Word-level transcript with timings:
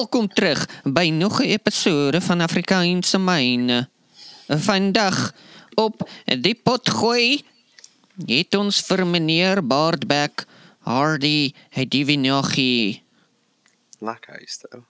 Welkom 0.00 0.32
terug 0.32 0.64
by 0.88 1.12
nog 1.12 1.44
'n 1.44 1.52
episode 1.52 2.20
van 2.20 2.40
Afrikaanse 2.40 3.18
myne. 3.18 3.88
Vandag 4.48 5.34
op 5.74 6.08
die 6.24 6.54
pot 6.54 6.88
gooi 6.88 7.44
het 8.26 8.54
ons 8.54 8.80
vir 8.80 9.06
meneer 9.06 9.66
Baardbeck 9.66 10.46
Hardy 10.78 11.52
Hedivinogi. 11.68 13.02
Lekker 13.98 14.40
is 14.40 14.58
dit. 14.58 14.80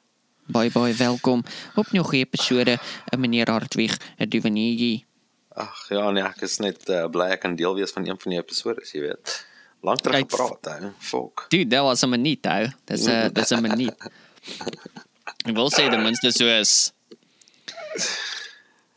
Bye 0.46 0.70
bye, 0.70 0.94
welkom 0.94 1.42
op 1.74 1.90
nog 1.90 2.12
'n 2.12 2.16
episode 2.16 2.78
meneer 3.18 3.50
Hartwig 3.50 3.98
Hedivinogi. 4.16 5.04
Ag 5.48 5.88
ja, 5.88 6.10
nee, 6.10 6.22
ek 6.22 6.40
is 6.40 6.58
net 6.58 6.88
uh, 6.88 7.06
bly 7.10 7.34
ek 7.34 7.40
kan 7.40 7.56
deel 7.56 7.74
wees 7.74 7.90
van 7.90 8.06
een 8.06 8.20
van 8.20 8.30
die 8.30 8.40
episode, 8.40 8.86
jy 8.92 9.00
weet. 9.00 9.46
Lank 9.82 10.00
terug 10.00 10.18
gepraat, 10.18 10.64
hè. 10.64 10.90
Fok. 10.98 11.46
Dude, 11.48 11.66
dat 11.66 11.82
was 11.82 12.02
'n 12.02 12.08
minuut 12.08 12.46
ou. 12.46 12.70
Dis 12.84 13.06
'n 13.06 13.32
dis 13.32 13.50
'n 13.50 13.60
minuut. 13.60 13.98
Ek 15.44 15.56
wil 15.56 15.70
sê 15.72 15.88
ten 15.88 16.02
minste 16.04 16.32
soos 16.36 16.92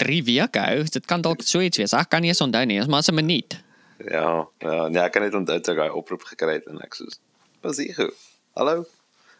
3 0.04 0.24
weke 0.28 0.60
ou. 0.60 0.84
Dit 0.84 1.06
kan 1.10 1.24
dalk 1.24 1.44
so 1.48 1.64
iets 1.64 1.80
wees. 1.80 1.96
Ek 1.96 2.10
kan 2.12 2.24
nie 2.24 2.34
eens 2.34 2.44
onthou 2.44 2.66
nie, 2.66 2.82
maar 2.88 3.04
'n 3.08 3.16
minuut. 3.16 3.60
Ja, 4.04 4.48
ja, 4.60 4.88
nee, 4.88 5.02
ek 5.02 5.12
kan 5.12 5.24
net 5.24 5.34
onthou 5.34 5.60
toe 5.60 5.74
ek 5.74 5.80
daai 5.80 5.96
oproep 5.96 6.24
gekry 6.24 6.60
het 6.60 6.68
en 6.68 6.82
ek 6.82 6.96
soos, 6.96 7.20
"Was 7.62 7.78
hier 7.78 7.94
goed? 7.94 8.14
Hallo?" 8.56 8.86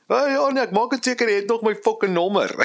Oh, 0.08 0.28
ja, 0.28 0.52
nee, 0.52 0.64
ek 0.64 0.72
maak 0.72 0.92
dit 0.92 1.04
seker 1.04 1.30
jy 1.30 1.36
het 1.36 1.48
nog 1.48 1.64
my 1.64 1.76
fucking 1.76 2.14
nommer. 2.14 2.52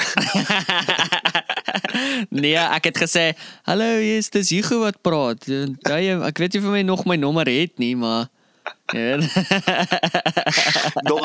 nee, 2.43 2.59
ek 2.59 2.91
het 2.91 2.99
gesê, 2.99 3.35
"Hallo, 3.63 3.99
jy's 4.03 4.31
dis 4.31 4.51
Hugo 4.51 4.81
wat 4.81 5.03
praat." 5.03 5.47
Jy 5.47 6.19
ek 6.27 6.39
weet 6.39 6.53
nie 6.53 6.63
of 6.63 6.71
my 6.71 6.83
nog 6.83 7.07
my 7.07 7.17
nommer 7.17 7.47
het 7.47 7.79
nie, 7.79 7.97
maar 7.97 8.29
ja. 8.93 9.17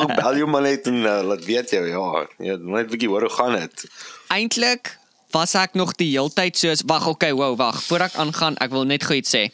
ek 0.04 0.14
bel 0.18 0.36
jou 0.36 0.48
maar 0.50 0.62
net 0.66 0.86
en 0.90 1.00
uh, 1.04 1.22
laat 1.24 1.44
weet 1.44 1.70
jy 1.70 1.80
ja, 1.88 2.26
ja, 2.38 2.56
net 2.60 2.86
'n 2.86 2.92
bietjie 2.92 3.08
hoor 3.08 3.26
hoe 3.28 3.34
gaan 3.36 3.56
dit. 3.58 3.86
Eintlik 4.28 4.98
was 5.34 5.54
ek 5.58 5.74
nog 5.74 5.94
die 5.98 6.10
heeltyd 6.12 6.56
soos 6.56 6.84
wag, 6.86 7.06
okay, 7.10 7.32
wow, 7.32 7.56
wag. 7.58 7.82
Voor 7.88 8.06
ek 8.06 8.14
aangaan, 8.14 8.56
ek 8.62 8.70
wil 8.70 8.84
net 8.86 9.04
gou 9.04 9.16
iets 9.16 9.34
sê. 9.34 9.48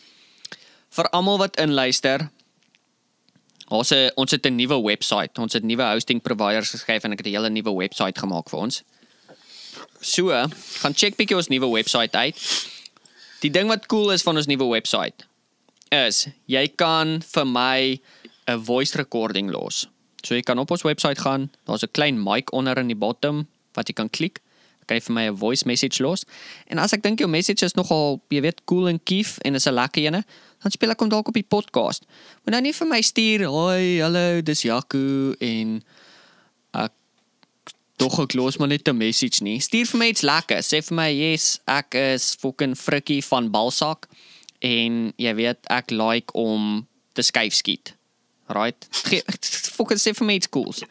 Vir 0.90 1.08
almal 1.16 1.38
wat 1.38 1.56
inluister, 1.62 2.28
ons 3.70 3.88
het 3.94 4.12
ons 4.18 4.30
het 4.30 4.46
'n 4.46 4.56
nuwe 4.56 4.82
webwerf. 4.82 5.38
Ons 5.38 5.52
het 5.52 5.62
nuwe 5.62 5.84
hosting 5.94 6.20
providers 6.22 6.70
geskryf 6.70 7.04
en 7.04 7.12
ek 7.12 7.22
het 7.22 7.26
'n 7.26 7.36
hele 7.36 7.50
nuwe 7.50 7.72
webwerf 7.76 8.18
gemaak 8.18 8.50
vir 8.50 8.58
ons. 8.58 8.82
So, 10.00 10.28
gaan 10.82 10.94
check 10.94 11.16
bietjie 11.16 11.36
ons 11.36 11.48
nuwe 11.48 11.68
webwerf 11.70 12.14
uit. 12.14 12.36
Die 13.40 13.50
ding 13.50 13.68
wat 13.68 13.86
cool 13.86 14.12
is 14.12 14.22
van 14.22 14.36
ons 14.36 14.46
nuwe 14.46 14.68
webwerf 14.68 15.29
is 15.90 16.28
jy 16.46 16.68
kan 16.78 17.20
vir 17.20 17.46
my 17.46 18.00
'n 18.48 18.58
voice 18.58 18.94
recording 18.94 19.50
los. 19.50 19.86
So 20.24 20.34
jy 20.34 20.42
kan 20.42 20.58
op 20.58 20.70
ons 20.70 20.82
webwerf 20.82 21.18
gaan, 21.18 21.50
daar's 21.66 21.82
'n 21.82 21.92
klein 21.92 22.22
mic 22.22 22.52
onder 22.52 22.78
in 22.78 22.86
die 22.86 22.96
bottom 22.96 23.48
wat 23.74 23.88
jy 23.88 23.94
kan 23.94 24.10
klik. 24.10 24.40
Kan 24.86 24.96
jy 24.96 25.02
vir 25.02 25.14
my 25.14 25.26
'n 25.28 25.36
voice 25.36 25.66
message 25.66 26.02
los. 26.02 26.24
En 26.66 26.78
as 26.78 26.92
ek 26.92 27.02
dink 27.02 27.18
jou 27.18 27.28
message 27.28 27.62
is 27.62 27.74
nogal, 27.74 28.20
jy 28.28 28.40
weet, 28.40 28.64
cool 28.64 28.88
en 28.88 29.00
kief 29.02 29.38
en 29.38 29.54
is 29.54 29.66
'n 29.66 29.74
lekker 29.74 30.02
ene, 30.02 30.24
dan 30.62 30.70
speel 30.70 30.90
ek 30.90 31.00
hom 31.00 31.08
dalk 31.08 31.28
op 31.28 31.34
die 31.34 31.42
podcast. 31.42 32.04
Moet 32.44 32.52
nou 32.52 32.60
nie 32.60 32.72
vir 32.72 32.86
my 32.86 33.00
stuur, 33.00 33.44
"Hoi, 33.46 34.00
hallo, 34.00 34.40
dis 34.42 34.62
Jaco 34.62 35.34
en 35.40 35.82
ek 36.74 36.92
tog 37.96 38.20
ek 38.20 38.34
los 38.34 38.58
maar 38.58 38.68
net 38.68 38.88
'n 38.88 38.96
message 38.96 39.42
nie. 39.42 39.58
Stuur 39.58 39.86
vir 39.86 39.98
my 39.98 40.06
iets 40.06 40.22
lekker. 40.22 40.58
Sê 40.58 40.82
vir 40.82 40.94
my, 40.94 41.10
"Yes, 41.10 41.60
ek 41.66 41.94
is 41.94 42.34
fucking 42.34 42.76
frikkie 42.76 43.24
van 43.24 43.50
Balsak 43.50 44.08
en 44.64 45.12
jy 45.16 45.32
weet, 45.38 45.64
ek 45.72 45.90
like 45.94 46.34
om 46.38 46.86
te 47.12 47.22
skuif 47.22 47.56
skiet." 47.56 47.94
Right? 48.50 48.88
Fucking 49.76 50.00
sê 50.02 50.10
vir 50.16 50.26
my 50.26 50.34
iets 50.40 50.50
cools. 50.50 50.82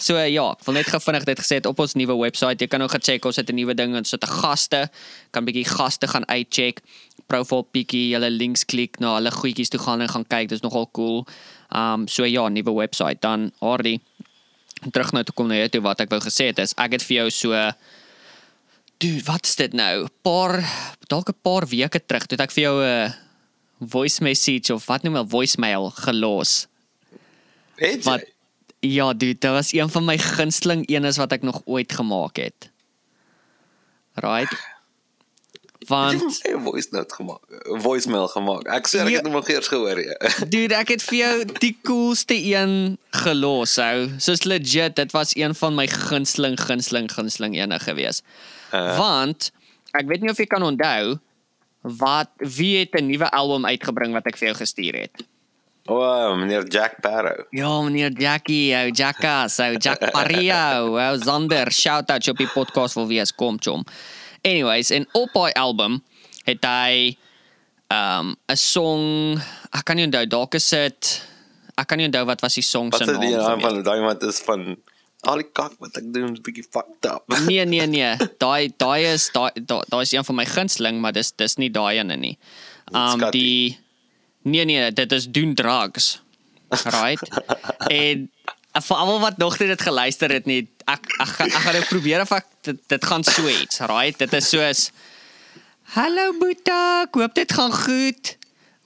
So 0.00 0.16
uh, 0.16 0.24
ja, 0.26 0.46
ek 0.54 0.64
wil 0.64 0.78
net 0.78 0.88
gou 0.88 1.00
vinnig 1.04 1.26
dit 1.28 1.42
gesê 1.42 1.58
het 1.60 1.68
op 1.68 1.82
ons 1.84 1.94
nuwe 1.94 2.16
webwerf. 2.16 2.56
Jy 2.56 2.68
kan 2.72 2.80
nou 2.80 2.88
gaan 2.88 3.04
check, 3.04 3.26
ons 3.28 3.36
het 3.36 3.50
'n 3.52 3.54
nuwe 3.54 3.74
ding, 3.76 3.94
ons 3.94 4.10
het 4.10 4.24
'n 4.24 4.32
gaste. 4.40 4.88
Kan 5.30 5.44
bietjie 5.44 5.68
gaste 5.68 6.08
gaan 6.08 6.24
uitcheck. 6.26 6.80
Profile 7.28 7.66
bietjie, 7.72 8.14
hulle 8.16 8.30
links 8.30 8.64
klik 8.64 8.98
na 8.98 9.14
hulle 9.20 9.30
goedjies 9.30 9.68
toe 9.68 9.80
gaan 9.80 10.00
en 10.00 10.08
gaan 10.08 10.24
kyk. 10.24 10.48
Dis 10.48 10.64
nogal 10.64 10.88
cool. 10.92 11.26
Um 11.70 12.08
so 12.08 12.24
ja, 12.24 12.48
nuwe 12.48 12.72
webwerf. 12.72 13.20
Dan 13.20 13.52
Hardy 13.60 14.00
terug 14.90 15.12
nou 15.12 15.22
te 15.22 15.32
kom 15.32 15.46
na 15.46 15.60
jou 15.60 15.68
toe 15.76 15.82
wat 15.84 16.02
ek 16.02 16.10
wou 16.10 16.18
gesê 16.24 16.50
het 16.50 16.58
is 16.62 16.74
ek 16.80 16.96
het 16.98 17.04
vir 17.06 17.22
jou 17.22 17.28
so 17.30 17.58
dude, 19.02 19.22
wat 19.26 19.46
is 19.46 19.56
dit 19.58 19.72
nou? 19.76 20.06
Paar 20.24 20.62
dalk 21.10 21.28
'n 21.28 21.40
paar 21.42 21.66
weke 21.66 22.00
terug 22.06 22.26
toe 22.26 22.36
het 22.38 22.46
ek 22.46 22.54
vir 22.54 22.62
jou 22.62 22.76
'n 22.82 23.14
voice 23.88 24.22
message 24.22 24.72
of 24.74 24.86
wat 24.86 25.02
noem 25.02 25.14
hulle 25.14 25.28
voicemail 25.28 25.90
gelos. 25.90 26.66
Het 27.76 28.04
Wat 28.04 28.20
jy? 28.20 28.32
ja, 28.80 29.12
dude, 29.12 29.38
dit 29.38 29.50
was 29.50 29.72
een 29.72 29.90
van 29.90 30.04
my 30.04 30.18
gunsteling 30.18 30.86
enes 30.88 31.16
wat 31.16 31.32
ek 31.32 31.42
nog 31.42 31.62
ooit 31.64 31.92
gemaak 31.92 32.36
het. 32.36 32.70
Right? 34.14 34.52
Want 35.88 36.22
'n 36.48 36.60
voice 36.62 36.88
note 36.90 37.14
gemaak, 37.14 37.40
'n 37.66 37.80
voicemail 37.80 38.28
gemaak. 38.28 38.66
Ek 38.68 38.86
sê 38.88 39.00
ek 39.02 39.08
Ja. 39.08 39.16
het 39.16 39.24
hom 39.26 39.32
nog 39.32 39.48
eers 39.48 39.68
gehoor 39.68 39.98
ja. 40.00 40.14
Dude, 40.54 40.74
ek 40.74 40.88
het 40.88 41.02
vir 41.02 41.18
jou 41.18 41.44
die 41.58 41.76
coolste 41.82 42.34
een 42.34 42.98
gelos, 43.10 43.78
ou. 43.78 44.08
Soos 44.18 44.44
legit, 44.44 44.96
dit 44.96 45.12
was 45.12 45.34
een 45.36 45.54
van 45.54 45.74
my 45.74 45.86
gunsteling 45.86 46.60
gunsteling 46.60 47.10
gunsteling 47.12 47.56
ene 47.56 47.78
gewees. 47.78 48.22
Uh. 48.72 48.96
Want 48.98 49.50
ek 49.92 50.06
weet 50.06 50.20
nie 50.20 50.30
of 50.30 50.38
jy 50.38 50.46
kan 50.46 50.62
onthou 50.62 51.18
wat 51.98 52.30
wie 52.38 52.78
het 52.78 52.94
'n 52.94 53.06
nuwe 53.10 53.30
album 53.30 53.66
uitgebring 53.66 54.12
wat 54.12 54.26
ek 54.26 54.36
vir 54.38 54.48
jou 54.48 54.56
gestuur 54.58 54.94
het. 54.94 55.24
O, 55.90 55.98
oh, 55.98 56.36
meneer 56.38 56.62
Jack 56.70 57.00
Barrow. 57.02 57.42
Ja, 57.50 57.80
meneer 57.82 58.12
Jackie, 58.14 58.70
ou 58.74 58.90
Jackas, 58.94 59.58
ou 59.58 59.74
Jack 59.78 60.12
Pario, 60.12 60.94
ou 60.94 61.18
Zander, 61.18 61.72
shout 61.72 62.08
out 62.10 62.28
op 62.28 62.36
die 62.38 62.46
podcast 62.46 62.94
wil 62.94 63.08
wees, 63.08 63.32
kom 63.34 63.58
chom. 63.58 63.82
Anyways, 64.42 64.90
en 64.90 65.06
op 65.12 65.32
daai 65.34 65.52
album 65.52 66.00
het 66.44 66.64
hy 66.66 67.16
um 67.92 68.34
'n 68.50 68.56
song, 68.56 69.38
ek 69.72 69.84
kan 69.84 69.96
nie 69.96 70.06
onthou, 70.06 70.26
dalk 70.26 70.54
is 70.54 70.68
dit 70.70 71.22
ek 71.78 71.86
kan 71.88 71.98
nie 71.98 72.06
onthou 72.08 72.24
wat 72.26 72.40
was 72.40 72.54
die 72.54 72.62
song 72.64 72.90
Wat 72.90 73.00
se 73.04 73.12
is 73.12 73.18
die 73.18 73.30
naam 73.36 73.58
naam. 73.58 73.60
van 73.60 73.82
daai 73.82 74.00
wat 74.00 74.22
is 74.22 74.40
van 74.40 74.76
al 75.22 75.36
die 75.36 75.46
kak 75.52 75.72
wat 75.78 75.96
ek 75.96 76.12
doen 76.12 76.32
is 76.32 76.40
bietjie 76.40 76.64
fucked 76.70 77.06
up. 77.06 77.22
Nee, 77.46 77.64
nee, 77.64 77.86
nee. 77.86 78.16
Daai 78.42 78.72
daai 78.76 79.12
is 79.12 79.30
daai 79.32 79.52
daai 79.66 80.02
is 80.02 80.12
een 80.12 80.24
van 80.24 80.34
my 80.34 80.44
gunsteling, 80.46 81.00
maar 81.00 81.12
dis 81.12 81.30
dis 81.36 81.56
nie 81.56 81.70
daai 81.70 81.98
ene 81.98 82.16
nie. 82.16 82.38
Um 82.92 83.30
die 83.30 83.78
Nee 84.44 84.64
nee, 84.64 84.90
dit 84.92 85.12
is 85.12 85.28
doen 85.30 85.54
drugs. 85.54 86.20
Right? 86.90 87.22
en 88.02 88.30
vir 88.82 88.96
almal 88.96 89.20
wat 89.20 89.38
nog 89.38 89.58
nie 89.60 89.68
dit 89.68 89.82
geluister 89.82 90.32
het 90.32 90.46
nie, 90.46 90.66
ek 90.86 91.06
ek, 91.20 91.40
ek 91.40 91.52
gaan 91.64 91.74
nou 91.74 91.84
probeer 91.88 92.20
of 92.20 92.32
ek 92.32 92.46
dit, 92.62 92.78
dit 92.88 93.04
gaan 93.04 93.24
so 93.24 93.48
iets, 93.48 93.80
right? 93.80 94.18
Dit 94.18 94.32
is 94.32 94.48
soos 94.48 94.90
Hallo 95.94 96.32
Boeta, 96.38 97.02
ek 97.06 97.14
hoop 97.20 97.34
dit 97.34 97.52
gaan 97.52 97.72
goed. 97.72 98.36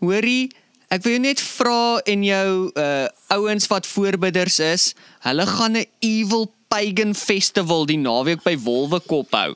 Hoorie, 0.02 0.50
ek 0.90 1.04
wil 1.04 1.12
jou 1.16 1.20
net 1.22 1.40
vra 1.40 2.00
en 2.06 2.24
jou 2.26 2.70
uh 2.74 3.06
ouens 3.34 3.66
wat 3.70 3.86
voorbidders 3.86 4.58
is, 4.62 4.94
hulle 5.26 5.46
gaan 5.46 5.76
'n 5.76 5.86
evil 6.00 6.50
pagan 6.68 7.14
festival 7.14 7.86
die 7.86 7.98
naweek 7.98 8.42
by 8.42 8.56
Wolwekop 8.58 9.30
hou. 9.34 9.54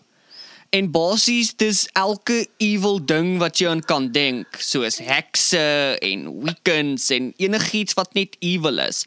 En 0.71 0.91
basies 0.91 1.55
dis 1.59 1.89
elke 1.99 2.47
evil 2.59 3.01
ding 3.05 3.39
wat 3.39 3.59
jy 3.59 3.69
aan 3.69 3.81
kan 3.83 4.13
dink, 4.13 4.47
soos 4.59 4.99
hekse 5.03 5.99
en 6.03 6.29
weekends 6.45 7.11
en 7.11 7.33
enigiets 7.39 7.95
wat 7.95 8.15
net 8.15 8.37
evil 8.39 8.79
is, 8.79 9.07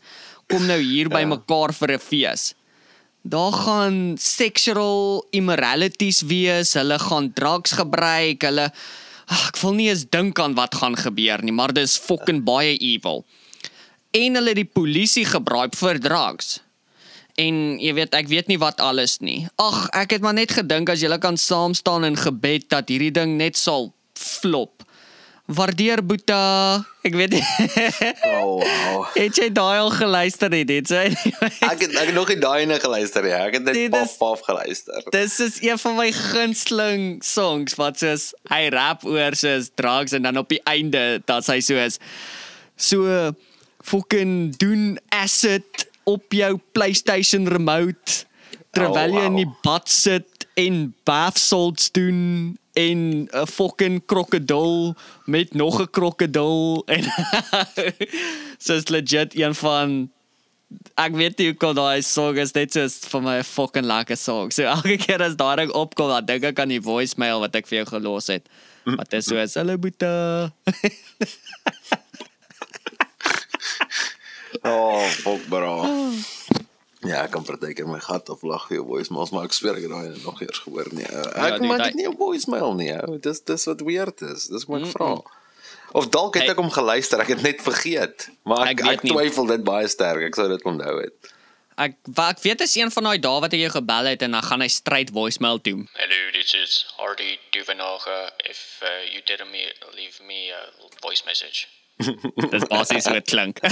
kom 0.51 0.65
nou 0.67 0.79
hier 0.81 1.07
by 1.07 1.21
Ja. 1.23 1.27
mekaar 1.27 1.71
vir 1.73 1.93
'n 1.95 1.99
fees. 1.99 2.53
Daar 3.23 3.53
gaan 3.53 4.15
sexual 4.19 5.27
immoralities 5.31 6.21
wees, 6.27 6.73
hulle 6.75 6.99
gaan 6.99 7.29
drugs 7.33 7.71
gebruik, 7.71 8.43
hulle 8.43 8.65
ag, 9.31 9.45
ek 9.47 9.59
wil 9.61 9.77
nie 9.77 9.87
eens 9.87 10.03
dink 10.11 10.39
aan 10.43 10.57
wat 10.57 10.75
gaan 10.75 10.97
gebeur 10.99 11.39
nie, 11.39 11.55
maar 11.55 11.71
dis 11.71 11.95
fucking 12.03 12.41
baie 12.43 12.75
evil. 12.75 13.23
En 14.11 14.35
hulle 14.35 14.51
het 14.51 14.59
die 14.59 14.67
polisie 14.67 15.23
gebruik 15.25 15.77
vir 15.79 16.01
drugs. 16.03 16.57
En 17.39 17.79
jy 17.79 17.93
weet, 17.95 18.13
ek 18.13 18.27
weet 18.27 18.51
nie 18.51 18.59
wat 18.61 18.83
alles 18.83 19.21
nie. 19.23 19.47
Ag, 19.55 19.87
ek 19.95 20.17
het 20.17 20.25
maar 20.25 20.35
net 20.35 20.51
gedink 20.51 20.91
as 20.91 21.01
julle 21.01 21.17
kan 21.23 21.39
saam 21.39 21.73
staan 21.73 22.03
in 22.03 22.19
gebed 22.19 22.67
dat 22.75 22.91
hierdie 22.91 23.13
ding 23.15 23.37
net 23.39 23.55
sal 23.57 23.93
flop. 24.19 24.82
Waardeer 25.45 25.99
Boeta. 26.05 26.79
Ek 27.03 27.15
weet 27.19 27.33
nie. 27.35 27.43
Oh 28.31 28.61
wow. 28.63 29.01
het 29.11 29.35
jy 29.35 29.49
daai 29.51 29.79
al 29.81 29.89
geluister 29.91 30.53
het, 30.55 30.69
het 30.71 30.91
jy? 30.93 31.03
Ek 31.67 31.83
het 31.83 31.91
ek 31.99 32.11
het 32.11 32.15
nog 32.15 32.29
nie 32.31 32.37
daai 32.39 32.63
ene 32.63 32.77
geluister 32.79 33.25
nie. 33.27 33.33
Ek 33.35 33.57
het 33.59 33.65
net 33.67 33.75
Nee, 33.75 33.89
paf 33.91 34.15
paf 34.21 34.43
geluister. 34.47 35.03
Dis 35.11 35.35
is 35.43 35.59
een 35.65 35.79
van 35.81 35.97
my 35.99 36.07
gunsteling 36.15 37.19
songs 37.27 37.75
wat 37.79 37.99
soos 37.99 38.29
hy 38.53 38.69
rap 38.73 39.03
oor 39.03 39.35
soos 39.35 39.67
drugs 39.75 40.15
en 40.15 40.23
dan 40.29 40.39
op 40.39 40.47
die 40.53 40.61
einde 40.69 41.19
dat 41.27 41.47
hy 41.51 41.59
soos 41.63 41.99
so 42.79 43.33
fucking 43.83 44.55
doen 44.63 44.93
acid 45.11 45.89
op 46.07 46.31
jou 46.35 46.55
PlayStation 46.71 47.49
remote 47.51 48.23
terwyl 48.73 49.11
Oh, 49.11 49.19
jy 49.19 49.27
in 49.27 49.35
wow. 49.35 49.41
die 49.43 49.51
bad 49.67 49.91
sit 49.91 50.25
en 50.59 50.95
bath 51.03 51.39
salts 51.39 51.91
doen 51.91 52.57
en 52.73 53.29
'n 53.31 53.47
fucking 53.47 54.05
krokodil 54.05 54.95
met 55.25 55.53
nog 55.53 55.81
'n 55.81 55.89
krokodil 55.89 56.83
en 56.95 57.03
soos 58.57 58.87
legit 58.87 59.35
een 59.35 59.55
van 59.55 60.09
ek 60.95 61.15
weet 61.15 61.37
nie 61.37 61.47
hoe 61.47 61.57
kom 61.57 61.75
daai 61.75 62.01
song 62.01 62.37
is 62.37 62.53
net 62.53 62.73
soos 62.73 62.99
vir 63.11 63.21
my 63.21 63.43
fucking 63.43 63.85
lekker 63.85 64.17
song. 64.17 64.51
So 64.51 64.63
elke 64.63 64.97
keer 64.97 65.21
as 65.21 65.35
daar 65.35 65.55
ding 65.61 65.71
opkom, 65.71 66.09
dan 66.09 66.25
dink 66.25 66.43
ek 66.43 66.59
aan 66.59 66.73
die 66.73 66.81
voicemail 66.81 67.39
wat 67.39 67.55
ek 67.55 67.67
vir 67.67 67.77
jou 67.83 67.87
gelos 67.97 68.27
het. 68.27 68.49
Wat 68.83 69.13
is 69.13 69.25
so, 69.25 69.35
"Hallo 69.37 69.77
Boeta." 69.77 70.51
Oh, 74.65 75.03
fuck 75.09 75.49
bro. 75.49 75.83
Ja, 77.03 77.23
ek 77.23 77.31
kan 77.35 77.43
partykeer 77.43 77.87
my 77.87 77.99
gat 77.99 78.29
aflag 78.29 78.67
vir 78.69 78.77
jou 78.77 78.85
voicemails, 78.87 79.31
maar 79.35 79.43
ek 79.49 79.53
sweer 79.53 79.75
ek 79.75 79.83
het 79.87 79.91
daai 79.91 80.23
nog 80.23 80.39
eers 80.41 80.59
gehoor 80.63 80.87
nie. 80.95 81.03
Uh, 81.09 81.23
Ja, 81.35 81.47
Ek 81.53 81.59
die- 81.59 81.67
maak 81.67 81.83
dit 81.83 81.95
nie 81.95 82.07
'n 82.07 82.15
voicemail 82.17 82.73
nie. 82.75 82.91
ou. 82.93 83.17
Dis 83.19 83.41
dis 83.41 83.65
wat 83.65 83.81
weird 83.81 84.21
is. 84.21 84.47
Dis 84.47 84.63
wat 84.65 84.81
ek 84.81 84.87
vra. 84.95 85.21
Of 85.93 86.07
dalk 86.09 86.33
het 86.35 86.43
Hey. 86.43 86.51
ek 86.51 86.57
hom 86.57 86.69
geluister, 86.71 87.19
ek 87.19 87.27
het 87.27 87.41
net 87.41 87.61
vergeet. 87.61 88.29
Maar 88.45 88.67
ek 88.67 88.79
Ek 88.81 88.87
ek, 88.87 89.01
twyfel 89.01 89.45
dit 89.47 89.63
baie 89.63 89.87
sterk. 89.87 90.21
Ek 90.23 90.35
sou 90.35 90.47
dit 90.47 90.63
onthou 90.63 91.01
het. 91.01 91.13
Ek 91.77 91.95
ek 92.17 92.39
weet 92.41 92.61
is 92.61 92.75
een 92.75 92.91
van 92.91 93.03
daai 93.03 93.19
dae 93.19 93.39
wat 93.41 93.51
hy 93.51 93.57
jou 93.59 93.69
gebel 93.71 94.05
het 94.05 94.21
en 94.21 94.31
dan 94.31 94.43
gaan 94.43 94.61
hy 94.61 94.67
straight 94.67 95.09
voicemail 95.11 95.59
toe. 95.61 95.85
Hello, 95.93 96.31
this 96.31 96.53
is 96.53 96.85
Hardy 96.97 97.37
Duvenage. 97.51 98.31
If 98.49 98.79
uh, 98.83 98.87
you 99.11 99.21
didn't 99.25 99.51
me, 99.51 99.71
leave 99.95 100.19
me 100.25 100.51
a 100.51 100.71
voice 101.01 101.23
message. 101.25 101.67
Dis 102.51 102.63
basies 102.69 103.05
hoe 103.05 103.13
dit 103.13 103.25
klink. 103.25 103.59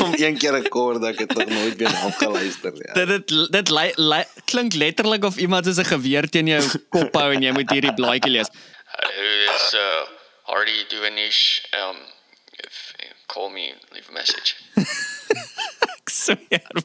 Hom 0.00 0.14
een 0.16 0.38
keer 0.40 0.56
gekor 0.62 1.00
dat 1.00 1.12
ek 1.12 1.18
het 1.24 1.34
nog 1.38 1.48
nooit 1.48 1.76
weer 1.76 1.96
afgeluister 2.08 2.72
nie. 2.72 2.92
dit 2.98 3.08
dit 3.08 3.52
dit 3.52 3.72
li, 3.76 3.86
li, 3.96 4.22
klink 4.44 4.74
letterlik 4.74 5.24
of 5.24 5.36
iemand 5.36 5.66
soos 5.68 5.80
'n 5.82 5.90
geweer 5.92 6.28
teen 6.28 6.46
jou 6.46 6.62
kop 6.94 7.14
hou 7.14 7.32
en 7.34 7.42
jy 7.42 7.52
moet 7.52 7.70
hierdie 7.70 7.94
blaadjie 7.94 8.32
lees. 8.38 8.50
Is 9.50 9.74
uh, 9.74 10.02
Hardy 10.50 10.84
Duvenage. 10.88 11.62
Um, 11.72 11.96
if 12.64 12.94
you 12.98 13.12
call 13.26 13.50
me, 13.50 13.74
leave 13.92 14.08
a 14.08 14.12
message. 14.12 14.56
Ek 16.00 16.10
sweer. 16.10 16.82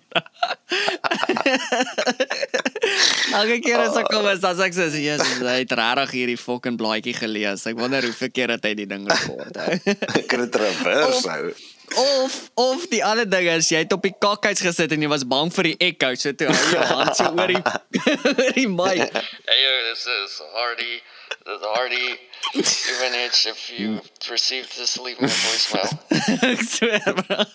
Elke 3.36 3.60
keer 3.64 3.82
as 3.82 3.98
ek 4.00 4.10
kom 4.12 4.28
is 4.30 4.44
sê 4.44 4.68
ek 4.68 4.76
so, 4.78 4.88
"Jesus, 4.90 5.40
hy 5.42 5.58
het 5.64 5.72
regtig 5.80 6.12
hierdie 6.20 6.38
fucking 6.38 6.78
blaadjie 6.78 7.16
gelees." 7.18 7.66
Ek 7.66 7.80
wonder 7.80 8.06
hoeveel 8.06 8.32
keer 8.32 8.54
het 8.56 8.64
hy 8.68 8.74
die 8.78 8.90
ding 8.90 9.08
rekord. 9.10 9.56
hou. 9.56 9.80
Ek 10.22 10.30
het 10.30 10.40
dit 10.46 10.56
reverse 10.62 11.30
hou. 11.30 11.50
Of 11.94 12.52
of 12.56 12.88
die 12.90 13.04
ander 13.06 13.28
ding 13.30 13.48
is 13.52 13.70
jy 13.70 13.84
het 13.84 13.94
op 13.94 14.04
die 14.06 14.14
kakhuis 14.20 14.62
gesit 14.64 14.94
en 14.96 15.04
jy 15.06 15.10
was 15.12 15.26
bang 15.28 15.52
vir 15.54 15.70
die 15.70 15.76
echo, 15.90 16.10
so 16.20 16.34
toe 16.34 16.48
hou 16.50 16.72
jou 16.74 16.86
hand 16.90 17.18
so 17.18 17.30
oor 17.30 17.52
die 17.52 17.62
oor 18.32 18.56
die 18.58 18.68
mic. 18.72 19.14
Hey, 19.48 19.62
this 19.90 20.08
is 20.08 20.40
Hardy. 20.56 20.98
This 21.46 21.60
is 21.60 21.68
Hardy 21.76 22.10
Duvenage. 22.56 23.46
If 23.52 23.70
you 23.70 24.02
received 24.30 24.76
this, 24.78 24.98
leave 24.98 25.22
me 25.22 25.28
a 25.28 25.38
voicemail. 25.46 25.94
Ek 26.52 26.66
sweer. 26.66 27.14
bro. 27.22 27.46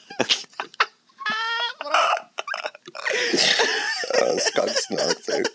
Skak 4.47 4.73
snaaks 4.85 5.35
uit. 5.35 5.53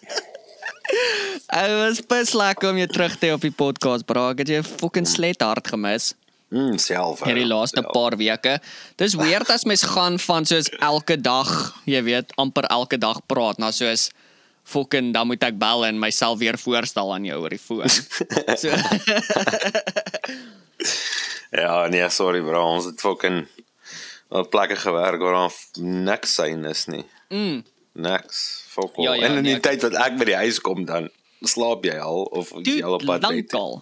Ek 1.55 1.71
was 1.79 2.03
bes 2.05 2.35
lekker 2.37 2.73
om 2.73 2.83
jou 2.83 2.91
terug 2.91 3.17
te 3.17 3.29
hê 3.29 3.33
op 3.35 3.45
die 3.45 3.55
podcast, 3.55 4.05
bro. 4.09 4.29
Ek 4.35 4.45
het 4.45 4.53
jou 4.57 4.61
fucking 4.75 5.09
slet 5.09 5.43
hard 5.45 5.73
gemis 5.73 6.13
Mm, 6.55 6.77
self. 6.79 7.19
hierdie 7.27 7.47
laaste 7.49 7.81
Self. 7.81 7.91
paar 7.91 8.15
weke. 8.17 8.59
Dis 8.95 9.15
weird 9.19 9.49
as 9.51 9.65
mens 9.67 9.83
gaan 9.83 10.15
van 10.23 10.45
soos 10.47 10.69
elke 10.79 11.17
dag, 11.19 11.49
jy 11.89 11.99
weet, 12.07 12.31
amper 12.39 12.63
elke 12.71 12.97
dag 13.01 13.19
praat 13.27 13.59
na 13.59 13.71
soos 13.75 14.09
fucking 14.65 15.11
dan 15.13 15.27
moet 15.29 15.43
ek 15.45 15.59
bel 15.61 15.83
en 15.85 15.99
myself 16.01 16.39
weer 16.39 16.57
voorstel 16.57 17.11
aan 17.13 17.25
jou 17.27 17.41
oor 17.43 17.53
die 17.53 17.59
foon. 17.61 17.85
So 18.61 18.71
Ja, 21.55 21.87
nee, 21.87 22.07
sorry 22.09 22.41
bro, 22.43 22.63
ons 22.75 22.85
het 22.89 22.99
fucking 22.99 23.45
op 24.35 24.49
plekke 24.51 24.75
gewerk 24.75 25.21
waar 25.21 25.37
daar 25.37 25.53
niks 25.79 26.33
sein 26.35 26.65
is 26.65 26.85
nie. 26.91 27.03
Mm. 27.29 27.61
Niks. 27.93 28.63
Fuck 28.73 28.97
Ja, 28.99 29.13
ja, 29.13 29.27
en 29.29 29.37
in 29.37 29.43
die 29.45 29.53
nee, 29.55 29.61
tyd 29.63 29.85
wat 29.85 29.95
ek 30.07 30.17
by 30.19 30.25
die 30.31 30.35
huis 30.41 30.59
kom 30.59 30.83
dan 30.87 31.07
slaap 31.45 31.85
jy 31.87 31.95
al 32.01 32.25
of 32.35 32.51
jy 32.65 32.81
al 32.83 32.97
op 32.97 33.05
Dude, 33.05 33.11
pad 33.19 33.23
uit. 33.29 33.53
lankal. 33.53 33.77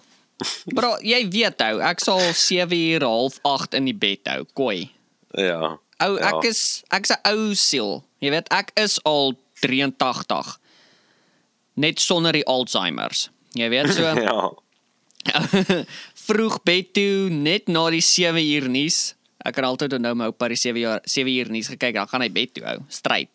Bro, 0.74 0.96
jy 1.04 1.20
weet 1.32 1.62
ou, 1.66 1.80
ek 1.84 2.02
sal 2.04 2.20
7 2.20 2.76
uur 2.76 3.06
half 3.06 3.38
8 3.42 3.78
in 3.80 3.88
die 3.90 3.96
bed 3.96 4.30
hou, 4.32 4.44
koi. 4.56 4.90
Ja. 5.38 5.76
Ou, 6.04 6.18
ja. 6.18 6.32
ek 6.32 6.50
is 6.50 6.82
ek's 6.94 7.14
'n 7.14 7.20
ou 7.32 7.54
siel. 7.58 8.02
Jy 8.20 8.34
weet, 8.34 8.50
ek 8.54 8.72
is 8.80 8.98
al 9.04 9.34
83. 9.62 10.58
Net 11.74 12.00
sonder 12.00 12.32
die 12.32 12.46
Alzheimer's. 12.46 13.30
Jy 13.54 13.68
weet 13.70 13.92
so 13.94 14.02
ja. 14.28 14.50
vroeg 16.26 16.60
bed 16.66 16.92
toe 16.96 17.30
net 17.30 17.68
na 17.68 17.88
die 17.92 18.04
7 18.04 18.40
uur 18.40 18.68
nuus. 18.70 19.14
Ek 19.44 19.56
kan 19.56 19.66
altyd 19.68 19.98
onthou 19.98 20.14
my 20.16 20.30
oupa 20.32 20.48
die 20.48 20.60
7 20.60 20.80
jaar 20.80 21.02
7 21.04 21.28
uur 21.28 21.50
nuus 21.52 21.68
gekyk, 21.72 21.96
dan 21.98 22.08
gaan 22.08 22.24
hy 22.24 22.30
bed 22.32 22.54
toe 22.56 22.64
hou, 22.64 22.78
stryd. 22.88 23.30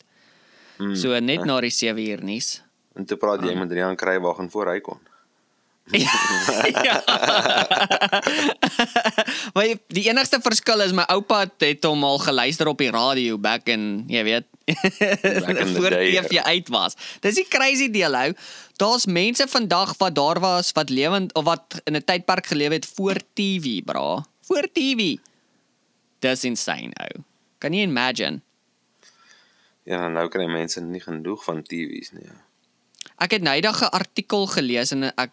Mm, 0.80 0.96
so 0.96 1.20
net 1.20 1.46
na 1.46 1.60
die 1.62 1.74
7 1.74 2.00
uur 2.00 2.24
nuus. 2.26 2.62
En 2.98 3.06
toe 3.06 3.18
praat 3.20 3.44
jy 3.46 3.54
met 3.56 3.72
Rian 3.72 3.98
Kruiwagen 4.00 4.50
voor 4.50 4.74
hy 4.74 4.80
kon. 4.84 5.00
Ja. 5.91 7.03
maar 9.53 9.65
die 9.88 10.09
enigste 10.09 10.39
verskil 10.41 10.81
is 10.86 10.94
my 10.94 11.06
oupa 11.09 11.47
het, 11.57 11.86
hom 11.86 12.03
al 12.06 12.21
geluister 12.21 12.69
op 12.69 12.77
die 12.77 12.91
radio 12.94 13.38
back 13.41 13.69
in, 13.71 14.06
jy 14.12 14.24
weet, 14.27 14.45
voor 15.75 15.95
ja. 15.97 16.21
TV 16.21 16.44
uit 16.44 16.69
was. 16.69 16.97
Dis 17.25 17.41
die 17.41 17.47
crazy 17.50 17.89
deel 17.89 18.13
hou. 18.13 18.33
Daar's 18.80 19.06
mense 19.06 19.47
vandag 19.50 19.95
wat 19.97 20.15
daar 20.15 20.39
was 20.39 20.71
wat 20.77 20.89
lewend 20.89 21.33
of 21.33 21.44
wat 21.44 21.81
in 21.83 21.97
'n 21.97 22.03
tydperk 22.03 22.47
geleef 22.47 22.71
het 22.71 22.86
voor 22.86 23.18
TV, 23.33 23.83
bra. 23.83 24.25
Voor 24.41 24.68
TV. 24.74 25.18
Dis 26.19 26.44
insane 26.44 26.94
ou. 26.94 27.24
Kan 27.57 27.74
jy 27.74 27.81
imagine? 27.81 28.41
Ja, 29.83 30.07
nou 30.07 30.30
kry 30.30 30.45
mense 30.45 30.81
nie 30.81 31.01
genoeg 31.01 31.44
van 31.44 31.63
TV's 31.63 32.12
nie. 32.12 32.30
Ek 33.18 33.31
het 33.31 33.41
nydag 33.41 33.81
'n 33.81 33.91
artikel 33.91 34.47
gelees 34.47 34.91
en 34.91 35.03
ek 35.03 35.31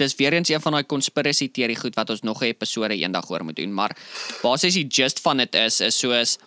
dis 0.00 0.14
weer 0.18 0.32
eens 0.32 0.48
een 0.48 0.60
van 0.60 0.72
daai 0.76 0.86
conspiracy 0.86 1.48
teorie 1.50 1.78
goed 1.78 1.94
wat 1.94 2.10
ons 2.10 2.22
nog 2.22 2.42
'n 2.42 2.52
episode 2.52 2.96
eendag 2.96 3.30
oor 3.30 3.44
moet 3.44 3.56
doen, 3.56 3.72
maar 3.74 3.96
basies 4.42 4.74
die 4.74 4.88
gist 4.88 5.20
van 5.20 5.36
dit 5.36 5.54
is 5.54 5.80
is 5.80 5.98
soos 5.98 6.38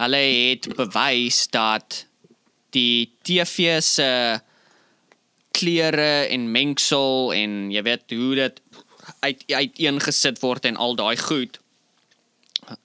hulle 0.00 0.22
het 0.50 0.68
bewys 0.76 1.48
dat 1.50 2.06
die 2.70 3.10
TV 3.22 3.82
se 3.82 4.40
kleure 5.50 6.26
en 6.30 6.50
mengsel 6.52 7.32
en 7.32 7.70
jy 7.70 7.82
weet 7.82 8.10
hoe 8.10 8.34
dit 8.34 8.60
uit 9.20 9.44
uiteengesit 9.46 10.40
word 10.40 10.64
en 10.64 10.76
al 10.76 10.94
daai 10.94 11.16
goed 11.16 11.58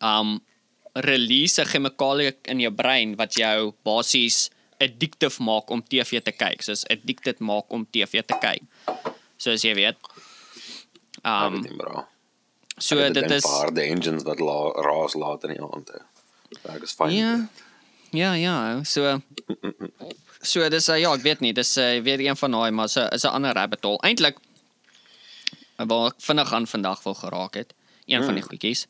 um 0.01 0.41
release 0.93 1.61
'n 1.61 1.65
chemikalie 1.65 2.33
in 2.43 2.59
jou 2.59 2.71
brein 2.71 3.15
wat 3.15 3.33
jou 3.33 3.73
basies 3.83 4.49
addictive 4.79 5.43
maak 5.43 5.69
om 5.71 5.83
TV 5.83 6.21
te 6.23 6.31
kyk. 6.35 6.63
Soos 6.65 6.85
addicted 6.91 7.39
maak 7.39 7.71
om 7.73 7.85
TV 7.91 8.23
te 8.25 8.37
kyk. 8.41 8.63
Soos 9.45 9.65
jy 9.65 9.75
weet. 9.77 9.99
Um, 11.25 11.61
so 12.77 12.97
dit 13.13 13.31
is 13.31 13.45
paar 13.45 13.71
de 13.73 13.85
engines 13.85 14.25
wat 14.25 14.41
la, 14.41 14.57
raas 14.85 15.13
laat 15.17 15.45
in 15.47 15.55
die 15.55 15.61
aand. 15.61 15.93
ek 16.73 16.85
is 16.87 16.95
fyn. 16.97 17.13
Ja. 17.13 17.31
Ja, 18.15 18.33
ja, 18.39 18.55
so 18.87 19.17
so 20.45 20.67
dis 20.69 20.87
uh, 20.89 20.97
ja, 21.01 21.11
ek 21.17 21.23
weet 21.25 21.41
nie, 21.43 21.51
dis 21.57 21.73
uh, 21.81 21.97
weer 22.05 22.21
een 22.23 22.37
van 22.39 22.53
daai 22.55 22.71
maar 22.71 22.89
so 22.89 23.03
is 23.11 23.25
'n 23.25 23.33
ander 23.37 23.53
rabbit 23.57 23.83
hole. 23.83 23.99
Eintlik 24.07 24.37
waar 25.75 26.13
ek 26.13 26.21
vinnig 26.23 26.53
aan 26.53 26.67
vandag 26.67 27.03
wil 27.03 27.13
geraak 27.13 27.53
het, 27.59 27.73
een 28.05 28.23
van 28.23 28.35
die 28.39 28.45
goedjies 28.45 28.85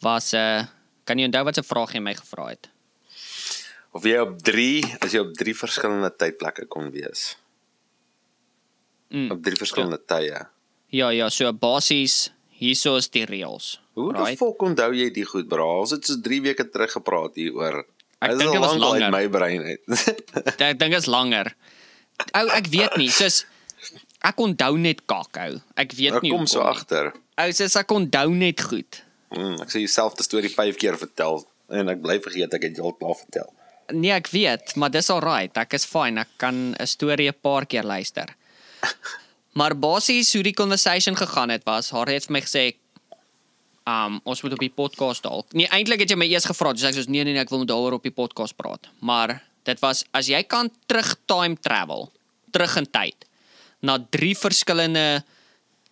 was 0.00 0.32
uh 0.34 0.64
kan 1.04 1.18
jy 1.18 1.26
onthou 1.28 1.44
wat 1.44 1.58
'n 1.58 1.68
vraag 1.68 1.92
jy 1.92 2.00
my 2.00 2.14
gevra 2.14 2.46
het? 2.48 2.68
Of 3.92 4.04
jy 4.04 4.18
op 4.18 4.42
3, 4.42 4.96
as 5.00 5.12
jy 5.12 5.20
op 5.20 5.34
3 5.36 5.54
verskillende 5.54 6.10
tydplekke 6.16 6.66
kon 6.66 6.90
wees. 6.90 7.36
Mm. 9.14 9.30
Op 9.30 9.42
3 9.46 9.56
verskillende 9.60 10.00
tye. 10.10 10.40
Ja, 10.94 11.08
ja, 11.14 11.28
so 11.30 11.52
basies 11.52 12.32
hierso 12.58 12.96
is 12.98 13.08
die 13.14 13.24
reëls. 13.28 13.76
Hoe 13.94 14.12
die 14.12 14.22
right? 14.24 14.38
fok 14.40 14.62
onthou 14.66 14.90
jy 14.94 15.08
die 15.14 15.24
goed, 15.26 15.46
bro? 15.48 15.66
Ons 15.84 15.92
het 15.94 16.06
so 16.08 16.18
3 16.22 16.40
weke 16.48 16.66
terug 16.70 16.90
gepraat 16.96 17.38
hieroor. 17.38 17.84
Ek 18.24 18.30
Dit 18.34 18.40
dink 18.40 18.52
dit 18.56 18.60
was 18.62 18.76
langer. 18.80 19.10
my 19.12 19.28
brein 19.28 19.62
uit. 19.62 19.82
Ek 20.70 20.78
dink 20.80 20.94
is 20.98 21.06
langer. 21.06 21.52
Ou 22.34 22.46
ek 22.54 22.70
weet 22.72 22.94
nie, 22.96 23.08
soos 23.10 23.42
ek 24.24 24.38
onthou 24.40 24.78
net 24.80 25.02
kakou. 25.10 25.58
Ek 25.76 25.92
weet 25.98 26.14
Ek 26.18 26.22
nie 26.22 26.30
kom 26.32 26.46
so 26.50 26.62
agter. 26.64 27.12
Ou 27.42 27.50
soos 27.52 27.74
ek 27.76 27.90
onthou 27.92 28.30
net 28.34 28.62
goed. 28.62 29.02
Mm, 29.34 29.58
ek 29.62 29.70
sê 29.74 29.82
jouself 29.82 30.14
die 30.18 30.24
storie 30.26 30.50
5 30.50 30.78
keer 30.80 30.96
vertel 30.98 31.42
en 31.74 31.90
ek 31.92 32.00
bly 32.02 32.18
vergeet 32.22 32.54
ek 32.54 32.68
het 32.70 32.78
jou 32.78 32.86
al 32.90 32.96
klaar 32.98 33.18
vertel. 33.18 33.50
Nee, 33.92 34.14
ek 34.16 34.30
weet, 34.32 34.76
maar 34.80 34.90
dis 34.94 35.10
alright. 35.12 35.52
Ek 35.60 35.74
is 35.76 35.84
fine. 35.84 36.22
Ek 36.22 36.30
kan 36.40 36.74
'n 36.78 36.86
storie 36.86 37.28
'n 37.28 37.36
paar 37.42 37.66
keer 37.66 37.84
luister. 37.84 38.30
Maar 39.54 39.76
basies 39.78 40.32
hoe 40.34 40.42
die 40.42 40.54
conversation 40.54 41.14
gegaan 41.16 41.50
het 41.54 41.62
was, 41.64 41.90
haar 41.94 42.08
het 42.10 42.26
vir 42.26 42.32
my 42.32 42.40
gesê 42.42 42.64
um 43.86 44.16
ons 44.24 44.40
moet 44.42 44.54
op 44.56 44.62
die 44.64 44.72
podcast 44.72 45.22
dalk. 45.26 45.52
Nee, 45.52 45.68
eintlik 45.76 46.00
het 46.04 46.10
jy 46.10 46.16
my 46.16 46.26
eers 46.30 46.46
gevra, 46.48 46.72
dis 46.72 46.86
ek 46.88 46.96
soos 46.96 47.06
nee 47.12 47.22
nee 47.24 47.34
nee, 47.36 47.42
ek 47.44 47.52
wil 47.52 47.60
met 47.62 47.68
daaroor 47.68 47.98
op 47.98 48.02
die 48.06 48.14
podcast 48.14 48.56
praat. 48.56 48.88
Maar 49.04 49.36
dit 49.68 49.80
was 49.84 50.04
as 50.16 50.30
jy 50.32 50.40
kan 50.48 50.70
terug 50.88 51.14
time 51.30 51.56
travel, 51.60 52.08
terug 52.52 52.76
in 52.80 52.88
tyd 52.90 53.26
na 53.84 53.98
drie 54.10 54.32
verskillende 54.36 55.22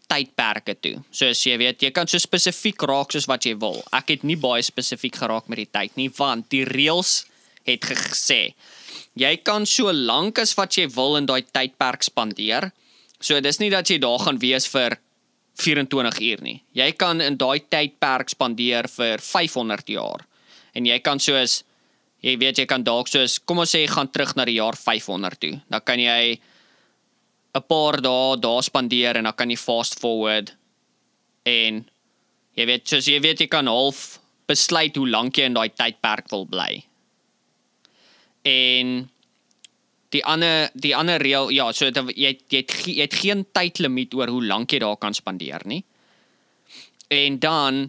tydperke 0.09 0.75
toe. 0.81 0.97
Soos 1.15 1.41
jy 1.47 1.57
weet, 1.61 1.83
jy 1.85 1.91
kan 1.95 2.09
so 2.09 2.19
spesifiek 2.21 2.81
raak 2.89 3.13
soos 3.15 3.29
wat 3.31 3.45
jy 3.49 3.55
wil. 3.61 3.83
Ek 3.97 4.11
het 4.17 4.25
nie 4.29 4.37
baie 4.41 4.65
spesifiek 4.65 5.17
geraak 5.23 5.49
met 5.53 5.61
die 5.63 5.69
tyd 5.73 5.95
nie, 6.01 6.09
want 6.19 6.49
die 6.53 6.65
reëls 6.69 7.23
het 7.69 7.85
ge- 7.85 7.97
gesê 8.09 8.41
jy 9.15 9.37
kan 9.45 9.67
so 9.69 9.93
lank 9.93 10.39
as 10.41 10.55
wat 10.57 10.73
jy 10.79 10.87
wil 10.97 11.19
in 11.21 11.27
daai 11.29 11.43
tydperk 11.45 12.03
spandeer. 12.03 12.71
So 13.23 13.41
dis 13.41 13.61
nie 13.63 13.71
dat 13.71 13.89
jy 13.91 14.01
daar 14.03 14.19
gaan 14.19 14.41
wees 14.43 14.67
vir 14.73 14.99
24 15.63 16.21
uur 16.21 16.43
nie. 16.43 16.63
Jy 16.75 16.93
kan 16.99 17.21
in 17.21 17.37
daai 17.39 17.61
tydperk 17.71 18.33
spandeer 18.33 18.89
vir 18.91 19.23
500 19.23 19.93
jaar. 19.95 20.25
En 20.75 20.89
jy 20.89 20.99
kan 21.05 21.21
soos 21.21 21.63
jy 22.23 22.37
weet 22.39 22.63
jy 22.63 22.67
kan 22.71 22.85
dalk 22.87 23.11
soos 23.11 23.41
kom 23.43 23.63
ons 23.63 23.75
sê 23.75 23.83
gaan 23.91 24.11
terug 24.11 24.35
na 24.39 24.47
die 24.49 24.59
jaar 24.59 24.79
500 24.79 25.41
toe. 25.43 25.55
Dan 25.71 25.85
kan 25.85 26.01
jy 26.01 26.39
'n 27.55 27.63
paar 27.69 28.01
dae 28.01 28.37
daar 28.41 28.63
spandeer 28.63 29.17
en 29.17 29.25
dan 29.25 29.37
kan 29.37 29.51
jy 29.51 29.57
fast 29.57 30.01
forward 30.01 30.55
en 31.45 31.85
jy 32.57 32.67
weet 32.67 32.89
soos 32.89 33.07
jy 33.07 33.21
weet 33.21 33.41
jy 33.41 33.47
kan 33.47 33.67
half 33.67 34.19
besluit 34.49 34.97
hoe 34.97 35.09
lank 35.09 35.37
jy 35.37 35.45
in 35.45 35.55
daai 35.55 35.69
tydperk 35.69 36.31
wil 36.31 36.47
bly. 36.47 36.83
En 38.45 39.12
die 40.13 40.23
ander 40.25 40.69
die 40.75 40.93
ander 40.97 41.23
reël 41.23 41.51
ja, 41.55 41.71
so 41.73 41.91
dat 41.91 42.11
jy 42.13 42.35
jy 42.51 42.61
het, 42.61 42.77
jy 42.87 43.01
het 43.01 43.17
geen 43.17 43.47
tydlimiet 43.57 44.15
oor 44.19 44.31
hoe 44.33 44.45
lank 44.45 44.73
jy 44.73 44.83
daar 44.83 44.99
kan 45.01 45.17
spandeer 45.17 45.65
nie. 45.69 45.83
En 47.13 47.39
dan 47.41 47.89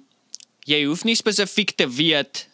jy 0.68 0.84
hoef 0.86 1.04
nie 1.08 1.18
spesifiek 1.20 1.76
te 1.80 1.88
weet 1.90 2.48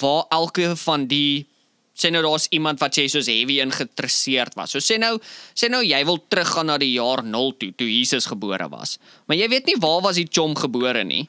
waar 0.00 0.24
elke 0.32 0.74
van 0.84 1.08
die 1.08 1.46
sê 1.94 2.10
nou 2.10 2.24
daar's 2.24 2.48
iemand 2.50 2.80
wat 2.82 2.96
jy 2.98 3.06
soos 3.08 3.28
heavy 3.30 3.60
geïnteresseerd 3.62 4.56
was. 4.58 4.74
So 4.74 4.82
sê 4.82 4.98
nou 4.98 5.14
sê 5.54 5.70
nou 5.70 5.82
jy 5.84 6.00
wil 6.08 6.18
teruggaan 6.28 6.72
na 6.72 6.78
die 6.80 6.94
jaar 6.96 7.22
0 7.22 7.54
toe 7.60 7.70
toe 7.78 7.88
Jesus 7.88 8.26
gebore 8.30 8.68
was. 8.72 8.98
Maar 9.26 9.38
jy 9.38 9.48
weet 9.52 9.70
nie 9.70 9.78
waar 9.80 10.02
was 10.02 10.18
die 10.18 10.28
chom 10.28 10.56
gebore 10.58 11.04
nie. 11.06 11.28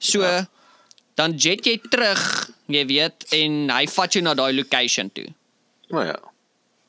So 0.00 0.24
ja. 0.24 0.46
dan 1.20 1.36
jet 1.36 1.66
jy 1.66 1.76
terug, 1.92 2.22
jy 2.72 2.82
weet, 2.88 3.28
en 3.36 3.68
hy 3.70 3.84
vat 3.92 4.16
jou 4.16 4.22
na 4.24 4.34
daai 4.34 4.52
location 4.56 5.10
toe. 5.14 5.28
Nou 5.92 6.06
ja. 6.08 6.18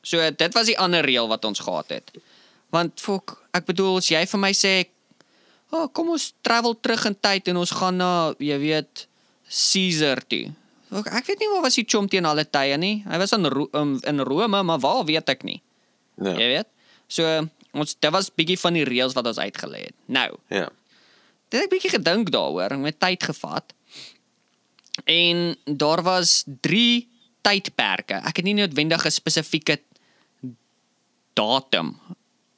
So 0.02 0.18
dit 0.30 0.54
was 0.54 0.66
die 0.66 0.78
ander 0.78 1.04
reël 1.04 1.28
wat 1.30 1.44
ons 1.44 1.60
gehad 1.62 1.88
het. 1.94 2.10
Want 2.74 3.00
fok, 3.00 3.36
ek 3.54 3.64
bedoel 3.68 3.96
as 4.00 4.08
jy 4.10 4.24
vir 4.26 4.40
my 4.40 4.52
sê, 4.52 4.72
"O, 5.70 5.82
oh, 5.82 5.86
kom 5.92 6.10
ons 6.10 6.32
travel 6.42 6.74
terug 6.80 7.04
in 7.06 7.16
tyd 7.20 7.48
en 7.48 7.56
ons 7.56 7.70
gaan 7.70 7.96
na, 7.96 8.34
jy 8.38 8.58
weet, 8.58 9.06
Caesar 9.48 10.26
toe." 10.26 10.52
Fok, 10.90 11.06
ek 11.06 11.26
weet 11.26 11.38
nie 11.40 11.48
waar 11.48 11.62
was 11.62 11.74
die 11.74 11.84
chom 11.88 12.08
teen 12.08 12.24
alle 12.24 12.44
tye 12.44 12.76
nie. 12.76 13.02
Hy 13.08 13.18
was 13.18 13.32
in 13.32 13.46
Ro 13.46 13.68
um, 13.72 13.98
in 14.04 14.20
Rome, 14.20 14.62
maar 14.62 14.78
waar 14.78 15.04
weet 15.04 15.28
ek 15.28 15.42
nie. 15.44 15.62
Ja. 16.20 16.34
Jy 16.36 16.48
weet? 16.56 16.66
So 17.08 17.48
ons 17.72 17.94
dit 18.00 18.10
was 18.12 18.28
bietjie 18.30 18.58
van 18.58 18.72
die 18.74 18.84
reëls 18.84 19.14
wat 19.14 19.26
ons 19.26 19.38
uitgelê 19.38 19.84
het. 19.86 19.94
Nou, 20.06 20.36
Ja. 20.50 20.68
dit 21.48 21.60
het 21.60 21.64
ek 21.64 21.70
bietjie 21.70 21.90
gedink 21.90 22.30
daaroor 22.30 22.78
met 22.78 22.98
tyd 23.00 23.22
gevat. 23.22 23.72
En 25.04 25.56
daar 25.64 26.02
was 26.02 26.44
3 26.60 27.08
tydperke. 27.42 28.14
Ek 28.24 28.36
het 28.36 28.44
nie 28.44 28.54
noodwendig 28.54 29.04
'n 29.06 29.10
spesifieke 29.10 29.78
datum 31.38 31.94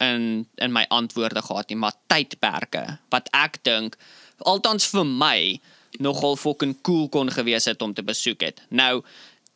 in 0.03 0.47
in 0.63 0.73
my 0.75 0.85
antwoorde 0.91 1.43
gehad 1.43 1.69
nie, 1.71 1.77
maar 1.79 1.95
tydperke 2.11 2.99
wat 3.15 3.29
ek 3.33 3.61
dink 3.65 3.97
althans 4.45 4.87
vir 4.91 5.05
my 5.07 5.61
nogal 6.03 6.37
fucking 6.37 6.75
cool 6.83 7.09
kon 7.09 7.31
gewees 7.31 7.65
het 7.71 7.83
om 7.83 7.95
te 7.95 8.03
besoek 8.03 8.43
het. 8.43 8.61
Nou 8.69 9.03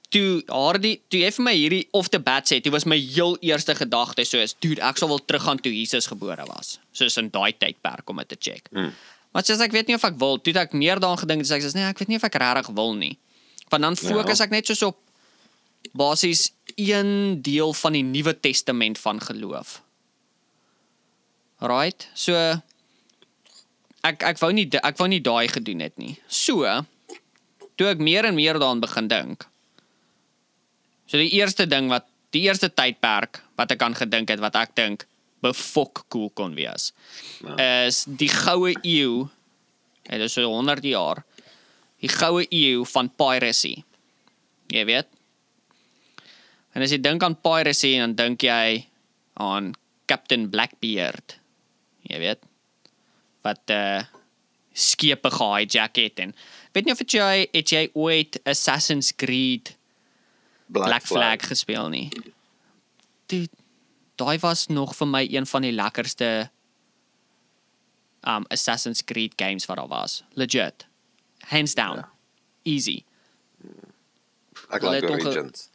toe 0.08 0.42
Hardy, 0.48 0.94
toe 1.12 1.20
jy 1.20 1.30
vir 1.37 1.44
my 1.44 1.52
hierdie 1.52 1.82
off 1.92 2.08
the 2.14 2.20
bat 2.22 2.46
sê, 2.48 2.60
dit 2.64 2.72
was 2.72 2.87
my 2.88 2.96
heel 2.96 3.34
eerste 3.44 3.75
gedagte 3.76 4.25
soos, 4.25 4.54
dude, 4.62 4.80
ek 4.80 4.96
sal 4.96 5.10
wil 5.10 5.18
teruggaan 5.20 5.58
toe 5.60 5.72
Jesus 5.75 6.06
gebore 6.08 6.46
was. 6.48 6.78
Soos 6.96 7.18
in 7.20 7.28
daai 7.34 7.52
tydperk 7.58 8.08
om 8.08 8.16
dit 8.22 8.28
te 8.32 8.38
check. 8.40 8.70
Mm. 8.72 8.92
Maar 9.34 9.44
soos 9.44 9.60
ek 9.60 9.75
weet 9.75 9.90
nie 9.90 9.98
of 9.98 10.06
ek 10.08 10.16
wil, 10.22 10.38
toe 10.40 10.54
het 10.54 10.62
ek 10.62 10.72
meer 10.78 11.02
daaraan 11.02 11.20
gedink 11.20 11.44
sê 11.44 11.58
ek 11.58 11.66
sê 11.66 11.75
nee, 11.76 11.90
ek 11.90 11.98
weet 12.00 12.08
nie 12.14 12.16
of 12.16 12.25
ek 12.25 12.38
regtig 12.40 12.70
wil 12.78 12.94
nie. 12.96 13.18
Want 13.68 13.84
dan 13.84 13.98
fokus 14.00 14.38
Ja. 14.40 14.46
ek 14.46 14.54
net 14.56 14.70
soos 14.70 14.82
op 14.87 14.96
basies 15.92 16.52
een 16.76 17.42
deel 17.42 17.73
van 17.73 17.92
die 17.97 18.02
Nuwe 18.02 18.40
Testament 18.40 18.99
van 18.99 19.20
geloof. 19.20 19.82
Right? 21.58 22.08
So 22.14 22.35
ek 24.06 24.23
ek 24.23 24.38
wou 24.42 24.52
nie 24.54 24.68
ek 24.70 24.99
wou 25.00 25.08
nie 25.11 25.23
daai 25.25 25.49
gedoen 25.50 25.82
het 25.82 25.97
nie. 25.99 26.14
So 26.26 26.66
toe 27.78 27.90
ek 27.90 28.02
meer 28.02 28.28
en 28.28 28.38
meer 28.38 28.58
daaraan 28.58 28.82
begin 28.82 29.11
dink. 29.11 29.47
So 31.08 31.18
die 31.18 31.32
eerste 31.38 31.66
ding 31.66 31.90
wat 31.90 32.06
die 32.37 32.44
eerste 32.47 32.68
tydperk 32.68 33.42
wat 33.58 33.73
ek 33.75 33.82
aan 33.82 33.97
gedink 33.97 34.30
het 34.30 34.42
wat 34.44 34.58
ek 34.58 34.75
dink 34.76 35.06
befok 35.42 36.04
cool 36.11 36.30
kon 36.35 36.56
wees 36.58 36.90
is 37.62 38.04
die 38.06 38.30
goue 38.30 38.75
eeu. 38.82 39.28
Dit 40.08 40.25
is 40.25 40.35
so 40.35 40.47
100 40.47 40.85
jaar. 40.88 41.23
Die 42.02 42.11
goue 42.11 42.47
eeu 42.54 42.85
van 42.88 43.11
piracy. 43.11 43.76
Jy 44.73 44.85
weet? 44.88 45.08
En 46.76 46.82
as 46.84 46.90
jy 46.92 46.98
dink 47.00 47.22
aan 47.22 47.37
piracy 47.40 47.94
dan 47.98 48.14
dink 48.14 48.42
jy 48.46 48.87
aan 49.40 49.72
Captain 50.06 50.48
Blackbeard. 50.50 51.38
Jy 52.08 52.18
weet? 52.18 52.44
Wat 53.46 53.70
uh 53.75 54.02
skepe 54.78 55.30
gehijack 55.34 55.96
het 55.98 56.20
en 56.22 56.30
weet 56.72 56.84
nie 56.87 56.92
of 56.94 57.00
het 57.02 57.10
jy 57.10 57.48
het 57.50 57.70
jy 57.72 57.80
ooit 57.98 58.37
Assassin's 58.46 59.08
Creed 59.18 59.72
Black, 60.70 61.02
Flag. 61.08 61.42
gespeel 61.48 61.88
nie. 61.90 62.10
Dude, 63.26 63.48
daai 64.20 64.38
was 64.38 64.66
nog 64.70 64.94
vir 64.94 65.08
my 65.10 65.25
een 65.26 65.46
van 65.50 65.62
die 65.66 65.72
lekkerste 65.75 66.28
um 68.22 68.44
Assassin's 68.54 69.02
Creed 69.04 69.32
games 69.37 69.66
wat 69.66 69.76
daar 69.82 69.88
was. 69.90 70.22
Legit. 70.38 70.87
Hands 71.50 71.75
down. 71.75 71.96
Ja. 72.04 72.08
Easy. 72.62 73.02
Ek 74.70 74.82
like 74.82 75.06
onge- 75.10 75.25
Origins. 75.26 75.70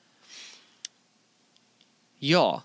Ja. 2.23 2.63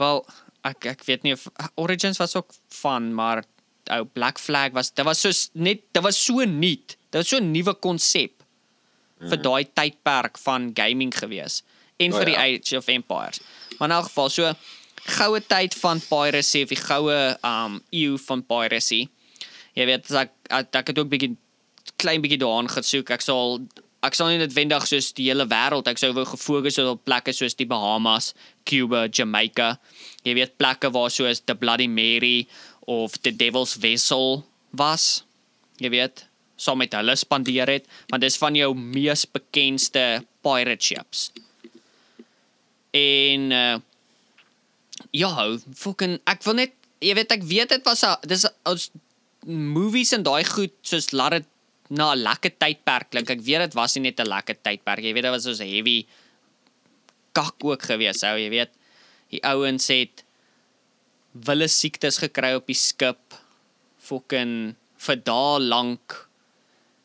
Wel, 0.00 0.20
ek 0.68 0.90
ek 0.92 1.06
weet 1.08 1.24
nie 1.24 1.32
of 1.36 1.46
Origins 1.80 2.20
was 2.20 2.36
ook 2.36 2.52
van, 2.82 3.10
maar 3.16 3.44
ou 3.90 4.04
Black 4.04 4.38
Flag 4.38 4.74
was 4.76 4.92
dit 4.92 5.04
was 5.04 5.22
so 5.24 5.32
net 5.54 5.82
dit 5.92 6.02
was 6.04 6.18
so 6.24 6.44
nuut. 6.44 6.96
Dit 7.10 7.20
was 7.22 7.28
so 7.28 7.40
'n 7.40 7.50
nuwe 7.50 7.74
konsep 7.74 8.44
vir 9.20 9.40
daai 9.42 9.64
tydperk 9.64 10.38
van 10.38 10.70
gaming 10.74 11.12
gewees 11.12 11.62
en 11.98 12.12
O, 12.12 12.16
vir 12.16 12.30
die 12.30 12.36
ja. 12.36 12.44
Age 12.44 12.76
of 12.76 12.88
Empires. 12.88 13.40
Maar 13.78 13.88
in 13.88 13.94
elk 13.96 14.08
geval 14.08 14.28
so 14.28 14.52
goue 15.18 15.40
tyd 15.40 15.74
van 15.74 16.00
piracy 16.00 16.62
of 16.62 16.68
die 16.68 16.80
goue 16.80 17.18
um 17.44 17.80
eeu 17.90 18.18
van 18.18 18.42
piracy. 18.42 19.08
Jy 19.74 19.86
weet 19.86 20.10
as 20.10 20.16
ek 20.24 20.32
ek, 20.48 20.74
ek 20.82 20.92
het 20.92 20.98
ook 20.98 21.10
bietjie 21.12 21.36
klein 21.96 22.22
bietjie 22.22 22.40
daaraan 22.40 22.68
gesoek. 22.68 23.10
Ek 23.10 23.24
sal 23.24 23.60
ek 24.06 24.16
sal 24.16 24.30
nie 24.32 24.40
noodwendig 24.40 24.86
soos 24.88 25.10
die 25.16 25.28
hele 25.28 25.44
wêreld, 25.50 25.88
ek 25.90 26.00
sou 26.00 26.12
wou 26.16 26.24
gefokus 26.28 26.78
het 26.80 26.88
op 26.88 27.02
plekke 27.04 27.34
soos 27.36 27.56
die 27.58 27.68
Bahamas, 27.68 28.32
Cuba, 28.68 29.06
Jamaica. 29.08 29.74
Jy 30.24 30.36
weet 30.38 30.56
plekke 30.60 30.90
waar 30.94 31.12
soos 31.12 31.42
the 31.44 31.54
Bloody 31.54 31.88
Mary 31.88 32.48
of 32.88 33.18
the 33.24 33.32
Devil's 33.32 33.76
Vessel 33.80 34.44
was. 34.72 35.22
Jy 35.80 35.92
weet, 35.92 36.24
saam 36.60 36.80
met 36.80 36.96
hulle 36.96 37.16
spandeer 37.16 37.68
het, 37.68 37.86
want 38.12 38.24
dis 38.24 38.40
van 38.40 38.56
jou 38.56 38.72
mees 38.76 39.26
bekendste 39.28 40.24
pirate 40.44 40.84
ships. 40.84 41.30
En 42.96 43.54
uh 43.54 43.78
ja, 45.16 45.30
fucking 45.74 46.18
ek 46.28 46.44
wil 46.44 46.58
net 46.60 46.74
jy 47.02 47.14
weet 47.16 47.32
ek 47.34 47.46
weet 47.48 47.72
dit 47.72 47.86
was 47.88 48.04
'n 48.04 48.28
dis 48.28 48.44
ons 48.68 48.90
movies 49.46 50.12
en 50.12 50.22
daai 50.22 50.44
goed 50.44 50.74
soos 50.82 51.10
laat 51.16 51.32
dit 51.38 51.46
na 51.90 52.12
'n 52.14 52.22
lekker 52.22 52.52
tydperk 52.58 53.10
klink. 53.10 53.30
Ek 53.30 53.42
weet 53.42 53.60
dit 53.66 53.74
was 53.74 53.94
nie 53.96 54.02
net 54.10 54.20
'n 54.20 54.28
lekker 54.28 54.56
tydperk. 54.62 55.02
Jy 55.02 55.12
weet 55.14 55.22
dit 55.26 55.32
was 55.32 55.42
soos 55.44 55.58
heavy 55.58 56.06
kak 57.32 57.56
ook 57.62 57.82
gewees, 57.82 58.22
ou, 58.22 58.36
jy 58.38 58.50
weet. 58.50 58.70
Die 59.30 59.42
ouens 59.44 59.86
het 59.88 60.24
wille 61.32 61.68
siektes 61.68 62.18
gekry 62.18 62.54
op 62.54 62.66
die 62.66 62.74
skip. 62.74 63.34
Fucking 63.98 64.74
vir 64.98 65.16
dae 65.16 65.58
lank 65.60 66.28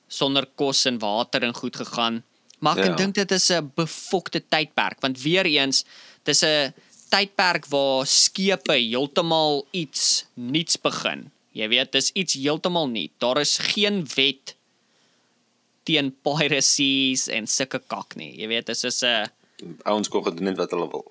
sonder 0.08 0.46
kos 0.56 0.86
en 0.86 1.00
water 1.00 1.44
en 1.44 1.54
goed 1.54 1.75
gegaan. 1.75 2.24
Maar 2.60 2.77
ek 2.77 2.84
Ja. 2.86 2.89
ja. 2.92 2.96
dink 2.96 3.15
dit 3.15 3.32
is 3.32 3.50
'n 3.51 3.72
befokte 3.75 4.42
tydperk 4.50 5.01
want 5.01 5.22
weer 5.22 5.46
eens 5.46 5.86
dis 6.24 6.44
'n 6.44 6.74
tydperk 7.10 7.65
waar 7.70 8.06
skepe 8.06 8.74
heeltemal 8.74 9.68
iets 9.72 10.25
nuuts 10.36 10.77
begin. 10.77 11.32
Jy 11.54 11.68
weet, 11.70 11.92
dis 11.92 12.12
iets 12.12 12.34
heeltemal 12.34 12.88
nuut. 12.88 13.12
Daar 13.20 13.39
is 13.39 13.58
geen 13.58 14.06
wet 14.15 14.56
teen 15.86 16.12
piracies 16.25 17.27
en 17.32 17.48
sulke 17.48 17.80
kak 17.92 18.15
nie. 18.20 18.32
Jy 18.42 18.48
weet, 18.51 18.65
dis 18.72 18.84
is 18.84 19.04
'n 19.04 19.30
Ouens 19.86 20.10
kon 20.12 20.24
gedoen 20.24 20.50
het 20.51 20.58
wat 20.58 20.72
hulle 20.75 20.89
wil. 20.92 21.06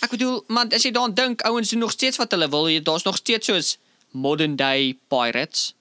Ek 0.00 0.10
bedoel, 0.14 0.38
man, 0.48 0.70
as 0.72 0.86
jy 0.86 0.90
daaraan 0.96 1.14
dink, 1.14 1.42
ouens 1.44 1.70
doen 1.70 1.82
nog 1.84 1.92
steeds 1.92 2.16
wat 2.16 2.32
hulle 2.32 2.48
wil. 2.48 2.68
Daar's 2.82 3.04
nog 3.04 3.16
steeds 3.20 3.46
soos 3.50 3.78
modern 4.16 4.56
day 4.56 4.96
pirates. 5.12 5.74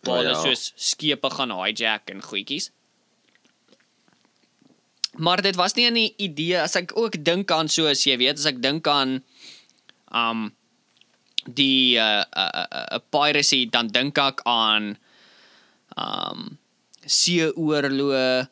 Waar 0.00 0.14
Oh, 0.16 0.22
hulle 0.22 0.32
ja. 0.32 0.42
soos 0.42 0.72
skepe 0.76 1.30
gaan 1.30 1.52
hijack 1.52 2.10
en 2.10 2.22
goedjies. 2.22 2.70
Maar 5.16 5.42
dit 5.42 5.56
was 5.56 5.74
nie 5.74 5.90
'n 5.90 6.12
idee 6.16 6.60
as 6.60 6.74
ek 6.76 6.92
ook 6.96 7.24
dink 7.24 7.50
aan 7.50 7.68
soos 7.68 8.04
jy 8.04 8.16
weet, 8.16 8.38
as 8.38 8.44
ek 8.44 8.62
dink 8.62 8.86
aan 8.86 9.24
um 10.12 10.54
die 11.44 11.96
uh 11.96 12.24
uh, 12.36 12.50
uh, 12.54 12.86
uh 12.92 12.98
piracy 13.10 13.66
dan 13.70 13.86
dink 13.88 14.18
ek 14.18 14.40
aan 14.44 14.96
um 15.96 16.58
seeoorloë 17.06 18.48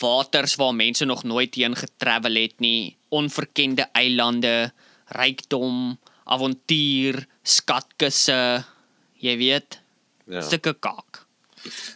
waters 0.00 0.54
waar 0.60 0.74
mense 0.74 1.04
nog 1.04 1.22
nooit 1.26 1.54
heen 1.58 1.74
getravel 1.76 2.34
het 2.38 2.60
nie, 2.62 2.96
onverkende 3.10 3.88
eilande, 3.98 4.70
rykdom, 5.16 5.98
avontuur, 6.30 7.24
skatkisse, 7.42 8.64
jy 9.18 9.36
weet, 9.36 9.80
Ja. 10.30 10.40
sulke 10.46 10.74
kaak. 10.78 11.24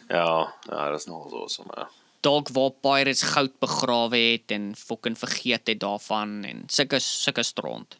Ja, 0.09 0.53
ja, 0.69 0.89
dit 0.91 0.99
is 0.99 1.05
nog 1.05 1.31
awesome. 1.33 1.71
Ja. 1.77 1.87
Dalk 2.21 2.49
waar 2.49 2.71
pirates 2.71 3.21
goud 3.21 3.53
begrawe 3.59 4.17
het 4.17 4.51
en 4.51 4.73
fucking 4.75 5.17
vergeet 5.17 5.67
het 5.67 5.79
daarvan 5.79 6.43
en 6.43 6.63
sulke 6.67 6.99
sulke 6.99 7.43
stront. 7.43 7.97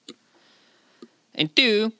En 1.32 1.54
toe 1.54 1.92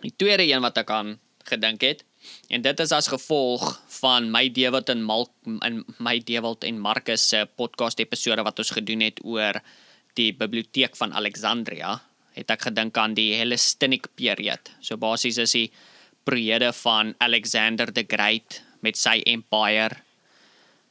die 0.00 0.12
tweede 0.16 0.46
een 0.46 0.60
wat 0.62 0.76
ek 0.78 0.90
aan 0.90 1.18
gedink 1.44 1.80
het 1.80 2.04
en 2.50 2.62
dit 2.62 2.80
is 2.80 2.92
as 2.92 3.08
gevolg 3.08 3.80
van 4.00 4.30
my 4.30 4.48
Dewald 4.48 4.88
en 4.92 5.02
Mal 5.02 5.28
in 5.66 5.84
my 5.98 6.18
Dewald 6.18 6.64
en 6.64 6.78
Marcus 6.78 7.28
se 7.28 7.44
podcast 7.56 8.00
episode 8.00 8.42
wat 8.42 8.58
ons 8.58 8.70
gedoen 8.70 9.00
het 9.00 9.20
oor 9.24 9.60
die 10.14 10.32
biblioteek 10.32 10.96
van 10.96 11.12
Alexandria 11.16 12.00
het 12.36 12.50
ek 12.50 12.68
gedink 12.70 12.96
aan 12.96 13.12
die 13.14 13.34
Hellenistic 13.36 14.06
period. 14.16 14.70
So 14.80 14.96
basies 14.96 15.38
is 15.38 15.52
die 15.52 15.70
periode 16.24 16.72
van 16.72 17.14
Alexander 17.20 17.92
the 17.92 18.04
Great 18.08 18.62
met 18.80 18.96
sy 18.96 19.20
empire. 19.26 19.98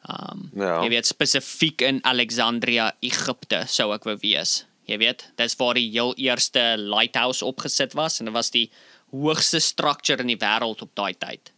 Um 0.10 0.50
Ja. 0.58 0.82
jy 0.84 0.90
weet 0.90 1.06
spesifiek 1.06 1.82
in 1.82 2.00
Alexandria, 2.04 2.92
Egipte 3.02 3.66
sou 3.68 3.92
ek 3.94 4.04
wou 4.06 4.18
wees. 4.22 4.66
Jy 4.90 4.98
weet, 4.98 5.28
dis 5.38 5.56
waar 5.56 5.78
die 5.78 5.90
heel 5.92 6.14
eerste 6.18 6.76
lighthouse 6.78 7.46
opgesit 7.46 7.94
was 7.94 8.20
en 8.20 8.26
dit 8.26 8.34
was 8.34 8.50
die 8.52 8.70
hoogste 9.12 9.60
structure 9.60 10.22
in 10.22 10.28
die 10.28 10.40
wêreld 10.40 10.82
op 10.82 10.94
daai 10.96 11.14
tyd. 11.20 11.52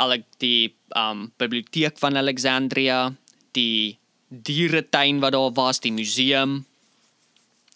Al 0.00 0.16
die 0.40 0.74
um 0.96 1.26
biblioteek 1.40 1.98
van 2.00 2.16
Alexandria, 2.16 3.12
die 3.52 3.98
dieretuin 4.28 5.20
wat 5.20 5.32
daar 5.36 5.52
was, 5.52 5.80
die 5.84 5.92
museum. 5.92 6.62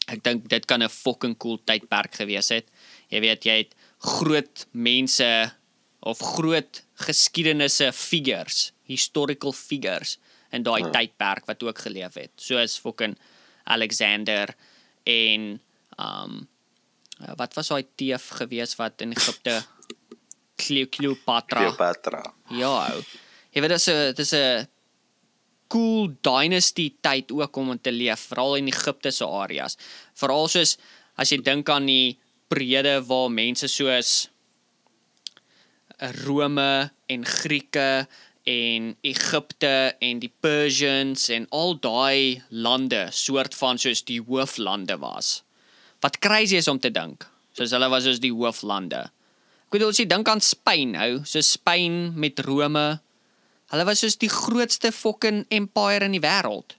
Ek 0.09 0.23
dink 0.25 0.49
dit 0.49 0.67
kan 0.67 0.83
'n 0.83 0.89
fucking 0.89 1.37
cool 1.39 1.59
tydperk 1.65 2.15
gewees 2.15 2.49
het. 2.49 2.67
Jy 3.11 3.21
weet, 3.21 3.45
jy 3.45 3.57
het 3.59 3.75
groot 3.99 4.67
mense 4.73 5.53
of 6.01 6.19
groot 6.19 6.83
geskiedenisse 6.95 7.93
figures, 7.93 8.73
historical 8.87 9.53
figures 9.53 10.19
in 10.53 10.63
daai 10.63 10.83
Ja. 10.83 10.91
tydperk 10.91 11.47
wat 11.47 11.63
ook 11.63 11.79
geleef 11.79 12.15
het. 12.15 12.31
Soos 12.37 12.79
fucking 12.79 13.17
Alexander 13.65 14.55
en 15.05 15.61
um 15.99 16.49
uh, 17.21 17.33
wat 17.37 17.55
was 17.55 17.69
daai 17.69 17.85
teef 17.97 18.29
gewees 18.41 18.77
wat 18.77 19.01
in 19.01 19.13
Egipte 19.17 19.63
Cleo- 20.57 20.89
Cleopatra. 20.91 21.61
Cleopatra. 21.61 22.23
Ja. 22.51 22.93
ou. 22.95 23.03
Jy 23.53 23.61
weet 23.65 23.71
dis 23.77 23.89
'n 23.89 24.15
dis 24.15 24.33
'n 24.35 24.67
cool 25.69 26.13
dynasty 26.23 26.95
tyd 27.01 27.33
ook 27.33 27.57
om 27.57 27.79
te 27.81 27.91
leef, 27.93 28.21
veral 28.31 28.57
in 28.57 28.69
Egipte 28.69 29.11
se 29.11 29.25
areas. 29.25 29.77
Veral 30.15 30.49
soos 30.49 30.77
as 31.17 31.31
jy 31.33 31.39
dink 31.43 31.69
aan 31.69 31.87
die 31.87 32.19
periode 32.49 33.01
waar 33.09 33.31
mense 33.31 33.69
soos 33.69 34.29
Rome 36.27 36.91
en 37.09 37.25
Grieke 37.25 38.07
en 38.45 38.97
Egipte 39.03 39.97
en 40.01 40.19
die 40.21 40.33
Persians 40.41 41.29
en 41.29 41.47
al 41.51 41.75
daai 41.81 42.43
lande 42.51 43.09
soort 43.11 43.55
van 43.55 43.79
soos 43.79 44.05
die 44.05 44.21
hooflande 44.21 44.99
was. 44.99 45.43
Wat 46.07 46.21
crazy 46.23 46.61
is 46.61 46.69
om 46.71 46.79
te 46.79 46.93
dink. 46.95 47.25
Soos 47.57 47.73
hulle 47.75 47.89
was 47.91 48.05
soos 48.07 48.21
die 48.23 48.31
hooflande. 48.31 49.09
Ek 49.67 49.75
bedoel 49.75 49.91
as 49.91 49.99
jy 49.99 50.07
dink 50.07 50.29
aan 50.31 50.43
Spyn 50.45 50.93
nou, 50.95 51.09
so 51.27 51.43
Spyn 51.43 52.13
met 52.15 52.39
Rome. 52.47 52.85
Hulle 53.73 53.87
was 53.89 54.05
soos 54.05 54.15
die 54.23 54.31
grootste 54.31 54.93
fucking 54.95 55.43
empire 55.51 56.07
in 56.07 56.15
die 56.15 56.23
wêreld. 56.23 56.77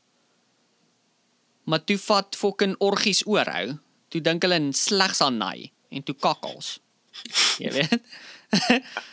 Maar 1.67 1.83
toe 1.83 1.97
vat 1.99 2.37
fucking 2.39 2.77
orgies 2.79 3.25
oor 3.27 3.51
hou. 3.51 3.73
Toe 4.07 4.21
dink 4.23 4.47
hulle 4.47 4.61
in 4.61 4.69
slegs 4.71 5.19
aan 5.25 5.41
naai 5.41 5.73
en 5.91 6.05
toe 6.07 6.15
kakkels. 6.15 6.77
Jy 7.59 7.73
weet. 7.75 7.97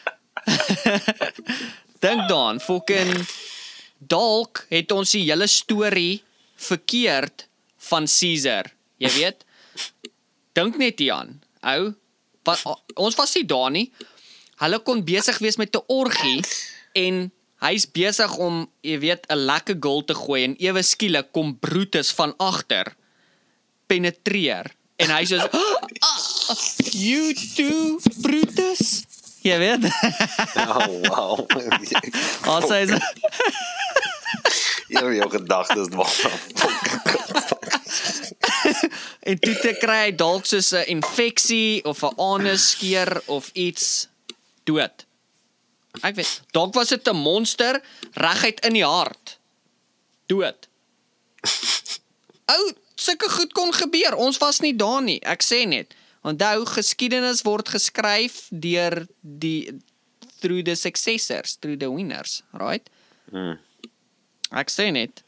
dink 2.05 2.23
dan 2.31 2.63
fucking 2.63 3.11
dalk 3.99 4.63
het 4.71 4.95
ons 4.95 5.17
die 5.17 5.25
hele 5.25 5.51
storie 5.51 6.23
verkeerd 6.69 7.49
van 7.91 8.07
Caesar. 8.07 8.71
Jy 9.03 9.11
weet. 9.17 9.43
Dink 10.55 10.77
net 10.77 10.99
hieraan. 10.99 11.41
Ou, 11.65 11.95
wat 12.45 12.61
ons 12.95 13.17
was 13.19 13.35
nie 13.35 13.47
daar 13.49 13.73
nie. 13.75 13.89
Hulle 14.63 14.79
kon 14.87 15.03
besig 15.05 15.39
wees 15.43 15.57
met 15.57 15.75
'n 15.75 15.83
orgie 15.87 16.45
en 16.93 17.33
hy's 17.65 17.91
besig 17.91 18.37
om, 18.37 18.71
jy 18.83 18.99
weet, 18.99 19.27
'n 19.29 19.47
lekker 19.51 19.77
goal 19.81 20.05
te 20.05 20.15
gooi 20.15 20.45
en 20.45 20.57
ewe 20.59 20.83
skielik 20.83 21.33
kom 21.33 21.59
Brutus 21.59 22.13
van 22.13 22.35
agter 22.37 22.95
penetreer 23.87 24.75
en 24.97 25.11
hy 25.11 25.25
sê 25.27 25.39
ah, 25.41 25.49
you 26.93 27.35
too 27.57 27.99
Brutus. 28.23 29.05
Jy 29.45 29.59
weet. 29.59 29.85
Oh, 30.57 31.01
wow. 31.11 31.47
Ons 32.55 32.65
sê 32.71 32.87
Hier 34.89 35.15
jou 35.15 35.31
gedagtes 35.31 35.89
dwaal. 35.93 36.15
en 39.25 39.39
toe 39.41 39.55
te 39.63 39.73
kry 39.81 40.13
dalk 40.13 40.47
soos 40.47 40.73
'n 40.73 40.85
infeksie 40.97 41.85
of 41.85 42.03
'n 42.03 42.15
anusskeer 42.21 43.23
of 43.27 43.51
iets 43.53 44.09
dood. 44.65 45.07
Ek 46.03 46.15
weet, 46.15 46.43
dalk 46.51 46.75
was 46.75 46.89
dit 46.89 47.09
'n 47.09 47.17
monster 47.17 47.83
reguit 48.13 48.61
in 48.65 48.73
die 48.73 48.85
hart. 48.87 49.39
Dood. 50.27 50.69
Ou, 52.55 52.73
sulke 52.95 53.29
goed 53.31 53.53
kon 53.53 53.73
gebeur. 53.73 54.15
Ons 54.17 54.39
was 54.39 54.61
nie 54.61 54.77
daar 54.77 55.03
nie. 55.03 55.21
Ek 55.21 55.43
sê 55.43 55.67
net. 55.67 55.95
Onthou, 56.23 56.65
geskiedenis 56.67 57.43
word 57.43 57.69
geskryf 57.69 58.49
deur 58.51 59.07
die 59.21 59.73
through 60.41 60.63
the 60.63 60.75
successors, 60.75 61.57
through 61.61 61.77
the 61.77 61.91
winners, 61.91 62.43
right? 62.53 62.91
Hmm. 63.31 63.59
Ek 64.53 64.71
sê 64.71 64.91
net 64.93 65.23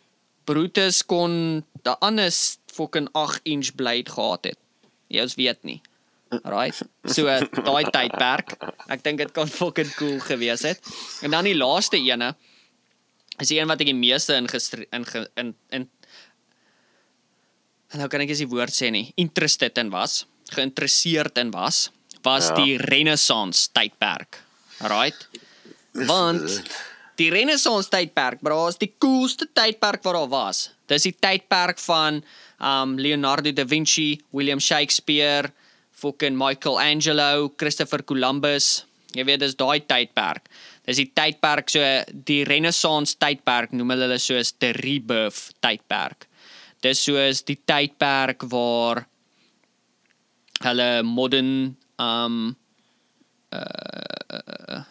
Brutus 0.47 1.03
kon 1.03 1.65
'n 1.85 1.97
ander 2.01 2.31
fucking 2.77 3.09
8 3.17 3.41
inch 3.53 3.73
blade 3.79 4.11
gehad 4.12 4.45
het. 4.53 4.59
Jy 5.12 5.23
ons 5.25 5.37
weet 5.39 5.62
nie. 5.65 5.81
Right? 6.45 6.75
So 7.07 7.27
daai 7.69 7.85
tydperk. 7.95 8.57
Ek 8.91 9.03
dink 9.07 9.21
dit 9.23 9.33
kan 9.37 9.49
fucking 9.51 9.93
cool 9.99 10.19
gewees 10.27 10.65
het. 10.67 10.81
En 11.23 11.31
dan 11.37 11.47
die 11.47 11.57
laaste 11.57 11.99
ene 12.03 12.33
is 13.39 13.51
die 13.53 13.61
een 13.61 13.69
wat 13.71 13.81
ek 13.85 13.91
die 13.93 13.99
meeste 13.99 14.35
in 14.39 14.49
in 14.49 15.05
in 15.37 15.55
in 15.71 15.89
nou 17.97 18.09
kan 18.12 18.21
ek 18.25 18.33
eens 18.35 18.43
die 18.43 18.51
woord 18.51 18.75
sê 18.75 18.91
nie. 18.93 19.07
Interested 19.17 19.79
in 19.81 19.91
was, 19.95 20.25
geïnteresseerd 20.53 21.39
in 21.41 21.53
was, 21.55 21.87
was 22.27 22.49
Ja. 22.51 22.57
die 22.59 22.77
Renaissance 22.91 23.69
tydperk. 23.73 24.41
Right? 24.83 25.29
Want 25.93 26.61
die 27.16 27.31
Renaissance 27.33 27.90
tydperk, 27.92 28.42
bro, 28.44 28.66
is 28.70 28.79
die 28.81 28.92
coolste 29.02 29.48
tydperk 29.57 30.05
wat 30.05 30.16
daar 30.18 30.29
was. 30.33 30.66
Dis 30.90 31.09
die 31.09 31.14
tydperk 31.16 31.81
van 31.87 32.20
um 32.62 32.96
Leonardo 33.00 33.52
da 33.52 33.64
Vinci, 33.68 34.16
William 34.37 34.61
Shakespeare, 34.61 35.50
fucking 35.96 36.37
Michelangelo, 36.37 37.50
Christopher 37.57 38.05
Columbus. 38.05 38.85
Jy 39.16 39.24
weet 39.24 39.40
dis 39.40 39.57
daai 39.57 39.81
tydperk. 39.88 40.50
Dis 40.87 41.00
die 41.00 41.09
tydperk 41.16 41.72
so 41.72 41.83
die 42.29 42.42
Renaissance 42.48 43.16
tydperk 43.20 43.72
noem 43.72 43.94
hulle 43.94 44.18
soos 44.20 44.52
the 44.61 44.74
rebirth 44.83 45.55
tydperk. 45.64 46.29
Dis 46.85 47.00
soos 47.07 47.40
die 47.48 47.59
tydperk 47.64 48.44
waar 48.52 49.07
hulle 50.66 50.90
modern 51.07 51.74
um 52.02 52.55
uh 53.57 54.85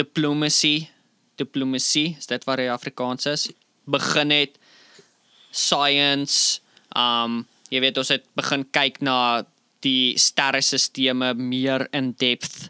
diplomacy 0.00 0.88
diplomacy 1.40 2.14
is 2.18 2.28
dit 2.30 2.44
wat 2.48 2.60
die 2.60 2.70
Afrikaans 2.72 3.28
is? 3.30 3.48
Begin 3.90 4.34
het 4.34 4.58
science 5.50 6.60
um 6.96 7.44
jy 7.70 7.82
weet 7.84 7.98
ons 8.02 8.10
het 8.10 8.26
begin 8.38 8.66
kyk 8.74 8.98
na 9.06 9.16
die 9.84 10.18
sterrestelsels 10.20 11.36
meer 11.38 11.86
in 11.96 12.12
depth. 12.20 12.68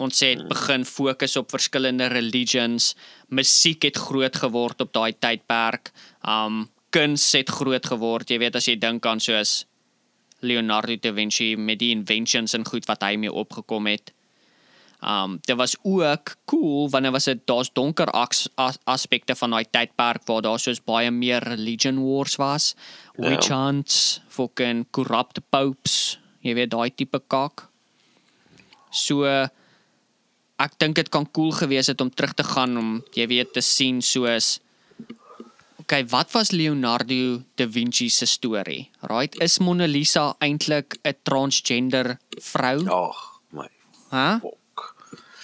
Ons 0.00 0.22
het 0.24 0.44
begin 0.48 0.84
fokus 0.88 1.36
op 1.40 1.50
verskillende 1.52 2.08
religions. 2.12 2.92
Musiek 3.28 3.82
het 3.88 3.98
groot 3.98 4.36
geword 4.44 4.84
op 4.84 4.92
daai 4.92 5.12
tydperk. 5.18 5.90
Um 6.22 6.68
kuns 6.92 7.24
het 7.32 7.48
groot 7.48 7.86
geword. 7.88 8.30
Jy 8.30 8.38
weet 8.38 8.56
as 8.56 8.68
jy 8.68 8.76
dink 8.76 9.06
aan 9.08 9.20
soos 9.20 9.64
Leonardo 10.44 10.96
da 11.00 11.12
Vinci 11.16 11.54
met 11.56 11.80
die 11.80 11.92
inventions 11.94 12.54
en 12.54 12.66
goed 12.68 12.86
wat 12.90 13.02
hy 13.02 13.16
mee 13.16 13.32
opgekom 13.32 13.88
het 13.88 14.12
Um 15.02 15.38
dit 15.42 15.56
was 15.56 15.76
ook 15.82 16.36
cool 16.46 16.88
wanneer 16.90 17.12
was 17.12 17.24
dit 17.24 17.46
daar's 17.46 17.72
donker 17.72 18.06
as, 18.06 18.48
as, 18.54 18.78
aspekte 18.84 19.34
van 19.34 19.50
daai 19.50 19.64
tydperk 19.70 20.26
waar 20.26 20.42
daar 20.42 20.58
soos 20.58 20.80
baie 20.80 21.10
meer 21.10 21.42
religion 21.42 21.98
wars 21.98 22.36
was, 22.36 22.74
witch 23.18 23.48
hunts, 23.50 24.20
fucking 24.28 24.86
corrupt 24.90 25.40
popes, 25.50 26.18
Jy 26.42 26.56
weet 26.58 26.72
daai 26.74 26.90
tipe 26.90 27.20
kak. 27.30 27.68
So 28.90 29.26
ek 30.62 30.74
dink 30.82 30.98
dit 30.98 31.08
kan 31.10 31.26
cool 31.34 31.54
gewees 31.54 31.88
het 31.90 32.02
om 32.02 32.10
terug 32.10 32.34
te 32.38 32.46
gaan 32.46 32.76
om 32.78 32.90
jy 33.16 33.26
weet 33.30 33.54
te 33.54 33.62
sien 33.64 34.02
soos 34.02 34.58
Okay, 35.82 36.04
wat 36.08 36.30
was 36.32 36.52
Leonardo 36.54 37.42
da 37.58 37.66
Vinci 37.66 38.06
se 38.08 38.26
storie? 38.30 38.86
Right, 39.10 39.34
is 39.42 39.58
Mona 39.60 39.88
Lisa 39.90 40.30
eintlik 40.40 40.94
'n 41.04 41.18
transgender 41.26 42.18
vrou? 42.38 42.78
Ag, 42.86 43.18
my 43.50 43.68
Hæ? 44.10 44.40
fok. 44.40 44.61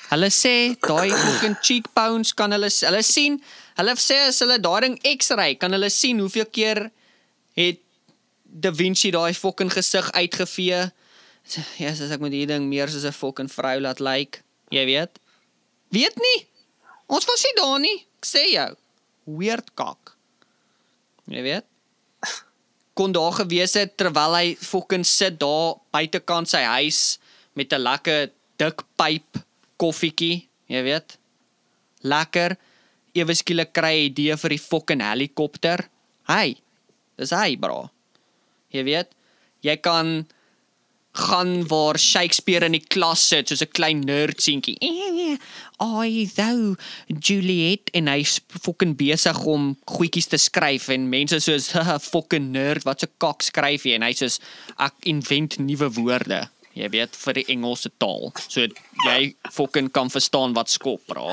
Hulle 0.08 0.30
sê 0.32 0.54
daai 0.80 1.10
fucking 1.12 1.58
cheekbones 1.60 2.32
kan 2.32 2.52
hulle 2.56 2.70
hulle 2.72 3.02
sien. 3.04 3.36
Hulle 3.76 3.94
sê 4.00 4.22
as 4.28 4.40
hulle 4.40 4.56
daai 4.64 4.80
ding 4.86 4.96
X-ray 5.04 5.58
kan 5.60 5.74
hulle 5.76 5.90
sien 5.92 6.20
hoeveel 6.22 6.48
keer 6.48 6.88
het 7.58 7.84
Da 8.48 8.72
Vinci 8.72 9.10
daai 9.12 9.34
fucking 9.36 9.68
gesig 9.72 10.08
uitgevee. 10.16 10.86
Ja, 11.80 11.90
as 11.92 12.00
ek 12.00 12.22
met 12.24 12.32
hierdie 12.32 12.48
ding 12.54 12.68
meer 12.68 12.88
soos 12.88 13.04
'n 13.04 13.12
fucking 13.12 13.50
vrou 13.52 13.76
laat 13.80 14.00
lyk, 14.00 14.08
like, 14.08 14.42
jy 14.72 14.84
weet. 14.88 15.20
Weet 15.92 16.16
nie. 16.16 16.46
Ons 17.08 17.24
was 17.28 17.44
nie 17.44 17.56
daar 17.56 17.78
nie. 17.80 18.06
Ek 18.20 18.26
sê 18.28 18.44
jou. 18.52 18.76
Weird 19.24 19.74
kak. 19.74 20.16
Jy 21.28 21.42
weet. 21.42 21.66
Kon 22.94 23.12
daar 23.12 23.32
gewees 23.32 23.74
het 23.74 23.96
terwyl 23.96 24.34
hy 24.34 24.56
fucking 24.56 25.04
sit 25.04 25.38
daar 25.38 25.76
buitekant 25.92 26.48
sy 26.48 26.64
huis 26.64 27.18
met 27.54 27.72
'n 27.72 27.84
lekker 27.84 28.30
dik 28.56 28.82
pyp 28.96 29.44
koffietjie, 29.80 30.46
jy 30.68 30.82
weet. 30.86 31.18
Lekker. 32.06 32.56
Ewe 33.18 33.34
skielik 33.34 33.72
kry 33.74 33.94
hy 33.94 34.08
idee 34.10 34.36
vir 34.38 34.54
die 34.54 34.62
fucking 34.62 35.02
helikopter. 35.02 35.88
Hey. 36.28 36.58
Dis 37.18 37.34
hy, 37.34 37.56
bro. 37.58 37.88
Jy 38.74 38.84
weet, 38.86 39.14
jy 39.66 39.74
kan 39.82 40.20
gaan 41.18 41.66
waar 41.66 41.98
Shakespeare 41.98 42.66
in 42.68 42.76
die 42.76 42.84
klas 42.84 43.24
sit 43.30 43.48
soos 43.50 43.64
'n 43.64 43.72
klein 43.74 44.00
nerd 44.06 44.38
seentjie. 44.42 44.76
I 45.80 46.28
thou 46.36 46.76
Juliet 47.08 47.90
en 47.94 48.06
hy's 48.06 48.38
fucking 48.48 48.94
besig 48.98 49.38
om 49.46 49.72
goedjies 49.86 50.30
te 50.30 50.38
skryf 50.38 50.88
en 50.94 51.08
mense 51.10 51.40
soos 51.40 51.72
"Haha, 51.74 51.98
fucking 51.98 52.52
nerd 52.52 52.84
wat 52.84 53.02
'n 53.02 53.10
kak 53.18 53.42
skryf 53.42 53.86
jy 53.86 53.94
en 53.98 54.06
hy 54.06 54.12
soos 54.12 54.38
ek 54.78 54.94
invent 55.02 55.58
nuwe 55.58 55.90
woorde. 55.98 56.48
Jy 56.78 56.88
weet 56.94 57.16
vir 57.18 57.34
die 57.40 57.44
Engelse 57.56 57.90
taal. 57.98 58.28
So 58.46 58.62
jy 59.08 59.34
fucking 59.50 59.88
kan 59.94 60.10
verstaan 60.14 60.52
wat 60.54 60.70
skop, 60.70 61.02
bra. 61.10 61.32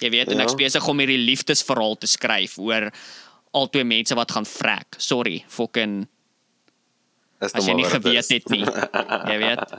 Jy 0.00 0.10
weet 0.14 0.30
en 0.30 0.40
ek's 0.44 0.54
Ja. 0.54 0.60
besig 0.64 0.88
om 0.88 0.98
hierdie 1.02 1.18
liefdesverhaal 1.26 1.96
te 1.98 2.06
skryf 2.06 2.58
oor 2.62 2.90
al 3.54 3.68
twee 3.74 3.84
mense 3.84 4.14
wat 4.14 4.30
gaan 4.34 4.46
vrek. 4.46 4.94
Sorry, 4.98 5.40
fucking 5.48 6.04
as 7.44 7.66
jy 7.66 7.74
nie 7.76 7.84
geweet 7.90 8.28
het 8.30 8.46
nie. 8.54 8.62
Jy 8.64 9.38
weet. 9.42 9.74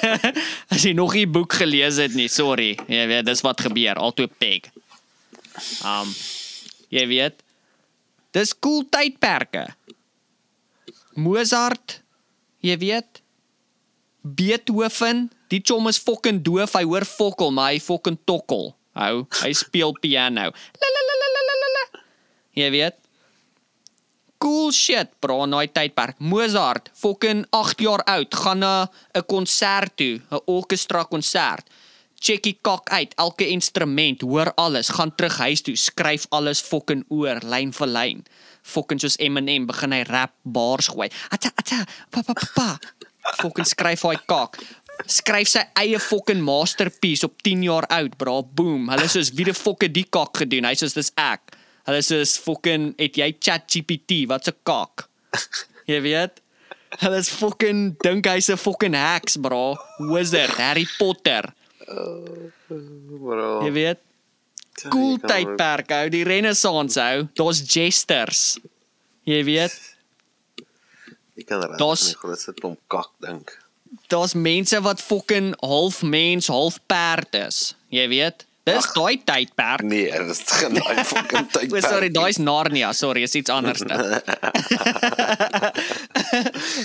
as 0.76 0.84
jy 0.84 0.92
nog 0.94 1.14
nie 1.16 1.26
boek 1.26 1.56
gelees 1.58 1.96
het 1.98 2.14
nie, 2.14 2.28
sorry. 2.30 2.74
Jy 2.86 3.06
weet, 3.10 3.24
dis 3.26 3.40
wat 3.42 3.60
gebeur, 3.64 3.96
altoe 3.98 4.28
peg. 4.28 4.68
Um 5.84 6.12
jy 6.92 7.06
weet. 7.10 7.40
Dis 8.36 8.52
cool 8.62 8.84
tydperke. 8.92 9.64
Mozart, 11.18 12.00
jy 12.62 12.76
weet. 12.78 13.19
Beethoven, 14.22 15.30
die 15.48 15.62
chom 15.64 15.88
is 15.88 15.98
fucking 15.98 16.42
doof, 16.44 16.74
hy 16.76 16.84
hoor 16.84 17.04
fokkel, 17.08 17.50
maar 17.50 17.72
hy 17.72 17.80
fucking 17.80 18.18
tokkel. 18.24 18.74
Hou, 18.98 19.26
hy 19.42 19.52
speel 19.54 19.94
piano. 20.02 20.50
Jy 22.58 22.70
weet 22.74 22.98
cool 24.40 24.72
shit, 24.72 25.12
bro, 25.20 25.42
in 25.44 25.54
daai 25.54 25.68
tydperk. 25.68 26.18
Mozart, 26.24 26.88
fucking 26.96 27.44
8 27.52 27.84
jaar 27.84 28.02
oud, 28.08 28.34
gaan 28.42 28.58
na 28.64 28.88
'n 29.14 29.24
konsert 29.28 29.96
toe, 29.96 30.20
'n 30.32 30.40
orkestra 30.46 31.04
konsert. 31.04 31.68
Check 32.20 32.42
die 32.42 32.58
kak 32.62 32.90
uit, 32.90 33.14
elke 33.16 33.46
instrument, 33.48 34.20
hoor 34.20 34.52
alles, 34.56 34.88
gaan 34.88 35.14
terug 35.16 35.36
huis 35.38 35.62
toe, 35.62 35.76
skryf 35.76 36.26
alles 36.30 36.60
fucking 36.60 37.04
oor, 37.08 37.38
lyn 37.42 37.72
vir 37.72 37.86
lyn. 37.86 38.24
Fucking 38.62 39.00
soos 39.00 39.16
Eminem 39.18 39.66
begin 39.66 39.92
hy 39.92 40.02
rap 40.02 40.32
bars 40.44 40.88
gooi. 40.88 41.08
Atta 41.30 41.50
atta, 41.56 41.86
pa 42.10 42.22
pa 42.22 42.32
pa. 42.32 42.46
pa. 42.54 42.78
Fucking 43.40 43.68
skryf 43.68 44.04
hy 44.08 44.16
kak. 44.26 44.58
Skryf 45.08 45.48
sy 45.48 45.62
eie 45.80 45.98
fucking 45.98 46.42
masterpiece 46.44 47.24
op 47.24 47.40
10 47.42 47.62
jaar 47.62 47.86
oud, 47.88 48.16
bro. 48.20 48.42
Boom. 48.42 48.88
Hulle 48.92 49.08
soos 49.08 49.32
wie 49.36 49.46
die 49.48 49.56
fuck 49.56 49.82
het 49.86 49.94
die 49.94 50.04
kak 50.04 50.42
gedoen? 50.42 50.68
Hy 50.68 50.74
soos 50.74 50.96
dis 50.96 51.12
ek. 51.16 51.56
Hulle 51.88 52.02
soos 52.04 52.36
fucking 52.38 52.94
het 53.00 53.16
jy 53.16 53.32
ChatGPT, 53.40 54.26
wat's 54.28 54.48
'n 54.48 54.56
kak? 54.64 55.08
Jy 55.90 56.00
weet? 56.04 56.40
Hulle 57.00 57.18
is 57.22 57.30
fucking 57.30 57.96
dink 58.02 58.26
hy's 58.26 58.50
'n 58.50 58.56
fucking 58.56 58.94
heks, 58.94 59.36
bro. 59.36 59.76
Wizard, 59.98 60.50
Harry 60.58 60.86
Potter. 60.98 61.52
Bro. 61.86 63.62
Jy 63.64 63.72
weet? 63.72 64.00
Cool 64.88 65.18
tydperk 65.18 65.90
hou, 65.92 66.08
die 66.08 66.24
Renaissance 66.24 67.00
hou. 67.00 67.28
Daar's 67.34 67.60
jesters. 67.66 68.58
Jy 69.28 69.44
weet? 69.44 69.74
Jy 71.40 71.46
kan 71.48 71.64
reg 71.64 71.78
Daar's- 71.80 72.06
nie 72.12 72.18
grootste 72.20 72.52
klomp 72.60 72.78
kak 72.92 73.10
dink. 73.24 73.56
Daar's 74.12 74.36
mense 74.38 74.78
wat 74.84 75.00
fucking 75.02 75.54
half 75.64 76.02
mens, 76.06 76.46
half 76.52 76.76
perd 76.86 77.34
is. 77.40 77.74
Jy 77.90 78.04
weet? 78.12 78.44
Dis 78.68 78.86
daai 78.94 79.16
tydperk. 79.26 79.82
Nee, 79.88 80.12
dis 80.28 80.42
geen 80.46 80.76
daai 80.76 81.00
fucking 81.12 81.48
tyd. 81.50 81.72
O, 81.74 81.80
sorry, 81.82 82.10
daai's 82.14 82.36
Narnia, 82.38 82.92
sorry, 82.94 83.22
is 83.26 83.34
iets 83.34 83.50
anders. 83.50 83.80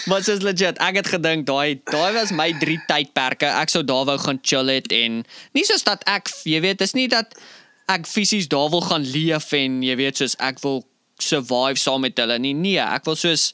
maar 0.09 0.23
soos 0.25 0.41
legit, 0.45 0.79
ek 0.81 0.95
het 1.01 1.09
gedink 1.13 1.45
daai 1.49 1.77
daai 1.91 2.13
was 2.15 2.31
my 2.35 2.47
drie 2.61 2.79
tydperke. 2.89 3.45
Ek 3.59 3.69
sou 3.73 3.83
daar 3.85 4.07
wou 4.09 4.17
gaan 4.23 4.39
chill 4.41 4.71
het 4.71 4.89
en 4.95 5.21
nie 5.57 5.65
soos 5.67 5.83
dat 5.85 6.01
ek, 6.09 6.31
jy 6.47 6.63
weet, 6.65 6.81
is 6.85 6.95
nie 6.97 7.07
dat 7.11 7.35
ek 7.91 8.07
fisies 8.09 8.47
daar 8.49 8.71
wil 8.73 8.81
gaan 8.87 9.05
leef 9.05 9.51
en 9.53 9.81
jy 9.85 9.95
weet 9.99 10.23
soos 10.23 10.35
ek 10.41 10.63
wil 10.65 10.81
survive 11.21 11.77
saam 11.79 12.01
met 12.07 12.17
hulle 12.19 12.39
nie. 12.41 12.55
Nee, 12.57 12.79
ek 12.81 13.05
wil 13.05 13.19
soos 13.19 13.51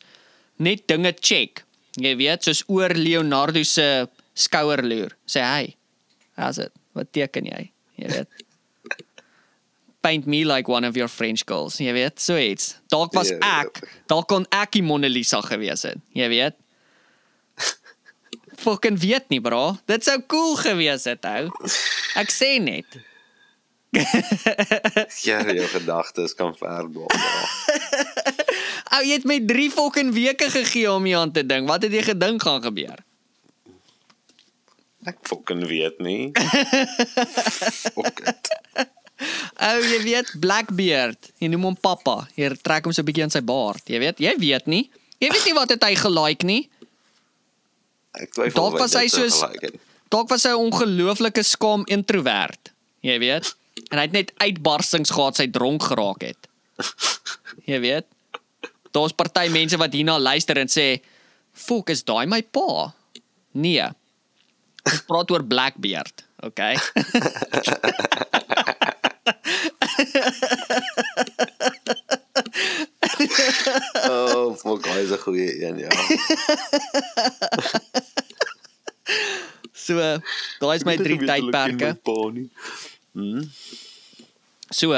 net 0.62 0.86
dinge 0.90 1.14
check. 1.20 1.64
Jy 2.00 2.14
weet, 2.22 2.46
soos 2.48 2.62
oor 2.72 2.94
Leonardo 2.96 3.64
se 3.68 3.88
skouer 4.38 4.84
loer. 4.86 5.18
Sê 5.28 5.44
hy, 5.44 5.76
"How's 6.40 6.62
it? 6.62 6.72
Wat 6.96 7.12
teken 7.12 7.50
jy?" 7.50 7.72
Jy 8.00 8.08
weet 8.14 8.28
paint 10.02 10.26
me 10.26 10.44
like 10.46 10.68
one 10.68 10.84
of 10.84 10.98
your 10.98 11.08
French 11.08 11.46
girls. 11.46 11.78
Jy 11.78 11.94
weet, 11.94 12.20
so 12.20 12.38
iets. 12.38 12.76
Dalk 12.90 13.14
was 13.14 13.30
Ja, 13.30 13.62
ek, 13.62 13.84
dalk 14.10 14.28
kon 14.32 14.48
ek 14.52 14.72
die 14.74 14.82
Mona 14.82 15.08
Lisa 15.12 15.42
gewees 15.46 15.84
het. 15.86 16.02
Jy 16.18 16.28
weet. 16.32 16.58
Fucking 18.64 18.98
weet 19.02 19.30
nie, 19.30 19.40
bro. 19.42 19.78
Dit 19.90 20.06
sou 20.08 20.18
cool 20.32 20.56
gewees 20.62 21.06
het, 21.10 21.26
ou. 21.26 21.52
Ek 22.22 22.34
sê 22.34 22.56
net. 22.62 22.86
Ja, 25.28 25.42
jou 25.44 25.68
gedagtes 25.68 26.32
kan 26.38 26.54
ver 26.56 26.88
dwaal. 26.88 27.10
Ou, 28.92 29.02
jy 29.08 29.14
het 29.20 29.26
my 29.30 29.40
3 29.48 29.70
fucking 29.72 30.10
weke 30.14 30.50
gegee 30.52 30.92
om 30.92 31.04
hier 31.08 31.18
aan 31.18 31.32
te 31.32 31.46
dink. 31.46 31.68
Wat 31.70 31.82
het 31.84 31.92
jy 31.96 32.02
gedink 32.04 32.44
gaan 32.44 32.62
gebeur? 32.64 33.00
Ek 35.08 35.18
fucking 35.26 35.64
weet 35.66 35.98
nie. 36.04 36.32
Fuck 37.96 38.20
it. 38.28 38.52
Ou, 39.62 39.78
jy 39.86 40.00
weet 40.04 40.34
Blackbeard. 40.44 41.32
Jy 41.42 41.48
noem 41.54 41.70
hom 41.72 41.78
pappa. 41.80 42.28
Jy 42.38 42.52
trek 42.62 42.86
hom 42.86 42.94
so 42.94 43.02
'n 43.02 43.08
bietjie 43.08 43.24
aan 43.26 43.34
sy 43.34 43.42
baard. 43.42 43.82
Jy 43.90 44.00
weet, 44.04 44.20
jy 44.20 44.36
weet 44.38 44.68
nie. 44.68 44.84
Jy 45.22 45.30
weet 45.32 45.46
nie 45.46 45.54
wat 45.58 45.70
het 45.74 45.84
hy 45.88 45.96
gelike 45.96 46.46
nie. 46.46 46.70
Ek 48.18 48.30
twyfel 48.36 48.58
Dalk 48.60 48.78
was 48.82 48.94
hy 48.94 49.08
soos- 49.08 49.42
het. 49.62 49.80
Dalk 50.12 50.30
was 50.30 50.44
hy 50.44 50.52
'n 50.52 50.68
ongelooflike 50.70 51.44
skaam 51.44 51.84
introvert. 51.88 52.72
Jy 53.02 53.18
weet? 53.20 53.56
En 53.90 53.98
hy 53.98 54.04
het 54.06 54.12
net 54.12 54.32
uitbarstings 54.38 55.10
gehad 55.10 55.36
sy 55.36 55.48
dronk 55.48 55.82
geraak 55.84 56.22
het. 56.22 56.48
Jy 57.72 57.80
weet? 57.80 58.06
Daar's 58.92 59.16
party 59.16 59.48
mense 59.50 59.78
wat 59.80 59.94
hierna 59.94 60.18
luister 60.20 60.58
en 60.58 60.68
sê, 60.68 61.02
"Fok, 61.54 61.90
is 61.90 62.04
daai 62.04 62.26
my 62.28 62.42
pa?" 62.42 62.94
Nee. 63.54 63.88
Ons 64.84 65.02
praat 65.08 65.32
oor 65.32 65.44
Blackbeard, 65.44 66.24
okay? 66.44 66.76
Oh, 74.10 74.56
fuck, 74.58 74.86
hy 74.88 75.00
is 75.06 75.12
'n 75.12 75.22
goeie 75.24 75.50
een, 75.66 75.78
ja. 75.84 75.90
So, 79.74 79.98
daai 80.62 80.76
is 80.78 80.86
my 80.86 80.96
drie 80.98 81.18
tydperke. 81.20 81.90
So, 84.72 84.94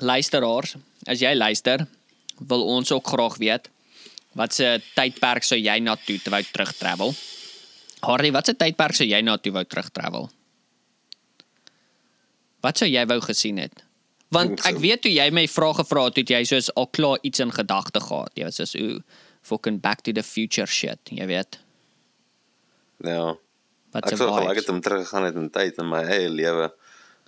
luisteraars, 0.00 0.76
as 1.06 1.20
jy 1.22 1.34
luister, 1.36 1.86
wil 2.38 2.64
ons 2.64 2.92
ook 2.92 3.06
graag 3.06 3.36
weet 3.42 3.70
wat 4.38 4.54
se 4.54 4.66
tydperk 4.94 5.42
sou 5.42 5.58
jy 5.58 5.78
na 5.82 5.96
toe 5.96 6.18
wou 6.30 6.42
terug 6.52 6.72
travel? 6.78 7.14
Harry, 8.06 8.30
wat 8.30 8.46
se 8.46 8.54
tydperk 8.54 8.94
sou 8.94 9.06
jy 9.08 9.20
na 9.22 9.36
toe 9.42 9.52
wou 9.52 9.64
terug 9.64 9.90
travel? 9.90 10.28
Wat 12.62 12.78
sou 12.78 12.88
jy 12.88 13.04
wou 13.10 13.18
gesien 13.24 13.58
het? 13.58 13.84
Want 14.34 14.60
ek 14.68 14.78
weet 14.82 15.02
toe 15.06 15.12
jy 15.12 15.26
my 15.32 15.46
vrae 15.48 15.74
gevra 15.78 16.04
het, 16.10 16.20
het 16.20 16.30
jy 16.34 16.42
soos 16.50 16.68
al 16.76 16.90
klaar 16.92 17.18
iets 17.24 17.40
in 17.40 17.52
gedagte 17.54 18.02
gehad. 18.04 18.34
Jy 18.36 18.44
was 18.44 18.60
soos 18.60 18.74
ooh, 18.76 19.00
fucking 19.42 19.80
back 19.80 20.04
to 20.04 20.12
the 20.12 20.22
future 20.22 20.68
shit, 20.68 21.00
jy 21.10 21.26
weet. 21.30 21.58
Ja. 23.04 23.34
Wat 23.94 24.10
Ek 24.10 24.20
sou 24.20 24.28
gelyk 24.34 24.60
het 24.60 24.68
om 24.68 24.82
terug 24.84 25.06
gegaan 25.06 25.30
het 25.30 25.38
in 25.40 25.48
tyd 25.50 25.78
in 25.80 25.88
my 25.88 26.02
eie 26.04 26.28
lewe 26.28 26.68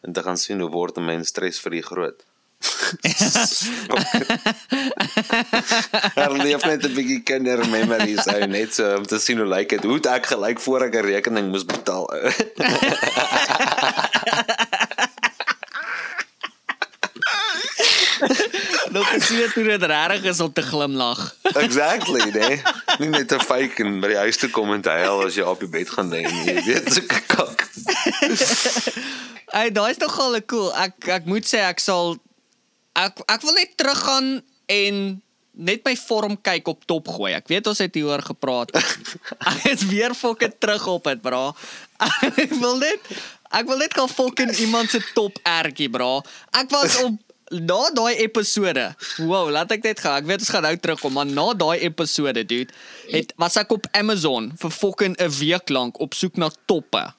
en 0.05 0.12
te 0.16 0.23
gaan 0.25 0.37
sien 0.40 0.61
hoe 0.61 0.70
word 0.70 0.99
'n 0.99 1.07
mens 1.07 1.33
stres 1.33 1.61
vir 1.61 1.79
die 1.79 1.87
groot. 1.87 2.25
Herleef 6.14 6.64
net 6.64 6.85
'n 6.85 6.92
bietjie 6.94 7.23
kinder 7.25 7.62
memories 7.68 8.27
ou 8.29 8.46
net 8.46 8.75
so 8.75 8.96
om 8.96 9.07
te 9.07 9.18
sien 9.18 9.38
hoe 9.40 9.49
lyk 9.49 9.68
dit. 9.77 9.85
Hoe 9.85 9.96
het 10.01 10.07
ek 10.07 10.27
gelyk 10.35 10.61
voor 10.61 10.81
ek 10.88 10.94
'n 11.01 11.07
rekening 11.07 11.49
moes 11.53 11.64
betaal? 11.64 12.07
Nog 18.90 19.09
gesien 19.09 19.51
hoe 19.55 19.64
dit 19.64 19.83
regtig 19.83 20.23
is 20.23 20.40
om 20.40 20.53
te 20.53 20.62
glimlag. 20.62 21.35
exactly, 21.42 22.31
nee. 22.31 22.62
Nie 22.99 23.09
net 23.09 23.29
te 23.29 23.38
fake 23.40 23.85
en 23.85 24.01
by 24.01 24.09
die 24.12 24.16
huis 24.16 24.37
toe 24.37 24.51
kom 24.51 24.73
en 24.75 24.81
te 24.83 24.90
huil 24.90 25.25
as 25.25 25.35
jy 25.38 25.44
op 25.46 25.61
die 25.62 25.68
bed 25.70 25.88
gaan 25.90 26.11
lê 26.12 26.25
nie. 26.27 26.44
Jy 26.44 26.64
weet 26.66 26.92
so 26.92 27.03
kak. 27.07 27.68
Hey, 29.51 29.70
daai 29.75 29.90
is 29.90 29.99
nogal 30.03 30.37
cool. 30.46 30.75
Ek 30.79 31.09
ek 31.09 31.25
moet 31.31 31.46
sê 31.46 31.62
ek 31.66 31.81
sal 31.83 32.18
ek 33.06 33.24
ek 33.26 33.42
wil 33.46 33.56
net 33.58 33.76
teruggaan 33.80 34.40
en 34.70 35.02
net 35.60 35.84
my 35.84 35.94
vorm 35.98 36.36
kyk 36.40 36.68
op 36.72 36.84
top 36.88 37.08
gooi. 37.08 37.32
Ek 37.36 37.48
weet 37.50 37.66
ons 37.70 37.80
het 37.82 37.94
hieroor 37.94 38.22
gepraat. 38.24 38.72
ek 39.52 39.66
is 39.72 39.84
weer 39.90 40.14
fokke 40.16 40.50
terug 40.58 40.86
op 40.90 41.10
dit, 41.10 41.20
bra. 41.22 41.50
ek 42.44 42.54
wil 42.60 42.78
net 42.80 43.12
ek 43.50 43.66
wil 43.66 43.80
net 43.82 43.94
gaan 43.98 44.08
fucking 44.08 44.52
iemand 44.62 44.92
se 44.92 45.02
top 45.16 45.40
ertjie, 45.42 45.90
bra. 45.90 46.20
Ek 46.60 46.70
was 46.70 47.00
op 47.02 47.18
na 47.50 47.90
daai 47.90 48.22
episode. 48.22 48.84
Wow, 49.18 49.50
laat 49.50 49.72
ek 49.74 49.82
net 49.82 50.02
gaan. 50.02 50.20
Ek 50.22 50.28
weet 50.28 50.44
ons 50.44 50.52
gaan 50.54 50.64
nou 50.68 50.76
terugkom, 50.78 51.16
maar 51.18 51.26
na 51.26 51.48
daai 51.58 51.82
episode, 51.82 52.44
dude, 52.46 52.70
het 53.10 53.34
was 53.42 53.58
ek 53.58 53.74
op 53.74 53.88
Amazon 53.98 54.52
vir 54.60 54.70
fucking 54.70 55.18
'n 55.18 55.32
week 55.40 55.68
lank 55.68 55.98
op 56.00 56.14
soek 56.14 56.38
na 56.38 56.50
toppe. 56.70 57.10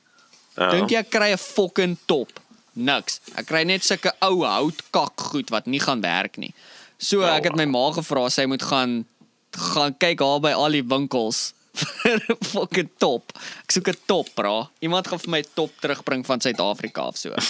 Ja. 0.56 0.72
Dink 0.72 0.90
jy 0.92 1.04
ek 1.04 1.12
kry 1.12 1.32
'n 1.36 1.38
fucking 1.38 1.98
top? 2.08 2.41
Niks. 2.74 3.20
Ek 3.36 3.48
kry 3.50 3.64
net 3.68 3.84
sulke 3.84 4.14
ou 4.24 4.44
houtkak 4.48 5.20
goed 5.32 5.50
wat 5.52 5.68
nie 5.68 5.82
gaan 5.84 6.02
werk 6.02 6.38
nie. 6.38 6.54
So 6.98 7.22
Oh, 7.26 7.32
ek 7.34 7.50
het 7.50 7.58
my 7.60 7.66
ma 7.66 7.92
gevra 7.92 8.30
sy 8.30 8.46
moet 8.46 8.64
gaan 8.64 9.06
gaan 9.52 9.98
kyk 10.00 10.22
haar 10.24 10.40
by 10.40 10.54
al 10.56 10.72
die 10.72 10.86
winkels 10.86 11.54
vir 12.04 12.20
'n 12.20 12.38
fucking 12.52 12.92
top. 13.00 13.32
Ek 13.64 13.72
soek 13.76 13.90
'n 13.92 14.00
top, 14.08 14.28
bra. 14.36 14.70
Iemand 14.80 15.08
gaan 15.08 15.20
vir 15.20 15.32
my 15.32 15.44
top 15.56 15.72
terugbring 15.82 16.26
van 16.26 16.40
Suid-Afrika 16.40 17.08
of 17.08 17.18
so. 17.18 17.36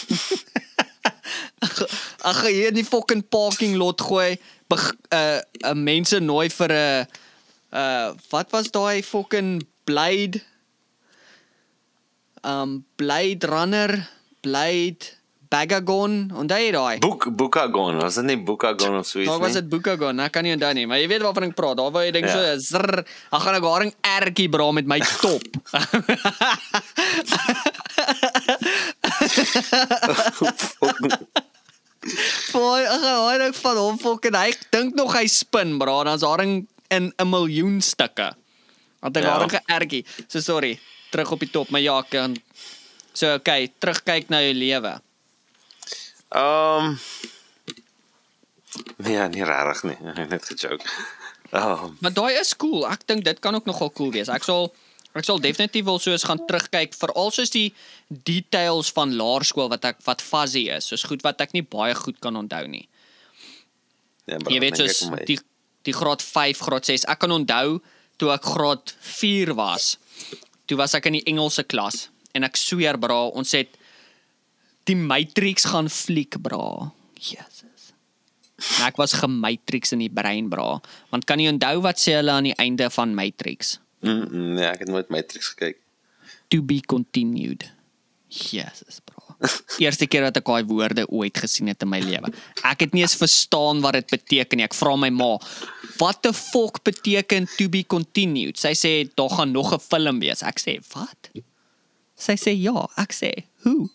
Ag 2.22 2.38
gaan 2.42 2.54
hier 2.54 2.70
in 2.70 2.78
die 2.78 2.86
fucking 2.86 3.24
parking 3.30 3.78
lot 3.78 4.02
gooi. 4.02 4.38
Beg, 4.70 4.94
uh, 5.14 5.42
uh 5.66 5.78
mense 5.78 6.20
nooi 6.20 6.50
vir 6.50 6.72
'n 6.74 7.08
uh 7.72 8.14
wat 8.30 8.52
was 8.52 8.72
daai 8.72 9.02
fucking 9.04 9.62
Blade 9.86 10.42
um 12.44 12.86
Blade 12.96 13.48
Runner, 13.48 14.10
Blade 14.42 15.18
Bagagon, 15.52 16.30
onthou 16.32 16.58
jy 16.64 16.70
daai? 16.72 17.00
Boek 17.04 17.26
Boekagon, 17.36 17.98
was 18.00 18.16
dit 18.16 18.24
nie 18.30 18.38
Boekagon 18.40 18.96
of 19.02 19.06
so 19.06 19.20
iets 19.20 19.28
nie? 19.30 19.40
was 19.44 19.58
dit 19.60 19.68
Boekagon, 19.70 20.20
ek 20.24 20.32
kan 20.32 20.44
nie 20.48 20.54
onthou 20.56 20.72
nie, 20.78 20.86
maar 20.88 21.02
jy 21.02 21.10
weet 21.12 21.26
waarvan 21.26 21.50
ek 21.50 21.56
praat. 21.58 21.76
Daar 21.82 21.92
waar 21.92 22.06
jy 22.08 22.14
dink 22.16 22.30
Ja. 22.30 22.56
so 22.56 22.78
zrr, 22.78 23.04
dan 23.32 23.42
gaan 23.44 23.56
ek 23.60 23.68
haring 23.68 23.94
ertjie 24.14 24.48
bra 24.50 24.72
met 24.72 24.88
my 24.88 25.00
top. 25.20 25.44
Boy, 32.52 32.82
ag 32.90 33.04
hy 33.06 33.36
dink 33.44 33.58
van 33.62 33.78
hom 33.78 33.98
fucking 34.02 34.34
hy 34.38 34.50
dink 34.74 34.96
nog 34.98 35.14
hy 35.14 35.26
spin 35.30 35.76
bra, 35.82 36.00
dan's 36.08 36.26
haring 36.26 36.64
in 36.92 37.12
'n 37.14 37.28
miljoen 37.30 37.78
stukke. 37.82 38.32
Want 39.02 39.18
ek 39.18 39.24
Ja. 39.24 39.34
haring 39.38 39.52
geertjie. 39.52 40.06
So 40.28 40.40
sorry, 40.40 40.80
terug 41.12 41.32
op 41.32 41.40
die 41.40 41.50
top, 41.50 41.70
maar 41.70 41.82
ja, 41.82 42.00
ek 42.00 42.10
kan 42.10 42.36
So 43.14 43.36
okay, 43.40 43.72
terugkyk 43.80 44.30
na 44.32 44.42
jou 44.46 44.54
lewe. 44.56 44.96
Ehm 46.32 46.86
um, 46.96 47.00
Nee, 49.04 49.20
nie 49.30 49.44
regtig 49.44 49.84
nie. 49.84 49.98
Net 50.32 50.46
gejoke. 50.46 50.88
Ehm 51.52 51.84
um, 51.86 51.98
Maar 52.00 52.14
daai 52.14 52.40
is 52.40 52.56
cool. 52.56 52.86
Ek 52.88 53.04
dink 53.06 53.26
dit 53.28 53.40
kan 53.40 53.56
ook 53.56 53.68
nogal 53.68 53.92
cool 53.98 54.12
wees. 54.16 54.32
Ek 54.32 54.48
sal 54.48 54.72
ek 55.12 55.28
sal 55.28 55.42
definitief 55.44 55.84
wel 55.84 56.00
soos 56.00 56.24
gaan 56.24 56.40
terugkyk 56.48 56.94
veral 56.96 57.34
soos 57.36 57.52
die 57.52 57.74
details 58.08 58.94
van 58.96 59.12
laerskool 59.20 59.68
wat 59.74 59.84
ek 59.90 60.00
wat 60.06 60.24
fuzzy 60.24 60.70
is, 60.72 60.88
soos 60.88 61.04
goed 61.04 61.26
wat 61.28 61.44
ek 61.44 61.52
nie 61.52 61.66
baie 61.68 61.96
goed 62.00 62.22
kan 62.24 62.40
onthou 62.40 62.64
nie. 62.72 62.86
ja, 64.24 64.40
maar 64.40 64.54
Jy 64.54 64.62
weet 64.64 64.80
soos 64.80 65.04
die 65.28 65.40
die 65.84 65.98
graad 65.98 66.22
5, 66.22 66.62
graad 66.62 66.86
6. 66.86 67.08
Ek 67.10 67.20
kan 67.20 67.34
onthou 67.34 67.82
toe 68.22 68.32
ek 68.32 68.46
graad 68.46 68.96
4 69.02 69.52
was. 69.58 69.98
Toe 70.70 70.78
was 70.80 70.94
ek 70.96 71.10
in 71.10 71.20
die 71.20 71.26
Engelse 71.28 71.66
klas 71.68 72.11
en 72.34 72.44
ek 72.44 72.60
sweer 72.60 72.98
bra, 73.02 73.28
ons 73.28 73.52
het 73.58 73.78
die 74.90 74.98
matrix 74.98 75.68
gaan 75.70 75.90
fliek 75.90 76.38
bra. 76.42 76.92
Jesus. 77.22 77.94
En 78.62 78.88
ek 78.88 79.00
was 79.02 79.18
gematrix 79.18 79.94
in 79.96 80.04
die 80.04 80.14
brein 80.14 80.50
bra. 80.52 80.80
Want 81.14 81.28
kan 81.30 81.42
jy 81.42 81.52
onthou 81.54 81.82
wat 81.86 82.02
sê 82.02 82.18
hulle 82.20 82.34
aan 82.34 82.50
die 82.50 82.58
einde 82.62 82.90
van 82.94 83.16
Matrix? 83.18 83.78
Mm, 84.02 84.26
mm, 84.26 84.50
nee, 84.58 84.68
ek 84.70 84.86
het 84.86 84.92
nooit 84.94 85.14
Matrix 85.14 85.54
gekyk. 85.54 85.80
To 86.54 86.62
be 86.66 86.82
continued. 86.82 87.68
Jesus 88.32 89.02
bra. 89.06 89.22
Eerste 89.84 90.08
keer 90.08 90.24
wat 90.28 90.38
ek 90.40 90.48
daai 90.48 90.66
woorde 90.70 91.06
ooit 91.10 91.38
gesien 91.44 91.72
het 91.72 91.84
in 91.84 91.90
my 91.92 92.00
lewe. 92.04 92.32
Ek 92.68 92.86
het 92.86 92.96
nie 92.96 93.04
eens 93.04 93.18
verstaan 93.20 93.82
wat 93.84 93.98
dit 93.98 94.14
beteken 94.14 94.62
nie. 94.62 94.68
Ek 94.70 94.78
vra 94.78 94.96
my 95.00 95.10
ma, 95.14 95.34
"Wat 96.00 96.22
the 96.24 96.34
fuck 96.34 96.84
beteken 96.86 97.50
to 97.58 97.70
be 97.70 97.84
continued?" 97.84 98.58
Sy 98.58 98.74
sê 98.78 98.94
daar 99.16 99.30
gaan 99.30 99.52
nog 99.52 99.74
'n 99.74 99.80
film 99.80 100.20
wees. 100.20 100.44
Ek 100.44 100.60
sê, 100.62 100.80
"Wat?" 100.94 101.32
Sy 102.22 102.38
sê, 102.38 102.54
"Ja." 102.54 102.88
Ek 102.98 103.14
sê, 103.14 103.32
"Hoe?" 103.64 103.90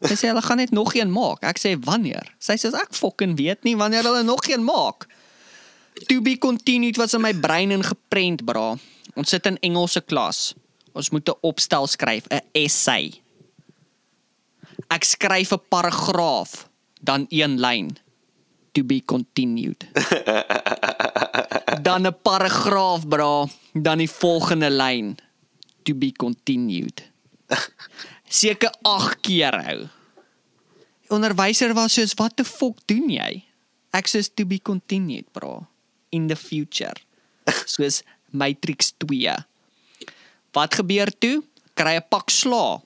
Sy 0.00 0.14
sê 0.14 0.26
hulle 0.30 0.42
gaan 0.42 0.56
net 0.56 0.70
nog 0.70 0.94
een 0.94 1.10
maak. 1.12 1.42
Ek 1.42 1.58
sê, 1.58 1.76
"Wanneer?" 1.78 2.34
Sy 2.38 2.56
sê, 2.56 2.72
"Ek 2.72 2.94
fucking 2.94 3.36
weet 3.36 3.64
nie 3.64 3.76
wanneer 3.76 4.02
hulle 4.02 4.22
nog 4.22 4.48
een 4.48 4.64
maak." 4.64 5.06
To 6.06 6.20
be 6.20 6.38
continued 6.38 6.96
was 6.96 7.14
in 7.14 7.20
my 7.20 7.34
brein 7.34 7.70
ingeprent, 7.70 8.44
bra. 8.44 8.76
Ons 9.14 9.28
sit 9.28 9.46
in 9.46 9.58
Engelse 9.60 10.00
klas. 10.00 10.54
Ons 10.92 11.10
moet 11.10 11.28
'n 11.28 11.38
opstel 11.40 11.86
skryf, 11.86 12.24
'n 12.30 12.40
essay. 12.52 13.20
Ek 14.88 15.04
skryf 15.04 15.52
'n 15.52 15.62
paragraaf, 15.68 16.68
dan 17.00 17.26
een 17.28 17.60
lyn. 17.60 17.96
To 18.72 18.84
be 18.84 19.02
continued. 19.04 19.86
dan 21.86 22.06
'n 22.06 22.16
paragraaf, 22.22 23.08
bra, 23.08 23.46
dan 23.72 23.98
die 23.98 24.10
volgende 24.10 24.70
lyn. 24.70 25.18
To 25.82 25.94
be 25.94 26.12
continued. 26.12 27.10
Seker 28.40 28.72
8 28.86 29.18
keer 29.24 29.56
hou. 29.66 29.80
Die 31.06 31.14
onderwyser 31.14 31.74
was 31.74 31.98
soos, 31.98 32.14
"What 32.14 32.36
the 32.36 32.44
fuck 32.44 32.78
doen 32.86 33.10
jy?" 33.10 33.44
Ek 33.92 34.06
sê 34.06 34.22
to 34.34 34.46
be 34.46 34.58
continued, 34.58 35.26
bra. 35.32 35.66
In 36.12 36.28
the 36.28 36.36
future. 36.36 36.94
Soos 37.66 38.02
Matrix 38.30 38.92
2. 39.02 39.34
Wat 40.54 40.74
gebeur 40.74 41.10
toe? 41.18 41.42
Kry 41.74 41.98
'n 41.98 42.06
pak 42.10 42.30
sla 42.30 42.82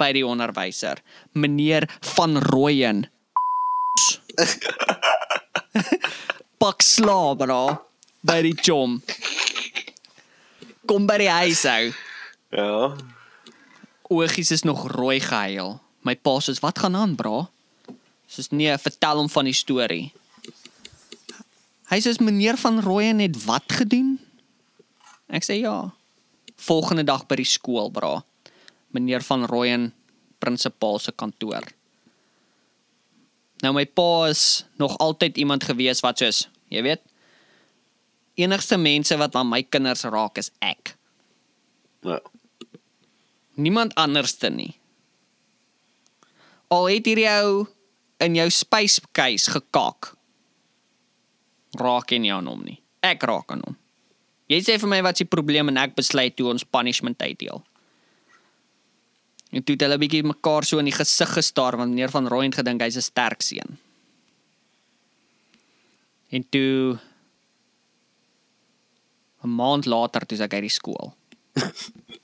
by 0.00 0.12
die 0.16 0.24
onderwyser, 0.24 1.02
meneer 1.36 1.84
van 2.16 2.40
Rooyen. 2.40 3.04
pak 6.62 6.80
sla, 6.80 7.34
bra, 7.36 7.76
by 8.24 8.38
die 8.46 8.56
chom. 8.56 9.02
Kom 10.88 11.04
by 11.08 11.18
die 11.20 11.28
huis 11.28 11.64
ou. 11.68 11.92
Ja. 12.56 12.96
Oogies 14.10 14.50
is 14.50 14.66
nog 14.66 14.88
rooi 14.90 15.20
gehuil. 15.22 15.78
My 16.02 16.16
pa 16.16 16.40
sê, 16.40 16.58
"Wat 16.60 16.78
gaan 16.78 16.96
aan, 16.96 17.14
bra?" 17.14 17.48
Soos 18.26 18.48
nee, 18.50 18.78
vertel 18.78 19.16
hom 19.16 19.28
van 19.28 19.44
die 19.44 19.54
storie. 19.54 20.12
Hy 21.90 21.98
sê, 22.00 22.18
"Meneer 22.18 22.56
van 22.56 22.80
Rooyen 22.80 23.18
het 23.18 23.44
wat 23.44 23.66
gedoen?" 23.66 24.18
Ek 25.28 25.44
sê, 25.44 25.60
"Ja." 25.60 25.94
Volgende 26.56 27.04
dag 27.04 27.26
by 27.26 27.36
die 27.36 27.44
skool, 27.44 27.90
bra. 27.90 28.24
Meneer 28.90 29.22
van 29.22 29.44
Rooyen, 29.44 29.94
prinsipaal 30.38 30.98
se 30.98 31.12
kantoor. 31.12 31.62
Nou 33.60 33.74
my 33.74 33.86
pa 33.86 34.26
is 34.28 34.64
nog 34.80 34.98
altyd 34.98 35.36
iemand 35.36 35.64
gewees 35.64 36.00
wat 36.00 36.18
soos, 36.18 36.48
jy 36.72 36.82
weet, 36.82 37.00
enigste 38.40 38.76
mense 38.80 39.16
wat 39.20 39.34
aan 39.36 39.48
my 39.48 39.62
kinders 39.62 40.06
raak 40.08 40.38
is 40.38 40.50
ek. 40.64 40.94
Ja. 42.00 42.20
Niemand 43.60 43.94
anderste 44.00 44.48
nie. 44.48 44.72
Al 46.72 46.88
het 46.88 47.08
hierdie 47.10 47.28
ou 47.28 47.66
in 48.24 48.36
jou 48.38 48.48
spyscase 48.54 49.52
gekak. 49.52 50.14
Raak 51.80 52.14
nie 52.16 52.32
aan 52.32 52.48
hom 52.48 52.62
nie. 52.64 52.78
Ek 53.04 53.22
raak 53.28 53.52
aan 53.52 53.64
hom. 53.66 53.76
Jy 54.50 54.62
sê 54.66 54.78
vir 54.82 54.90
my 54.90 55.00
wat 55.06 55.20
die 55.20 55.28
probleem 55.28 55.70
en 55.70 55.78
ek 55.78 55.94
besluit 55.98 56.34
toe 56.36 56.48
ons 56.50 56.66
punishment 56.66 57.20
uitdeel. 57.22 57.60
En 59.50 59.64
toe 59.66 59.74
het 59.74 59.84
hulle 59.84 59.98
bietjie 59.98 60.24
mekaar 60.26 60.66
so 60.66 60.80
in 60.82 60.88
die 60.88 60.94
gesig 60.94 61.30
gestaar 61.36 61.78
want 61.78 61.92
meneer 61.92 62.10
van 62.14 62.28
Rooyen 62.30 62.54
gedink 62.54 62.82
hy's 62.82 62.96
'n 62.96 63.06
sterk 63.06 63.42
seun. 63.42 63.78
En 66.30 66.48
toe 66.50 66.98
'n 69.42 69.48
maand 69.48 69.86
later 69.86 70.26
toe 70.26 70.38
ek 70.38 70.54
uit 70.54 70.66
die 70.66 70.78
skool. 70.78 71.14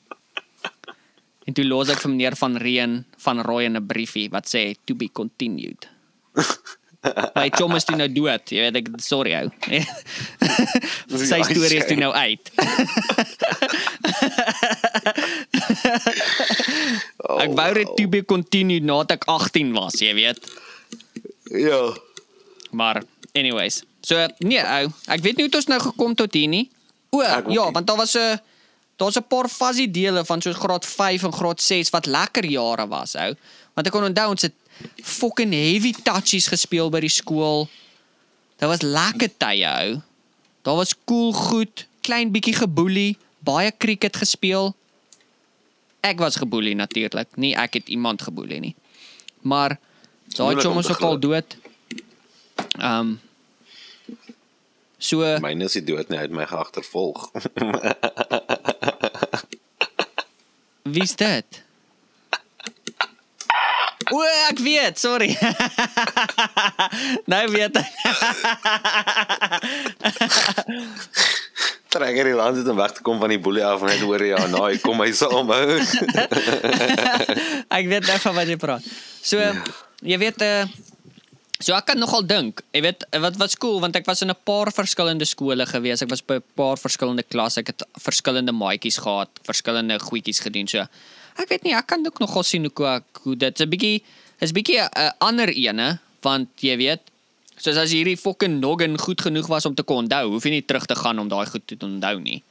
En 1.46 1.54
toe 1.54 1.64
los 1.64 1.90
ek 1.92 2.02
vir 2.02 2.10
meneer 2.10 2.36
van 2.36 2.56
Reen 2.58 3.04
van 3.22 3.40
Rooi 3.40 3.66
in 3.66 3.76
'n 3.76 3.86
briefie 3.86 4.28
wat 4.30 4.46
sê 4.50 4.74
to 4.84 4.94
be 4.94 5.08
continued. 5.08 5.88
My 7.34 7.50
chom 7.54 7.76
is 7.76 7.84
toe 7.86 7.96
nou 7.98 8.08
dood. 8.10 8.50
Jy 8.50 8.64
weet 8.66 8.78
ek 8.80 8.88
sorry 9.04 9.34
ou. 9.38 9.50
Sy 11.30 11.40
storie 11.46 11.78
is 11.78 11.86
toe 11.86 11.98
nou 11.98 12.12
uit. 12.12 12.50
Oh, 17.22 17.38
Ek 17.44 17.54
wou 17.54 17.70
dit 17.78 17.92
to 18.00 18.08
be 18.10 18.22
continued 18.26 18.86
nadat 18.86 19.20
ek 19.20 19.28
18 19.30 19.70
was, 19.76 20.00
jy 20.02 20.14
weet. 20.18 20.40
Ja. 21.54 21.94
Maar 22.74 23.02
anyways. 23.38 23.84
So 24.06 24.18
nee 24.42 24.62
ou, 24.62 24.90
ek 25.10 25.22
weet 25.22 25.38
nie 25.38 25.46
hoe 25.46 25.52
dit 25.52 25.60
ons 25.60 25.70
nou 25.70 25.80
gekom 25.82 26.18
tot 26.18 26.34
hier 26.34 26.50
nie. 26.50 26.66
O, 27.14 27.22
ja, 27.22 27.70
want 27.70 27.86
daar 27.86 28.02
was 28.02 28.16
'n 28.18 28.38
daar's 28.96 29.16
'n 29.16 29.26
paar 29.28 29.48
fuzzy 29.48 29.90
dele 29.90 30.24
van 30.24 30.40
soos 30.40 30.56
graad 30.56 30.86
5 30.86 31.22
en 31.22 31.32
graad 31.32 31.60
6 31.62 31.90
wat 31.90 32.06
lekker 32.06 32.44
jare 32.44 32.86
was, 32.88 33.14
ou. 33.14 33.34
Want 33.74 33.86
ek 33.86 33.92
kon 33.92 34.04
onthou 34.04 34.28
ons 34.30 34.42
het 34.42 34.54
fucking 35.02 35.52
heavy 35.52 35.94
touchies 36.02 36.46
gespeel 36.46 36.90
by 36.90 37.00
die 37.00 37.08
skool. 37.08 37.68
Dit 38.56 38.68
was 38.68 38.80
lekker 38.80 39.30
tye, 39.36 39.66
ou. 39.66 40.00
Daar 40.62 40.76
was 40.76 40.94
cool 41.04 41.32
goed, 41.32 41.86
klein 42.00 42.30
bietjie 42.30 42.54
geboelie, 42.54 43.18
baie 43.38 43.72
cricket 43.78 44.16
gespeel. 44.16 44.74
Ek 46.00 46.18
was 46.18 46.36
geboelie 46.36 46.74
natuurlik. 46.74 47.28
Nie 47.36 47.54
ek 47.56 47.74
het 47.74 47.88
iemand 47.88 48.22
geboelie 48.22 48.60
nie. 48.60 48.74
Maar 49.40 49.78
daai 50.26 50.56
chom 50.60 50.82
te 50.82 50.90
ook 50.90 51.00
al 51.00 51.18
dood. 51.18 51.56
Ehm 52.78 53.00
um, 53.00 53.20
So 54.98 55.20
Myne 55.40 55.64
is 55.68 55.74
nie 55.76 55.84
dood 55.84 56.08
nie, 56.08 56.18
het 56.18 56.32
my 56.32 56.46
geagtervolg. 56.48 57.28
wie's 60.92 61.14
dit? 61.18 61.62
O, 64.14 64.22
ek 64.50 64.60
weet, 64.62 64.98
sorry. 65.00 65.32
nou 67.32 67.42
weet 67.50 67.74
ek. 67.80 67.90
Trek 71.90 72.14
hierdie 72.14 72.36
land 72.38 72.60
het 72.60 72.68
om 72.70 72.78
weg 72.78 72.94
te 72.94 73.02
kom 73.06 73.18
van 73.18 73.32
die 73.34 73.40
boelie 73.42 73.64
af 73.66 73.82
en 73.82 73.90
hy 73.90 73.98
hoor 74.04 74.22
ja, 74.26 74.42
nou 74.52 74.62
hy 74.68 74.76
kom 74.82 75.00
hy 75.02 75.10
saam 75.16 75.50
hou. 75.50 75.78
ek 77.78 77.90
weet 77.90 78.06
nou 78.06 78.18
van 78.28 78.36
wat 78.38 78.52
jy 78.52 78.58
praat. 78.60 78.86
So, 79.26 79.42
jy 80.06 80.20
weet 80.22 80.44
uh 80.46 80.66
So 81.58 81.72
ek 81.72 81.86
kan 81.88 81.98
nogal 81.98 82.24
dink, 82.28 82.60
jy 82.76 82.82
weet 82.84 83.04
wat 83.22 83.38
wat 83.40 83.54
cool 83.62 83.78
want 83.80 83.96
ek 83.96 84.06
was 84.06 84.20
in 84.22 84.30
'n 84.30 84.36
paar 84.44 84.68
verskillende 84.68 85.24
skole 85.24 85.64
gewees. 85.66 86.02
Ek 86.02 86.10
was 86.10 86.20
by 86.20 86.36
'n 86.36 86.44
paar 86.54 86.76
verskillende 86.76 87.22
klasse. 87.22 87.60
Ek 87.60 87.68
het 87.68 87.82
verskillende 87.96 88.52
maatjies 88.52 88.98
gehad, 88.98 89.30
verskillende 89.42 89.98
goedjies 89.98 90.40
gedoen. 90.40 90.68
So 90.68 90.84
ek 91.38 91.48
weet 91.48 91.64
nie, 91.64 91.74
ek 91.74 91.86
kan 91.86 92.04
ook 92.06 92.18
nogal 92.20 92.42
sien 92.42 92.64
hoe 92.64 92.86
ek 92.86 93.20
hoe 93.22 93.36
dit 93.36 93.60
'n 93.60 93.70
bietjie 93.70 94.02
is 94.40 94.52
bietjie 94.52 94.80
'n 94.80 94.90
uh, 94.96 95.10
ander 95.18 95.48
ene 95.48 95.98
want 96.22 96.48
jy 96.60 96.76
weet 96.76 97.00
soos 97.56 97.76
as 97.76 97.92
hierdie 97.92 98.18
fucking 98.18 98.60
noggin 98.60 98.98
goed 98.98 99.20
genoeg 99.20 99.48
was 99.48 99.66
om 99.66 99.74
te 99.74 99.82
kon 99.82 100.04
onthou, 100.04 100.30
hoef 100.30 100.44
jy 100.44 100.50
nie 100.50 100.66
terug 100.66 100.86
te 100.86 100.94
gaan 100.94 101.18
om 101.18 101.28
daai 101.28 101.46
goed 101.46 101.66
te 101.66 101.76
onthou 101.80 102.20
nie. 102.20 102.42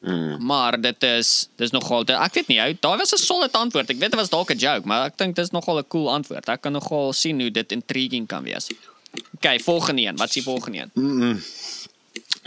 Mm. 0.00 0.44
Maar 0.46 0.80
dit 0.80 1.02
is 1.02 1.48
dis 1.60 1.70
nogal 1.70 2.06
ek 2.08 2.34
weet 2.34 2.48
nie, 2.48 2.60
ou, 2.64 2.72
daai 2.80 2.96
was 2.96 3.12
'n 3.12 3.20
solid 3.20 3.52
antwoord. 3.52 3.90
Ek 3.90 3.98
weet 4.00 4.10
dit 4.10 4.20
was 4.20 4.32
dalk 4.32 4.50
'n 4.50 4.58
joke, 4.58 4.86
maar 4.86 5.06
ek 5.06 5.18
dink 5.18 5.36
dis 5.36 5.50
nogal 5.50 5.78
'n 5.78 5.88
cool 5.88 6.08
antwoord. 6.08 6.48
Ek 6.48 6.60
kan 6.60 6.72
nogal 6.72 7.12
sien 7.12 7.40
hoe 7.40 7.50
dit 7.50 7.72
intriguing 7.72 8.26
kan 8.26 8.42
wees. 8.42 8.70
OK, 9.34 9.60
volgende 9.60 10.02
een. 10.02 10.16
Wat 10.16 10.28
is 10.28 10.34
die 10.34 10.42
volgende 10.42 10.78
een? 10.78 10.90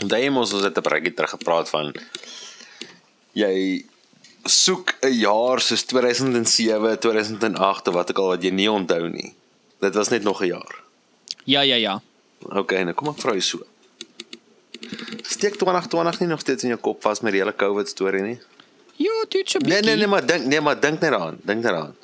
Daai 0.08 0.30
mos 0.30 0.52
ons 0.52 0.64
het 0.64 0.76
'n 0.76 0.82
bietjie 0.82 1.14
terug 1.14 1.30
gepraat 1.30 1.68
van 1.68 1.94
jy 3.32 3.84
soek 4.44 4.94
'n 5.02 5.12
jaar 5.12 5.60
soos 5.60 5.82
2007, 5.82 6.98
2008 6.98 7.88
of 7.88 7.94
wat 7.94 8.10
ook 8.10 8.18
al 8.18 8.26
wat 8.26 8.42
jy 8.42 8.50
nie 8.50 8.70
onthou 8.70 9.08
nie. 9.08 9.34
Dit 9.80 9.94
was 9.94 10.08
net 10.08 10.22
nog 10.22 10.40
'n 10.40 10.46
jaar. 10.46 10.82
Ja, 11.44 11.60
ja, 11.60 11.74
ja. 11.74 12.02
OK, 12.38 12.72
nou 12.72 12.92
kom 12.92 13.08
ek 13.08 13.20
vra 13.20 13.30
jou 13.30 13.40
so. 13.40 13.58
Steek 15.22 15.56
2020 15.56 16.20
nie 16.20 16.28
nog 16.28 16.40
steeds 16.40 16.62
in 16.62 16.68
jou 16.74 16.80
kop 16.80 17.02
vas 17.02 17.20
met 17.20 17.32
die 17.32 17.40
hele 17.40 17.54
COVID 17.56 17.88
storie 17.88 18.22
nie? 18.22 18.38
Ja, 18.96 19.24
dit 19.28 19.50
so 19.50 19.58
Nee 19.58 19.68
bietjie. 19.68 19.86
nee 19.86 19.96
nee, 19.96 20.06
maar 20.06 20.26
dink 20.26 20.44
nee, 20.46 20.60
maar 20.60 20.80
dink 20.80 21.00
net 21.00 21.10
daaraan, 21.10 21.38
dink 21.42 21.62
net 21.62 21.70
daaraan. 21.72 21.94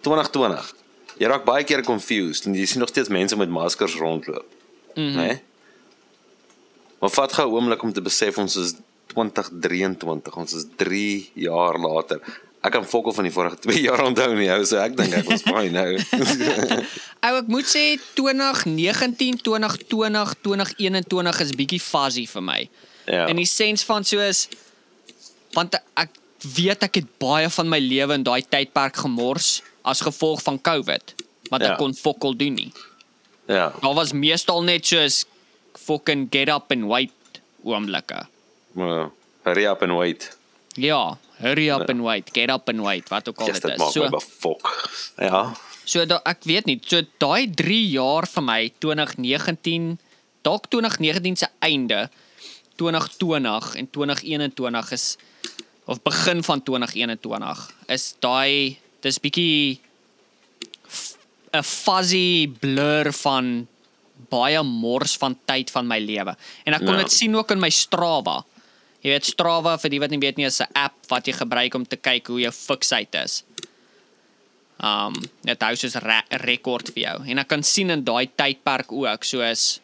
2020. 0.00 0.74
Jy 1.20 1.28
raak 1.28 1.44
baie 1.44 1.64
keer 1.64 1.82
confused 1.84 2.46
en 2.46 2.54
jy 2.54 2.66
sien 2.66 2.80
nog 2.80 2.88
steeds 2.88 3.08
mense 3.08 3.36
met 3.36 3.48
maskers 3.48 3.94
rondloop. 4.00 4.46
Mm 4.94 5.16
né? 5.16 5.40
Maar 7.00 7.10
vat 7.10 7.32
gou 7.32 7.46
'n 7.48 7.54
oomblik 7.54 7.82
om 7.82 7.92
te 7.92 8.02
besef 8.02 8.38
ons 8.38 8.56
is 8.56 8.74
2023, 9.14 10.36
ons 10.36 10.52
is 10.52 10.64
3 10.76 11.30
jaar 11.34 11.78
later. 11.78 12.20
Ek 12.60 12.72
kan 12.72 12.84
fokol 12.84 13.12
van 13.12 13.24
die 13.24 13.32
vorige 13.32 13.56
2 13.66 13.80
jaar 13.80 14.02
onthou 14.04 14.34
nie, 14.34 14.50
ou, 14.52 14.64
so 14.64 14.76
ek 14.76 14.96
dink 14.96 15.12
ek 15.14 15.28
was 15.28 15.42
fine 15.48 15.70
nou. 15.70 15.96
Ou, 17.20 17.36
ek 17.36 17.48
moet 17.52 17.66
sê 17.68 17.98
2019, 18.16 19.40
2020, 19.44 20.34
2021 20.42 21.40
is 21.44 21.50
bietjie 21.58 21.80
fuzzy 21.82 22.24
vir 22.26 22.42
my. 22.42 22.60
ja. 23.10 23.26
In 23.28 23.36
die 23.36 23.48
sens 23.48 23.82
van 23.84 24.04
soos 24.06 24.46
want 25.56 25.74
ek 25.98 26.10
weet 26.54 26.84
ek 26.86 26.94
het 27.00 27.08
baie 27.20 27.48
van 27.50 27.68
my 27.68 27.78
lewe 27.82 28.14
in 28.14 28.22
daai 28.24 28.40
tydperk 28.46 28.96
gemors 29.02 29.60
as 29.84 30.00
gevolg 30.00 30.40
van 30.46 30.60
COVID, 30.62 31.14
want 31.50 31.62
Ja. 31.62 31.72
ek 31.72 31.78
kon 31.78 31.94
fokol 31.94 32.36
doen 32.36 32.54
nie. 32.54 32.72
ja. 33.48 33.72
Daar 33.82 33.94
was 33.94 34.12
meestal 34.12 34.62
net 34.62 34.86
soos 34.86 35.24
fucking 35.76 36.28
get 36.30 36.48
up 36.48 36.70
and 36.70 36.86
wait 36.88 37.12
oomblikke. 37.64 38.26
Maar 38.72 39.10
hurry 39.42 39.66
up 39.66 39.82
and 39.82 39.96
wait. 39.98 40.36
Ja, 40.76 41.18
hurry 41.42 41.68
up 41.70 41.88
and 41.90 42.00
wait, 42.02 42.30
get 42.32 42.48
up 42.50 42.68
and 42.68 42.80
wait, 42.80 43.08
wat 43.08 43.28
ook 43.28 43.38
al 43.40 43.46
Yes, 43.46 43.60
dit 43.60 43.62
dit 43.62 43.72
is. 43.72 43.78
maak 43.78 43.92
So 43.92 44.00
my 44.02 44.08
befok. 44.08 44.90
Ja. 45.18 45.52
So 45.90 46.04
da, 46.06 46.20
ek 46.30 46.46
weet 46.48 46.68
nie, 46.70 46.78
so 46.86 47.02
daai 47.22 47.48
3 47.50 47.80
jaar 47.96 48.26
vir 48.30 48.44
my 48.46 48.60
2019, 48.82 49.96
dalk 50.46 50.68
2019 50.70 51.36
se 51.42 51.48
einde, 51.66 52.04
2020 52.80 53.74
en 53.76 53.90
2021 53.92 54.92
is 54.96 55.16
of 55.90 55.98
begin 56.06 56.40
van 56.46 56.62
2021 56.62 57.64
is 57.90 58.04
daai 58.22 58.78
dis 59.02 59.18
bietjie 59.20 59.80
'n 61.52 61.64
fuzzy 61.66 62.46
blur 62.62 63.10
van 63.24 63.66
baie 64.30 64.62
mors 64.62 65.16
van 65.18 65.34
tyd 65.48 65.70
van 65.70 65.86
my 65.88 65.98
lewe. 65.98 66.36
En 66.64 66.74
ek 66.74 66.80
kon 66.84 66.94
Ja. 66.94 67.02
dit 67.02 67.12
sien 67.12 67.34
ook 67.34 67.50
in 67.50 67.60
my 67.60 67.70
Strava. 67.70 68.44
Jy 69.02 69.10
weet 69.10 69.24
Strava 69.24 69.76
vir 69.78 69.90
die 69.90 69.98
wat 69.98 70.10
nie 70.10 70.18
weet 70.18 70.36
nie 70.36 70.46
is 70.46 70.60
'n 70.60 70.68
app 70.74 70.94
wat 71.08 71.26
jy 71.26 71.32
gebruik 71.32 71.74
om 71.74 71.84
te 71.84 71.96
kyk 71.96 72.26
hoe 72.28 72.40
jou 72.40 72.52
fiksheid 72.52 73.14
is. 73.14 73.42
Um 74.82 75.12
dit 75.44 75.62
hou 75.62 75.74
soos 75.76 75.94
'n 75.96 76.02
re 76.04 76.20
rekord 76.46 76.88
vir 76.94 77.02
jou. 77.02 77.16
En 77.30 77.38
ek 77.38 77.48
kan 77.48 77.62
sien 77.62 77.90
in 77.90 78.04
daai 78.04 78.26
tydperk 78.36 78.92
ook 78.92 79.24
soos 79.24 79.80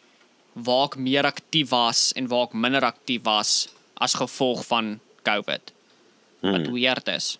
waar 0.55 0.85
ek 0.85 0.95
meer 0.97 1.25
aktief 1.25 1.69
was 1.69 2.13
en 2.15 2.27
waar 2.27 2.47
ek 2.47 2.53
minder 2.53 2.81
aktief 2.85 3.21
was 3.23 3.67
as 4.01 4.13
gevolg 4.15 4.65
van 4.65 4.99
COVID. 5.23 5.71
Wat 6.41 6.65
Hmm. 6.65 6.73
weird 6.73 7.07
is. 7.07 7.37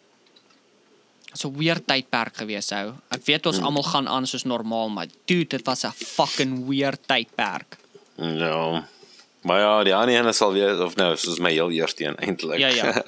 Dit's 1.32 1.46
'n 1.46 1.54
weird 1.58 1.86
tydperk 1.88 2.38
gewees 2.38 2.72
ou. 2.72 2.94
Ek 3.12 3.26
weet 3.26 3.44
Hmm. 3.46 3.54
ons 3.54 3.62
almal 3.64 3.84
gaan 3.84 4.08
aan 4.08 4.26
soos 4.28 4.44
normaal, 4.46 4.90
maar 4.90 5.08
dude, 5.26 5.48
dit 5.58 5.66
was 5.66 5.84
'n 5.86 5.92
fucking 5.92 6.68
weird 6.68 7.00
tydperk. 7.08 7.78
Ja. 8.18 8.86
Maar 9.48 9.60
ja, 9.60 9.74
die 9.88 9.96
ander 9.96 10.26
een 10.26 10.34
sal 10.36 10.54
wees 10.54 10.80
of 10.84 10.96
nou, 11.00 11.14
soos 11.16 11.40
my 11.40 11.54
heel 11.56 11.72
eerste 11.72 12.04
een 12.04 12.18
eintlik. 12.20 12.60
Ja, 12.60 12.68
ja. 12.68 13.04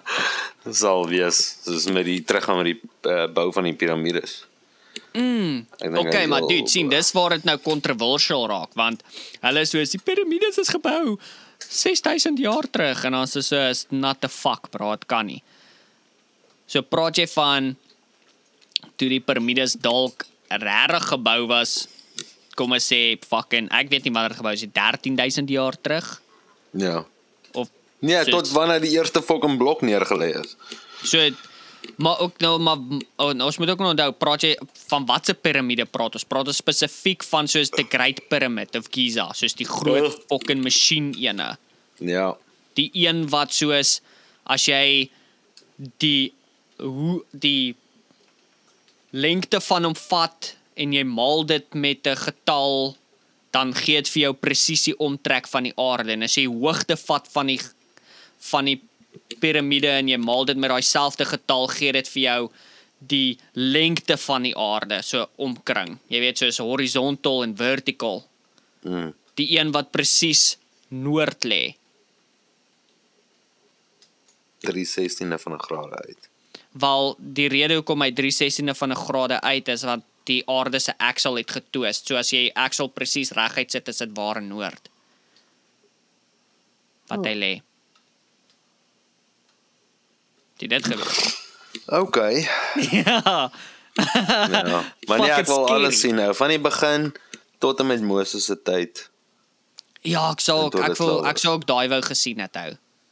sal 0.82 1.06
wees 1.08 1.38
soos 1.64 1.86
met 1.88 2.04
die 2.04 2.20
teruggaan 2.24 2.60
met 2.60 2.72
die 2.72 2.80
uh, 3.08 3.24
bou 3.32 3.48
van 3.56 3.64
die 3.70 3.74
piramides. 3.74 4.42
Mm. 5.12 5.66
Okay, 5.78 6.26
maar 6.28 6.44
dude, 6.48 6.68
sien, 6.68 6.88
dis 6.92 7.12
waar 7.16 7.36
dit 7.36 7.44
nou 7.48 7.58
controversial 7.60 8.46
raak 8.48 8.72
want 8.76 9.02
hulle 9.40 9.64
is 9.64 9.72
soos 9.72 9.92
die 9.92 10.00
piramides 10.00 10.60
is 10.60 10.72
gebou 10.72 11.16
6000 11.68 12.40
jaar 12.40 12.68
terug 12.72 13.04
en 13.08 13.16
ons 13.20 13.36
is 13.40 13.48
so 13.52 13.60
is 13.70 13.86
not 13.88 14.20
the 14.20 14.28
fuck, 14.28 14.68
bro, 14.72 14.92
dit 14.96 15.08
kan 15.08 15.28
nie. 15.28 15.40
So 16.66 16.84
praat 16.84 17.20
jy 17.20 17.26
van 17.32 17.72
toe 19.00 19.08
die 19.12 19.22
piramides 19.24 19.78
dalk 19.80 20.26
regtig 20.52 21.08
gebou 21.14 21.46
was, 21.48 21.86
kom 22.62 22.72
ons 22.78 22.86
sê 22.92 23.18
fucking 23.28 23.68
ek 23.74 23.90
weet 23.92 24.06
nie 24.06 24.12
wanneer 24.14 24.34
dit 24.36 24.40
gebou 24.42 24.52
is, 24.56 24.66
13000 24.72 25.50
jaar 25.50 25.76
terug 25.82 26.12
Ja. 26.78 27.04
of 27.54 27.68
Nee, 28.02 28.24
So 28.24 28.30
tot 28.30 28.44
dit- 28.48 28.52
wanneer 28.54 28.80
die 28.82 28.94
eerste 28.96 29.22
fucking 29.22 29.58
blok 29.58 29.82
neergelê 29.82 30.32
is. 30.40 30.56
So 31.04 31.18
maar 31.98 32.20
ook 32.22 32.38
nou 32.38 32.58
maar 32.62 32.78
oh, 33.18 33.32
nou, 33.34 33.42
ons 33.48 33.58
moet 33.58 33.70
ook 33.70 33.78
nog 33.82 33.90
onthou 33.90 34.12
praat 34.14 34.42
jy 34.46 34.52
van 34.88 35.06
watse 35.06 35.34
piramide 35.34 35.84
praat 35.90 36.14
ons 36.14 36.24
praat 36.24 36.46
ons 36.46 36.56
spesifiek 36.62 37.24
van 37.26 37.48
soos 37.50 37.70
the 37.74 37.82
Great 37.90 38.20
Pyramid 38.30 38.76
of 38.78 38.86
Giza 38.90 39.32
soos 39.34 39.54
die 39.58 39.66
groot 39.66 40.14
fucking 40.30 40.62
masjien 40.62 41.12
ene 41.18 41.56
Ja. 41.98 42.36
die 42.78 42.90
een 42.94 43.24
wat 43.30 43.52
soos 43.52 44.00
as 44.46 44.66
jy 44.70 45.10
die 45.98 46.32
hoe 46.78 47.22
die 47.32 47.74
lengte 49.12 49.60
van 49.60 49.84
hom 49.90 49.94
vat 50.08 50.52
en 50.74 50.92
jy 50.92 51.04
maal 51.04 51.44
dit 51.46 51.74
met 51.74 52.06
'n 52.06 52.16
getal 52.16 52.96
dan 53.52 53.74
gee 53.74 54.00
dit 54.00 54.08
vir 54.08 54.22
jou 54.22 54.32
presies 54.32 54.84
die 54.84 54.96
omtrek 54.96 55.48
van 55.48 55.62
die 55.64 55.76
aarde 55.76 56.12
en 56.12 56.22
as 56.22 56.36
jy 56.36 56.46
hoogte 56.46 56.96
vat 56.96 57.28
van 57.28 57.46
die 57.46 57.60
van 58.50 58.64
die 58.64 58.80
piramide 59.40 59.88
en 59.88 60.08
jy 60.08 60.16
maal 60.16 60.44
dit 60.44 60.56
met 60.56 60.70
daai 60.70 60.82
selfde 60.82 61.24
getal 61.24 61.68
gee 61.68 61.92
dit 61.92 62.08
vir 62.08 62.22
jou 62.22 62.50
die 63.08 63.38
lengte 63.52 64.16
van 64.16 64.46
die 64.46 64.54
aarde 64.56 65.00
so 65.02 65.26
omkring. 65.36 65.98
Jy 66.12 66.20
weet 66.22 66.42
soos 66.42 66.60
horizontal 66.62 67.42
en 67.46 67.54
vertical. 67.58 68.22
Mm. 68.86 69.12
Die 69.40 69.48
een 69.56 69.72
wat 69.74 69.90
presies 69.94 70.56
noord 70.88 71.44
lê. 71.48 71.74
3/16de 74.62 75.38
van 75.38 75.54
'n 75.54 75.62
grade 75.62 75.96
uit. 76.06 76.28
Wel 76.72 77.16
die 77.18 77.48
rede 77.48 77.74
hoekom 77.74 78.02
hy 78.02 78.12
3/16de 78.12 78.74
van 78.74 78.92
'n 78.92 78.96
grade 78.96 79.40
uit 79.40 79.68
is 79.68 79.82
want 79.82 80.04
die 80.26 80.42
aarde 80.48 80.78
se 80.78 80.92
aksel 80.98 81.36
het 81.36 81.50
getwist. 81.50 82.06
So 82.06 82.16
as 82.16 82.30
jy 82.30 82.50
aksel 82.54 82.88
presies 82.88 83.30
reguit 83.36 83.70
sit, 83.70 83.88
is 83.88 83.96
dit 83.98 84.10
waar 84.16 84.36
en 84.36 84.48
noord. 84.48 84.88
Wat 87.08 87.18
Oh. 87.18 87.24
hy 87.26 87.34
lê. 87.34 87.52
Dit 90.56 90.70
het 90.70 90.84
gebeur. 90.86 91.40
Okay. 91.86 92.46
ja. 93.04 93.50
Ja. 93.92 94.84
Maar 95.06 95.18
nee, 95.20 95.30
ek 95.30 95.46
wil 95.46 95.66
alles 95.68 95.98
scary. 95.98 96.12
sien 96.12 96.14
nou, 96.16 96.30
van 96.34 96.48
die 96.48 96.60
begin 96.60 97.10
tot 97.60 97.80
en 97.82 97.86
met 97.90 98.00
Moses 98.02 98.44
se 98.48 98.56
tyd. 98.64 99.08
Ja, 100.00 100.30
ek 100.32 100.40
sou 100.42 100.56
ook 100.66 100.78
ek 100.80 100.94
dit 100.94 101.02
wil 101.02 101.26
ek 101.28 101.38
sou 101.42 101.52
ook 101.58 101.66
daai 101.68 101.88
wou 101.92 102.00
gesien 102.06 102.40
het 102.42 102.56
hou. 102.58 102.70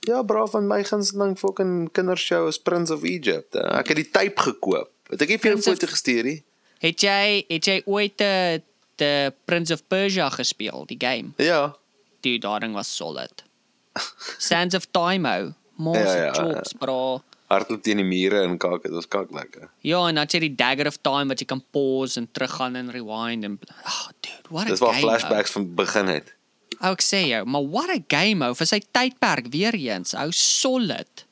Ja, 0.09 0.23
bra 0.25 0.47
van 0.49 0.65
my 0.71 0.81
gunsteling 0.89 1.37
fucking 1.39 1.91
kindershow 1.93 2.47
is 2.49 2.59
Prince 2.59 2.95
of 2.95 3.03
Egypt. 3.05 3.55
Ek 3.61 3.93
het 3.93 4.01
die 4.01 4.09
tape 4.11 4.41
gekoop. 4.49 4.89
Het 5.13 5.27
ek 5.27 5.35
nie 5.35 5.39
vir 5.43 5.51
jou 5.53 5.59
'n 5.61 5.67
foto 5.67 5.87
gestuur 5.91 6.25
nie? 6.25 6.39
Het 6.81 7.05
jy 7.05 7.23
het 7.49 7.67
jy 7.69 7.81
ooit 7.85 8.17
de 8.19 8.63
de 9.01 9.33
Prince 9.49 9.73
of 9.73 9.81
Persia 9.89 10.29
gespeel, 10.29 10.85
die 10.87 10.99
game? 11.01 11.33
Ja. 11.41 11.77
Dude, 12.21 12.41
daai 12.45 12.61
ding 12.61 12.75
was 12.77 12.97
solid. 12.97 13.45
Sands 14.49 14.75
of 14.77 14.87
Time 14.93 15.29
ou. 15.29 15.53
Mos 15.81 15.97
Ja, 15.97 16.15
ja, 16.15 16.25
ja, 16.25 16.33
chops, 16.33 16.75
bro. 16.77 17.23
Hardloop 17.51 17.83
teen 17.83 17.99
die 17.99 18.07
mure 18.07 18.43
en 18.45 18.59
kak, 18.61 18.85
dit 18.85 18.93
was 18.95 19.09
kak 19.11 19.33
lekker. 19.35 19.71
Ja, 19.83 20.05
en 20.09 20.21
dan 20.21 20.29
jy 20.31 20.43
die 20.45 20.53
Dagger 20.55 20.87
of 20.87 21.01
Time 21.03 21.33
wat 21.33 21.41
jy 21.43 21.49
kan 21.51 21.63
pause 21.75 22.21
en 22.21 22.29
teruggaan 22.31 22.77
en 22.79 22.93
rewind 22.95 23.49
en 23.49 23.57
oh, 23.65 24.05
dude, 24.21 24.53
what 24.53 24.69
a 24.69 24.71
Dis 24.71 24.85
waar 24.85 24.95
game. 24.95 25.03
ou. 25.03 25.09
flashbacks 25.09 25.57
van 25.57 25.67
begin 25.81 26.13
het. 26.13 26.35
Ou 26.79 26.93
ek 26.95 27.03
sê 27.05 27.25
jou, 27.27 27.43
maar 27.51 27.65
what 27.73 27.91
a 27.93 27.99
game 28.13 28.47
ou 28.47 28.57
vir 28.57 28.69
sy 28.71 28.79
tydperk 28.93 29.51
weer 29.53 29.77
eens. 29.77 30.15
Ou 30.15 30.31
solid. 30.37 31.25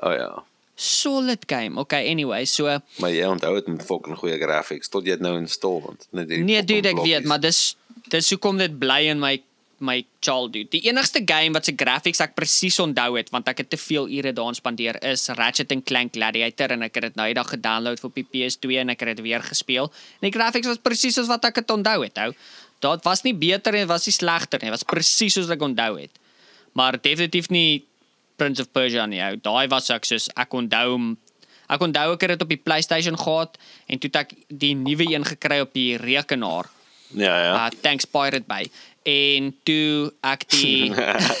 O 0.00 0.08
oh, 0.08 0.14
ja. 0.16 0.30
Solid 0.76 1.46
game. 1.48 1.80
Okay, 1.80 2.10
anyway, 2.10 2.44
so 2.44 2.68
Maar 3.00 3.12
jy 3.14 3.24
onthou 3.24 3.54
dit 3.56 3.68
met 3.72 3.84
fucking 3.86 4.18
goeie 4.20 4.36
graphics 4.36 4.90
tot 4.92 5.06
jy 5.08 5.16
dit 5.16 5.24
nou 5.24 5.38
install 5.40 5.80
want 5.80 6.08
net 6.10 6.28
hierdie 6.28 6.44
Nee, 6.44 6.64
dude, 6.68 6.92
ek 6.92 7.00
weet, 7.00 7.24
maar 7.24 7.40
dis 7.40 7.76
dis 8.12 8.28
hoekom 8.34 8.60
dit 8.60 8.74
bly 8.78 9.06
in 9.10 9.22
my 9.22 9.38
my 9.78 10.04
child 10.24 10.52
dude. 10.52 10.70
Die 10.72 10.82
enigste 10.88 11.20
game 11.24 11.56
wat 11.56 11.68
se 11.68 11.74
graphics 11.76 12.20
ek 12.24 12.36
presies 12.36 12.78
onthou 12.80 13.16
het 13.16 13.32
want 13.32 13.48
ek 13.48 13.64
het 13.64 13.70
te 13.72 13.80
veel 13.80 14.08
ure 14.18 14.32
daarin 14.36 14.56
spandeer 14.56 14.98
is 15.04 15.26
Ratchet 15.36 15.72
and 15.72 15.84
Clank 15.88 16.14
Gladiator 16.16 16.72
en 16.76 16.86
ek 16.86 16.96
het 16.96 17.10
dit 17.10 17.18
nou 17.20 17.26
eendag 17.28 17.50
gedownload 17.52 18.00
vir 18.00 18.10
op 18.10 18.20
die 18.20 18.28
PS2 18.36 18.78
en 18.82 18.92
ek 18.94 19.04
het 19.04 19.16
dit 19.16 19.24
weer 19.26 19.44
gespeel. 19.44 19.90
En 20.20 20.28
die 20.28 20.34
graphics 20.36 20.70
was 20.70 20.80
presies 20.80 21.16
soos 21.18 21.28
wat 21.32 21.44
ek 21.48 21.60
dit 21.62 21.74
onthou 21.76 21.98
het, 22.04 22.22
ou. 22.24 22.30
Dit 22.84 23.04
was 23.08 23.24
nie 23.24 23.34
beter 23.36 23.76
en 23.76 23.88
was 23.88 24.08
nie 24.08 24.16
slegter 24.16 24.60
nie, 24.62 24.72
was 24.72 24.84
presies 24.84 25.36
soos 25.36 25.52
ek 25.52 25.64
onthou 25.64 25.96
het. 26.00 26.24
Maar 26.76 27.00
definitief 27.00 27.48
nie 27.48 27.84
Prince 28.36 28.60
of 28.62 28.72
Persia 28.72 29.06
nie, 29.06 29.20
ou. 29.22 29.36
Daai 29.36 29.66
was 29.72 29.90
ek 29.90 30.04
soos 30.08 30.28
ek 30.36 30.54
onthou 30.54 30.92
hom 30.92 31.16
Ek 31.68 31.82
onthou 31.82 32.12
ek 32.14 32.20
het 32.22 32.30
dit 32.36 32.42
op 32.44 32.50
die 32.52 32.62
PlayStation 32.62 33.16
gehad 33.18 33.56
en 33.90 33.98
toe 33.98 34.08
het 34.12 34.16
ek 34.20 34.34
die 34.48 34.74
nuwe 34.78 35.08
een 35.10 35.24
gekry 35.26 35.60
op 35.64 35.72
die 35.74 35.96
rekenaar 35.98 36.68
Ja, 37.14 37.34
ja. 37.42 37.50
uh 37.54 37.70
thanks 37.82 38.04
Pirate 38.04 38.46
Bay 38.46 38.68
en 39.06 39.52
toe 39.66 40.12
ek 40.26 40.46
die 40.50 40.90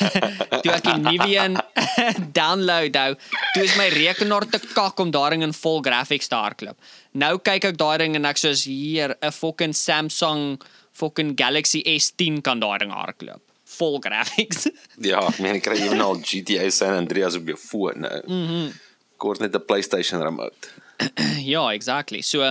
toe 0.62 0.72
ek 0.74 0.84
die 0.86 0.98
nuwe 1.02 1.30
een 1.30 1.56
download 2.40 2.94
hou 2.98 3.14
toe 3.54 3.64
is 3.64 3.74
my 3.78 3.88
rekenaar 3.94 4.46
te 4.50 4.58
kak 4.74 4.98
om 5.02 5.10
daring 5.14 5.42
in 5.46 5.54
vol 5.54 5.82
graphics 5.86 6.30
te 6.30 6.38
hardloop 6.38 6.78
nou 7.18 7.32
kyk 7.38 7.70
ek 7.72 7.78
daai 7.82 7.98
ding 8.04 8.18
en 8.18 8.26
ek 8.30 8.38
soos 8.42 8.66
hier 8.66 9.14
'n 9.20 9.30
fucking 9.34 9.74
Samsung 9.74 10.58
fucking 10.92 11.34
Galaxy 11.38 11.82
S10 11.86 12.42
kan 12.42 12.62
daai 12.62 12.78
ding 12.82 12.94
hardloop 12.94 13.42
vol 13.78 13.98
graphics 14.02 14.66
Ja, 15.10 15.20
ek 15.28 15.38
meen 15.44 15.58
ek 15.60 15.66
kry 15.68 15.78
ewenal 15.84 16.18
GTA 16.22 16.70
San 16.70 16.96
Andreas 17.02 17.36
op 17.38 17.46
jou 17.52 17.58
foon 17.60 18.04
nou. 18.06 18.18
Mhm. 18.26 18.58
Mm 18.66 18.74
Kort 19.16 19.40
net 19.40 19.54
'n 19.56 19.64
PlayStation 19.64 20.20
remote. 20.20 20.68
ja 21.52 21.62
exactly 21.72 22.20
so 22.20 22.44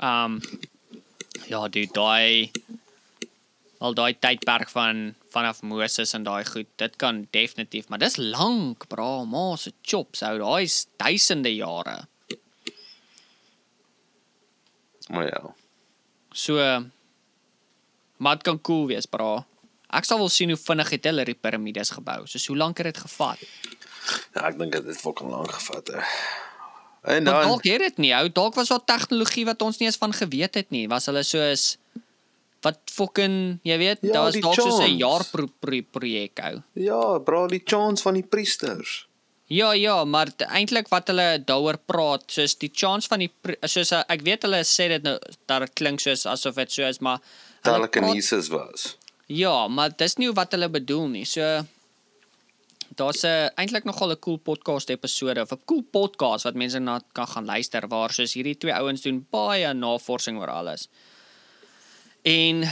um 0.00 0.40
ja 1.48 1.60
dude 1.68 1.92
daai 1.96 2.50
al 3.80 3.94
daai 3.96 4.12
tydperk 4.20 4.68
van 4.68 5.14
vanaf 5.32 5.62
Moses 5.62 6.12
en 6.16 6.24
daai 6.28 6.44
goed 6.44 6.68
dit 6.82 6.96
kan 7.00 7.26
definitief 7.32 7.88
maar 7.88 7.98
dis 8.02 8.16
lank 8.16 8.86
bra 8.92 9.24
ma 9.24 9.56
se 9.56 9.72
chops 9.82 10.22
ou 10.22 10.36
daai 10.42 10.64
is 10.68 10.86
duisende 11.00 11.52
jare 11.56 11.98
Maar 15.10 15.26
ja. 15.26 15.54
so 16.32 16.54
maar 18.16 18.34
dit 18.36 18.42
kan 18.46 18.60
cool 18.60 18.86
wees 18.86 19.06
bra 19.06 19.46
ek 19.92 20.04
sal 20.04 20.18
wel 20.18 20.28
sien 20.28 20.48
hoe 20.54 20.58
vinnig 20.58 20.90
het 20.90 21.04
hulle 21.04 21.24
die 21.24 21.34
piramides 21.34 21.90
gebou 21.90 22.26
soos 22.26 22.46
hoe 22.46 22.56
lank 22.56 22.78
het 22.78 22.86
dit 22.94 22.98
gevat 23.06 23.38
ja 24.34 24.46
ek 24.48 24.58
dink 24.58 24.72
dit 24.72 24.86
het 24.86 25.00
fucking 25.00 25.30
lank 25.30 25.50
gevat. 25.52 25.88
Hè. 25.94 26.00
En 27.16 27.24
dan 27.24 27.42
dalk 27.42 27.64
het 27.64 27.80
dit 27.80 27.98
nie 27.98 28.14
ou 28.16 28.28
dalk 28.28 28.54
was 28.54 28.68
daar 28.68 28.84
tegnologie 28.84 29.44
wat 29.48 29.62
ons 29.62 29.78
nie 29.78 29.86
eens 29.88 29.96
van 30.00 30.12
geweet 30.12 30.54
het 30.54 30.70
nie 30.70 30.86
was 30.88 31.06
hulle 31.06 31.22
soos 31.24 31.76
wat 32.62 32.78
fucking 32.92 33.58
jy 33.64 33.76
weet 33.80 34.02
Ja, 34.04 34.12
daar 34.12 34.26
was 34.28 34.36
dalk 34.40 34.54
soos 34.54 34.74
'n 34.74 34.80
chance. 34.84 34.96
jaar 34.96 35.24
pro, 35.32 35.46
pro, 35.60 35.80
projek 35.90 36.38
ou 36.44 36.62
ja, 36.74 37.18
bra 37.18 37.46
die 37.46 37.62
chance 37.64 38.02
van 38.02 38.14
die 38.14 38.22
priesters. 38.26 39.06
Ja 39.46 39.72
ja, 39.72 40.04
maar 40.04 40.28
eintlik 40.38 40.88
wat 40.88 41.08
hulle 41.08 41.42
daaroor 41.44 41.78
praat, 41.86 42.22
soos 42.30 42.54
die 42.58 42.70
chance 42.72 43.08
van 43.08 43.18
die 43.18 43.30
soos 43.66 43.92
ek 43.92 44.20
weet 44.22 44.42
hulle 44.42 44.60
sê 44.64 44.88
dit 44.88 45.02
nou 45.02 45.18
dat 45.46 45.60
dit 45.60 45.72
klink 45.74 46.00
soos 46.00 46.26
asof 46.26 46.54
dit 46.54 46.70
so 46.72 46.82
is, 46.82 46.98
maar 47.00 47.18
hulle 47.62 47.88
praat- 47.88 47.92
Telekinesis 47.92 48.48
was. 48.48 48.96
Ja, 49.30 49.68
maar 49.70 49.92
dis 49.94 50.16
nie 50.18 50.30
wat 50.34 50.56
hulle 50.56 50.66
bedoel 50.74 51.06
nie. 51.12 51.24
So 51.24 51.62
daar's 52.98 53.22
'n 53.22 53.50
eintlik 53.54 53.84
nogal 53.84 54.10
'n 54.10 54.18
cool 54.18 54.38
podcast 54.38 54.90
episode 54.90 55.40
of 55.40 55.52
'n 55.52 55.62
cool 55.64 55.82
podcast 55.82 56.44
wat 56.44 56.54
mense 56.54 56.78
na 56.78 57.00
kan 57.12 57.26
gaan 57.26 57.44
luister 57.44 57.88
waar 57.88 58.12
soos 58.12 58.34
hierdie 58.34 58.58
twee 58.58 58.74
ouens 58.74 59.02
doen 59.02 59.26
baie 59.30 59.72
navorsing 59.72 60.38
oor 60.38 60.50
alles. 60.50 60.88
En 62.22 62.62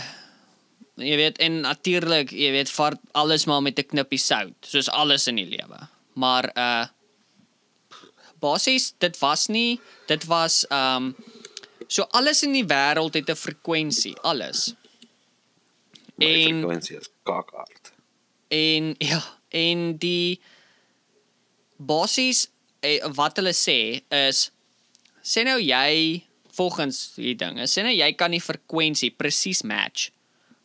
jy 0.95 1.17
weet 1.17 1.39
en 1.39 1.61
natuurlik, 1.61 2.31
jy 2.31 2.51
weet 2.51 2.71
vat 2.71 2.99
alles 3.13 3.45
maar 3.45 3.63
met 3.63 3.79
'n 3.79 3.87
knippie 3.87 4.19
sout, 4.19 4.57
soos 4.61 4.91
alles 4.91 5.27
in 5.27 5.37
die 5.37 5.47
lewe. 5.57 5.89
Maar 6.15 6.51
uh 6.57 6.87
basies 8.41 8.95
dit 8.99 9.19
was 9.19 9.47
nie, 9.47 9.81
dit 10.07 10.25
was 10.25 10.67
um 10.71 11.17
so 11.87 12.03
alles 12.03 12.43
in 12.43 12.53
die 12.53 12.67
wêreld 12.67 13.15
het 13.15 13.31
'n 13.31 13.35
frekwensie, 13.35 14.17
alles. 14.23 14.75
My 16.19 16.27
En- 16.27 16.61
frekwensie 16.61 16.97
is 16.99 17.09
kakaard. 17.25 17.93
En 18.51 18.95
ja, 18.99 19.21
en 19.55 19.97
die 20.03 20.41
basies 21.77 22.47
eh, 22.81 23.03
wat 23.15 23.37
hulle 23.39 23.53
sê 23.57 24.01
is 24.15 24.49
sê 25.23 25.45
nou 25.47 25.59
jy 25.61 26.23
volgens 26.59 27.01
die 27.19 27.35
dinge, 27.39 27.67
sê 27.71 27.85
nou 27.87 27.93
jy 27.95 28.09
kan 28.19 28.33
die 28.35 28.43
frekwensie 28.43 29.13
presies 29.15 29.63
match. 29.63 30.09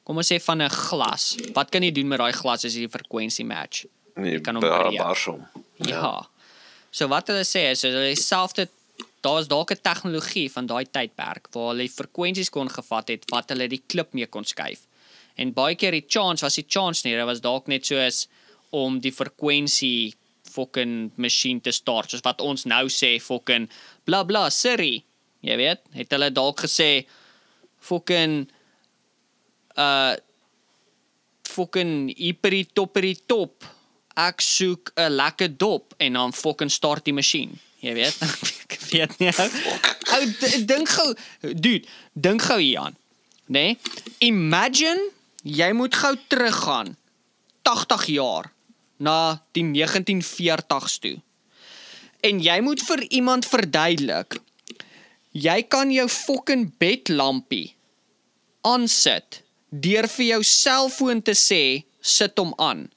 Kom 0.04 0.18
ons 0.20 0.32
sê 0.32 0.40
van 0.42 0.62
'n 0.62 0.70
glas. 0.70 1.36
Wat 1.54 1.70
kan 1.72 1.84
jy 1.84 1.92
doen 1.92 2.08
met 2.08 2.20
daai 2.20 2.34
glas 2.34 2.66
as 2.66 2.74
jy 2.76 2.88
die 2.88 2.94
frekwensie 2.98 3.46
match? 3.46 3.86
Nee, 4.16 4.40
kan 4.42 4.56
hom 4.56 4.62
ba- 4.64 4.88
breek. 4.90 4.98
barsom. 5.00 5.46
Ja. 5.86 6.28
So 6.92 7.08
wat 7.08 7.28
hulle 7.28 7.44
sê 7.46 7.72
is 7.72 7.82
hulle 7.82 8.14
dieselfde 8.16 8.68
daar's 9.22 9.48
dalk 9.48 9.72
'n 9.72 9.80
tegnologie 9.82 10.50
van 10.52 10.66
daai 10.66 10.86
tydperk 10.86 11.48
waar 11.52 11.74
hulle 11.74 11.90
frekwensies 11.90 12.50
kon 12.50 12.70
gevat 12.70 13.08
het 13.08 13.24
wat 13.32 13.50
hulle 13.50 13.68
die 13.68 13.82
klip 13.88 14.14
mee 14.14 14.26
kon 14.28 14.44
skuif. 14.46 14.82
En 15.36 15.54
baie 15.54 15.76
keer 15.76 15.96
die 15.96 16.06
chance 16.08 16.46
was 16.46 16.58
die 16.60 16.68
chance 16.68 17.06
nie, 17.06 17.16
dit 17.16 17.26
was 17.26 17.42
dalk 17.42 17.70
net 17.72 17.86
soos 17.86 18.28
om 18.74 19.00
die 19.02 19.14
frekwensie 19.14 20.14
fucking 20.54 21.12
masjien 21.22 21.62
te 21.64 21.72
start 21.74 22.12
soos 22.12 22.24
wat 22.26 22.42
ons 22.44 22.68
nou 22.70 22.86
sê 22.92 23.16
fucking 23.22 23.70
bla 24.06 24.24
bla 24.28 24.50
Siri. 24.54 24.98
Jy 25.44 25.56
weet, 25.60 25.82
het 25.98 26.14
hulle 26.14 26.30
dalk 26.34 26.66
gesê 26.66 27.06
fucking 27.84 28.44
uh 29.80 30.14
fucking 31.54 32.08
hyperie 32.18 32.66
topperie 32.74 33.18
top. 33.30 33.66
Ek 34.18 34.42
soek 34.42 34.94
'n 34.96 35.12
lekker 35.12 35.58
dop 35.58 35.94
en 35.98 36.14
dan 36.14 36.34
fucking 36.34 36.72
start 36.72 37.06
die 37.06 37.14
masjien. 37.14 37.60
Jy 37.84 37.94
weet? 37.94 38.18
ek 38.64 38.80
weet 38.90 39.18
nie. 39.20 39.34
Ou 40.16 40.22
dink 40.66 40.90
gou, 40.90 41.10
dude, 41.42 41.86
dink 42.14 42.42
gou 42.42 42.60
hieraan. 42.62 42.96
Né? 43.46 43.76
Nee? 43.76 43.78
Imagine 44.30 45.12
jy 45.44 45.72
moet 45.76 45.96
gou 45.96 46.16
teruggaan 46.28 46.96
80 47.62 48.06
jaar 48.16 48.52
na 48.98 49.44
die 49.52 49.64
1940s 49.64 51.00
toe. 51.04 51.18
En 52.24 52.40
jy 52.40 52.60
moet 52.64 52.82
vir 52.82 53.04
iemand 53.12 53.46
verduidelik 53.46 54.40
jy 55.34 55.64
kan 55.66 55.90
jou 55.92 56.06
fucking 56.08 56.68
bedlampie 56.78 57.74
aansit 58.62 59.42
deur 59.70 60.08
vir 60.08 60.26
jou 60.26 60.44
selfoon 60.46 61.24
te 61.26 61.34
sê 61.34 61.84
sit 62.00 62.38
hom 62.38 62.54
aan. 62.62 62.90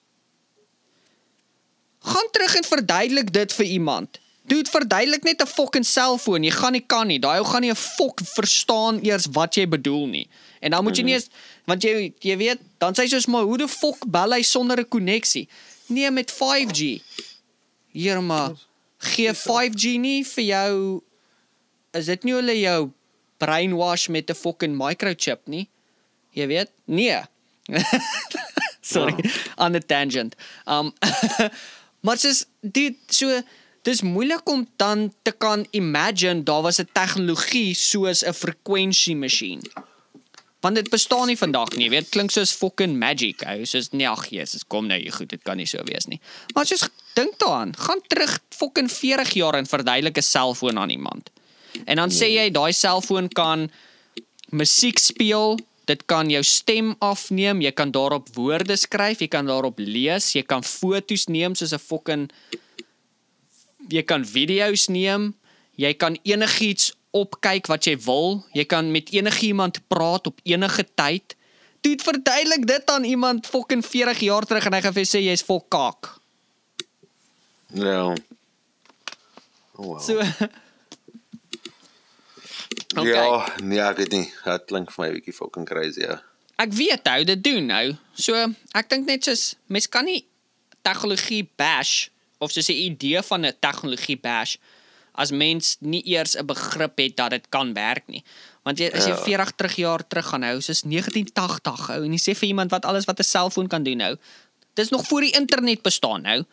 gaan 2.07 2.29
terug 2.31 2.55
en 2.55 2.65
verduidelik 2.65 3.33
dit 3.33 3.53
vir 3.53 3.67
iemand. 3.67 4.21
Dude, 4.47 4.71
verduidelik 4.71 5.25
net 5.25 5.43
'n 5.43 5.47
fucking 5.47 5.85
selfoon. 5.85 6.43
Jy 6.43 6.51
gaan 6.51 6.73
nie 6.73 6.87
kan 6.87 7.07
nie. 7.07 7.19
Daai 7.19 7.39
ou 7.39 7.45
gaan 7.45 7.61
nie 7.61 7.71
'n 7.71 7.75
fok 7.75 8.21
verstaan 8.23 9.01
eers 9.03 9.27
wat 9.33 9.55
jy 9.55 9.67
bedoel 9.69 10.07
nie. 10.07 10.29
En 10.61 10.71
dan 10.71 10.85
moet 10.85 10.97
jy 10.97 11.03
nie 11.03 11.15
eens 11.15 11.29
want 11.67 11.85
jy 11.85 12.13
jy 12.23 12.37
weet, 12.37 12.61
dan 12.79 12.95
sê 12.95 13.07
jy 13.07 13.17
soos 13.17 13.27
maar 13.27 13.47
hoe 13.49 13.59
die 13.59 13.69
fok 13.71 14.07
bel 14.07 14.33
hy 14.33 14.43
sonder 14.43 14.81
'n 14.81 14.89
koneksie? 14.89 15.49
Nee, 15.89 16.11
met 16.11 16.31
5G. 16.31 17.03
Hier 17.93 18.23
maar 18.23 18.55
gee 18.99 19.33
5G 19.35 19.99
nie 19.99 20.25
vir 20.25 20.45
jou 20.45 21.03
is 21.97 22.07
dit 22.07 22.25
nie 22.25 22.35
hulle 22.37 22.57
jou 22.59 22.91
brainwash 23.43 24.09
met 24.09 24.31
'n 24.31 24.35
fucking 24.35 24.77
microchip 24.77 25.47
nie? 25.47 25.69
Jy 26.33 26.47
weet? 26.47 26.71
Nee. 26.85 27.23
Sorry, 28.81 29.17
on 29.57 29.75
a 29.75 29.81
tangent. 29.81 30.37
Um 30.67 30.93
maar 32.05 32.19
soos 32.19 32.45
dit 32.61 32.97
so 33.09 33.43
dis 33.83 34.03
moeilik 34.03 34.49
om 34.49 34.67
dan 34.77 35.13
te 35.23 35.33
kan 35.33 35.67
imagine 35.71 36.43
daar 36.43 36.63
was 36.63 36.79
'n 36.79 36.89
tegnologie 36.93 37.75
soos 37.75 38.23
'n 38.23 38.33
frekwensie 38.33 39.17
masjien. 39.17 39.63
Want 40.67 40.81
dit 40.81 40.89
bestaan 40.91 41.29
nie 41.31 41.39
vandag 41.39 41.77
nie, 41.77 41.85
jy 41.87 41.93
weet, 41.93 42.09
klink 42.11 42.33
soos 42.35 42.51
fucking 42.59 42.97
magic. 42.99 43.45
Ou, 43.47 43.63
soos 43.71 43.93
nee, 43.95 44.09
ag 44.11 44.25
Jesus, 44.35 44.65
kom 44.67 44.89
nou, 44.91 44.99
jy 44.99 45.13
goed, 45.15 45.31
dit 45.31 45.43
kan 45.47 45.61
nie 45.61 45.69
so 45.71 45.79
wees 45.87 46.09
nie. 46.11 46.19
Maar 46.57 46.67
soos 46.67 46.89
dink 47.15 47.39
daaraan, 47.39 47.71
gaan 47.79 48.03
terug 48.11 48.35
fucking 48.51 48.91
40 48.91 49.31
jaar 49.39 49.61
en 49.61 49.71
verduidelik 49.71 50.19
'n 50.19 50.27
selfoon 50.27 50.79
aan 50.83 50.91
iemand. 50.91 51.31
En 51.87 52.03
dan 52.03 52.11
sê 52.11 52.33
jy 52.35 52.51
daai 52.51 52.73
selfoon 52.73 53.29
kan 53.29 53.71
musiek 54.51 54.99
speel, 54.99 55.59
dit 55.87 56.03
kan 56.07 56.31
jou 56.31 56.43
stem 56.43 56.95
afneem, 56.99 57.61
jy 57.63 57.71
kan 57.71 57.91
daarop 57.95 58.29
woorde 58.35 58.77
skryf, 58.77 59.21
jy 59.21 59.29
kan 59.29 59.47
daarop 59.47 59.79
lees, 59.79 60.33
jy 60.35 60.43
kan 60.43 60.65
foto's 60.65 61.27
neem 61.27 61.55
soos 61.55 61.73
'n 61.73 61.79
fucking 61.79 62.31
jy 63.89 64.03
kan 64.03 64.25
video's 64.25 64.89
neem, 64.89 65.35
jy 65.77 65.93
kan 65.95 66.19
enigiets 66.25 66.93
opkyk 67.17 67.71
wat 67.73 67.89
jy 67.89 67.97
wil, 68.05 68.45
jy 68.57 68.65
kan 68.69 68.91
met 68.93 69.11
enigiemand 69.15 69.81
praat 69.89 70.29
op 70.31 70.41
enige 70.45 70.85
tyd. 70.95 71.37
Dit 71.81 72.03
verduidelik 72.03 72.67
dit 72.67 72.93
aan 72.93 73.05
iemand 73.05 73.47
fucking 73.47 73.85
40 73.87 74.21
jaar 74.27 74.47
terug 74.49 74.67
en 74.67 74.77
hy 74.77 74.81
gaan 74.85 74.97
vir 74.97 75.05
jou 75.05 75.11
sê 75.17 75.23
jy's 75.25 75.45
vol 75.47 75.63
kak. 75.73 76.13
Ja. 77.75 78.15
Oh, 79.77 79.97
wow. 79.97 80.01
So 80.01 80.21
Okay. 82.97 83.13
Ja, 83.13 83.47
nee, 83.63 83.81
ek 83.81 83.99
weet 84.01 84.13
nie. 84.15 84.25
Dit 84.45 84.65
klink 84.71 84.93
vir 84.93 85.03
my 85.03 85.09
'n 85.11 85.17
bietjie 85.19 85.35
fucking 85.37 85.67
crazy, 85.69 86.01
ja. 86.01 86.23
Ek 86.57 86.73
weet 86.73 87.09
hoe 87.09 87.25
dit 87.25 87.43
doen 87.45 87.67
nou. 87.67 87.97
So 88.15 88.35
ek 88.73 88.89
dink 88.89 89.07
net 89.07 89.25
soos 89.25 89.55
mens 89.69 89.89
kan 89.89 90.05
nie 90.05 90.25
tegnologie 90.81 91.45
bash 91.57 92.09
of 92.39 92.53
soos 92.53 92.71
'n 92.71 92.81
idee 92.89 93.23
van 93.23 93.45
'n 93.45 93.53
tegnologie 93.61 94.17
bash 94.17 94.57
as 95.17 95.31
mens 95.31 95.77
nie 95.81 96.03
eers 96.07 96.37
'n 96.37 96.47
begrip 96.47 96.99
het 96.99 97.17
dat 97.17 97.31
dit 97.31 97.47
kan 97.49 97.73
werk 97.75 98.07
nie. 98.07 98.25
Want 98.65 98.79
jy 98.79 98.91
as 98.95 99.05
jy 99.05 99.15
Ja. 99.15 99.23
40 99.25 99.53
terug 99.57 99.77
jaar 99.77 100.07
terug 100.07 100.27
gaan 100.27 100.43
hou, 100.43 100.61
soos 100.61 100.83
1980 100.83 101.91
ou 101.91 102.05
en 102.05 102.13
jy 102.13 102.19
sê 102.19 102.37
vir 102.37 102.49
iemand 102.49 102.71
wat 102.71 102.85
alles 102.85 103.05
wat 103.05 103.19
'n 103.19 103.23
selfoon 103.25 103.69
kan 103.69 103.83
doen 103.83 103.97
nou. 103.97 104.17
Dis 104.75 104.91
nog 104.91 105.07
voor 105.07 105.21
die 105.21 105.33
internet 105.33 105.83
bestaan 105.83 106.23
nou. 106.23 106.45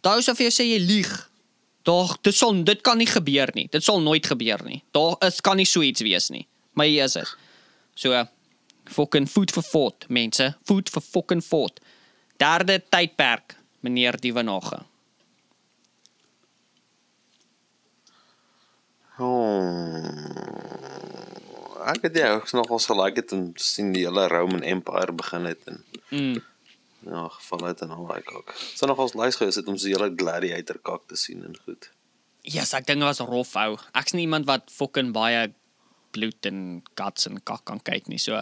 Daai 0.00 0.22
sou 0.22 0.36
vir 0.36 0.50
jou 0.50 0.54
sê 0.62 0.64
jy 0.68 0.78
lieg. 0.78 1.30
Daar 1.82 2.16
dit 2.22 2.34
sal 2.34 2.64
dit 2.64 2.80
kan 2.82 2.98
nie 2.98 3.06
gebeur 3.06 3.50
nie. 3.54 3.68
Dit 3.70 3.84
sal 3.84 4.00
nooit 4.00 4.26
gebeur 4.26 4.64
nie. 4.64 4.82
Daar 4.92 5.16
is 5.20 5.40
kan 5.40 5.56
nie 5.56 5.66
so 5.66 5.82
iets 5.82 6.00
wees 6.00 6.28
nie. 6.30 6.46
Maar 6.72 6.86
hier 6.86 7.04
is 7.04 7.12
dit. 7.12 7.36
So 7.94 8.26
fucking 8.84 9.28
food 9.28 9.50
for 9.50 9.62
thought 9.62 10.08
mense, 10.08 10.54
food 10.64 10.88
for 10.88 11.02
fucking 11.02 11.42
thought. 11.42 11.80
Derde 12.36 12.82
tydperk, 12.90 13.56
meneer 13.80 14.20
Dievenage. 14.20 14.78
Ek 21.86 22.02
het 22.08 22.16
ja, 22.18 22.32
ek 22.40 22.48
is 22.48 22.54
nog 22.56 22.70
ons 22.74 22.86
gelike 22.90 23.22
het 23.22 23.32
om 23.36 23.44
te 23.54 23.62
sien 23.64 23.92
die 23.94 24.02
hele 24.06 24.26
Roman 24.32 24.64
Empire 24.66 25.12
begin 25.16 25.44
het 25.52 25.62
en 25.70 25.82
Mm. 26.10 26.38
ja, 27.06 27.28
geval 27.28 27.64
het 27.66 27.80
en 27.82 27.90
al 27.90 28.06
daai 28.06 28.22
kak. 28.22 28.52
So 28.74 28.86
nog 28.86 28.98
ons 29.02 29.14
lys 29.18 29.36
gewees 29.36 29.56
het 29.58 29.66
om 29.68 29.76
so 29.78 29.88
hele 29.90 30.12
gladiator 30.16 30.78
kak 30.82 31.02
te 31.10 31.16
sien 31.18 31.42
en 31.44 31.56
goed. 31.64 31.90
Ja, 32.46 32.60
yes, 32.60 32.72
ek 32.78 32.86
dink 32.86 33.02
dit 33.02 33.08
was 33.08 33.18
rof 33.26 33.54
ou. 33.58 33.76
Ek's 33.98 34.14
nie 34.14 34.22
iemand 34.26 34.46
wat 34.46 34.70
fucking 34.70 35.12
baie 35.12 35.48
bloed 36.14 36.46
en 36.46 36.82
guts 36.94 37.26
en 37.26 37.40
kak 37.42 37.64
kan 37.64 37.80
kyk 37.82 38.06
nie. 38.08 38.18
So 38.22 38.38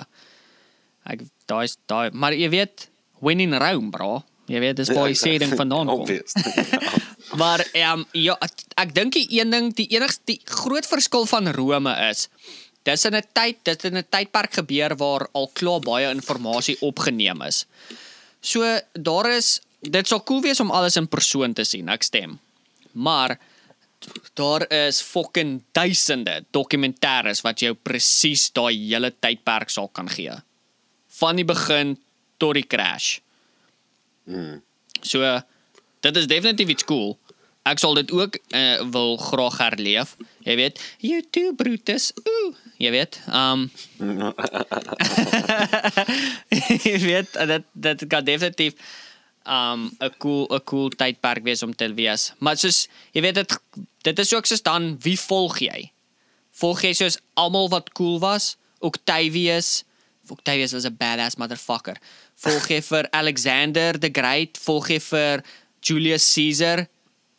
ek 1.08 1.24
daai 1.48 1.68
daai, 1.88 2.10
maar 2.12 2.32
jy 2.36 2.48
weet, 2.52 2.88
when 3.20 3.40
in 3.40 3.56
Rome, 3.56 3.90
bro. 3.90 4.22
Jy 4.46 4.60
weet 4.60 4.76
dis 4.76 4.92
waar 4.92 5.08
jy 5.08 5.16
sê 5.16 5.38
ding 5.40 5.54
vandaan 5.56 5.86
kom. 5.86 6.06
Maar 7.40 7.64
ehm 7.72 8.04
um, 8.04 8.06
ja, 8.12 8.34
ek 8.78 8.92
dink 8.94 9.16
die 9.16 9.26
een 9.40 9.50
ding, 9.50 9.72
die 9.74 9.88
enigste 9.96 10.22
die 10.28 10.40
groot 10.44 10.86
verskil 10.86 11.24
van 11.26 11.48
Rome 11.56 11.90
is 12.10 12.28
dis 12.84 13.04
in 13.08 13.16
'n 13.16 13.26
tyd, 13.32 13.58
dit 13.64 13.84
in 13.84 13.96
'n 13.96 14.06
tydperk 14.08 14.52
gebeur 14.60 14.96
waar 14.96 15.28
al 15.32 15.50
klaar 15.52 15.80
baie 15.80 16.10
inligting 16.10 16.76
opgeneem 16.80 17.42
is. 17.42 17.66
So 18.40 18.80
daar 18.92 19.30
is 19.30 19.60
dit 19.80 20.06
sou 20.08 20.20
cool 20.24 20.42
wees 20.42 20.60
om 20.60 20.70
alles 20.70 20.96
in 20.96 21.08
persoon 21.08 21.52
te 21.52 21.64
sien, 21.64 21.88
ek 21.88 22.02
stem. 22.02 22.38
Maar 22.92 23.38
daar 24.34 24.70
is 24.70 25.00
fucking 25.00 25.62
duisende 25.72 26.44
dokumentêres 26.50 27.40
wat 27.40 27.60
jou 27.60 27.74
presies 27.74 28.50
daai 28.52 28.76
hele 28.76 29.10
tydperk 29.10 29.70
sal 29.70 29.88
kan 29.88 30.08
gee. 30.08 30.32
Van 31.08 31.36
die 31.36 31.44
begin 31.44 31.96
tot 32.36 32.54
die 32.54 32.66
crash. 32.66 33.20
Mm. 34.24 34.62
So 35.00 35.40
dit 36.00 36.16
is 36.16 36.26
definitief 36.26 36.68
iets 36.68 36.84
cool. 36.84 37.18
Ek 37.64 37.80
sal 37.80 37.96
dit 37.96 38.10
ook 38.12 38.36
uh, 38.52 38.84
wil 38.92 39.16
graag 39.16 39.56
herleef. 39.58 40.16
Jy 40.44 40.56
weet, 40.60 40.80
you 41.00 41.22
too 41.32 41.54
Brutus. 41.56 42.10
Ooh, 42.20 42.52
jy 42.76 42.92
weet. 42.92 43.16
Um 43.32 43.70
jy 46.84 46.98
weet 47.00 47.32
dit 47.32 47.64
dit 47.72 48.06
kan 48.12 48.24
definitief 48.24 48.76
um 49.44 49.92
'n 50.00 50.12
cool 50.18 50.48
'n 50.48 50.64
cool 50.64 50.88
tydperk 50.88 51.44
wees 51.44 51.62
om 51.62 51.74
te 51.74 51.94
wees. 51.94 52.32
Maar 52.38 52.56
soos 52.56 52.88
jy 53.12 53.20
weet 53.24 53.34
dit 53.34 53.58
dit 54.02 54.18
is 54.18 54.34
ook 54.34 54.46
soos 54.46 54.62
dan 54.62 54.96
wie 55.00 55.20
volg 55.20 55.58
jy? 55.58 55.92
Volg 56.50 56.82
jy 56.82 56.92
soos 56.92 57.18
almal 57.34 57.68
wat 57.68 57.92
cool 57.92 58.20
was? 58.20 58.56
Octavius. 58.78 59.84
Octavius 60.28 60.72
was 60.72 60.84
'n 60.84 60.96
badass 60.96 61.36
motherfucker. 61.36 61.96
Volg 62.36 62.68
jy 62.68 62.80
vir 62.82 63.08
Alexander 63.12 63.98
the 63.98 64.10
Great? 64.12 64.58
Volg 64.58 64.88
jy 64.88 64.98
vir 65.00 65.42
Julius 65.80 66.26
Caesar? 66.34 66.86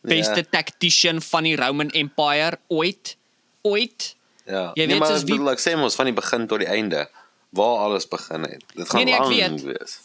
Beste 0.02 0.36
Ja. 0.42 0.48
tactician 0.50 1.20
van 1.22 1.44
die 1.44 1.56
Roman 1.56 1.90
Empire 1.90 2.58
ooit? 2.68 3.16
Ooit? 3.62 4.14
Ja. 4.46 4.72
Jy 4.74 4.86
nee, 4.86 4.86
weet 4.86 4.98
maar 4.98 5.08
soos 5.08 5.20
ek 5.22 5.26
wie- 5.26 5.34
bedoel 5.36 5.50
ek 5.52 5.58
sê 5.60 5.76
mos 5.76 5.94
van 5.94 6.06
die 6.06 6.14
begin 6.14 6.46
tot 6.46 6.58
die 6.58 6.68
einde 6.68 7.08
waar 7.50 7.78
alles 7.86 8.06
begin 8.08 8.42
het. 8.42 8.62
Dit 8.74 8.88
gaan 8.88 9.04
Nee, 9.04 9.18
nee, 9.18 9.48
lank 9.48 9.60
wees. 9.60 9.98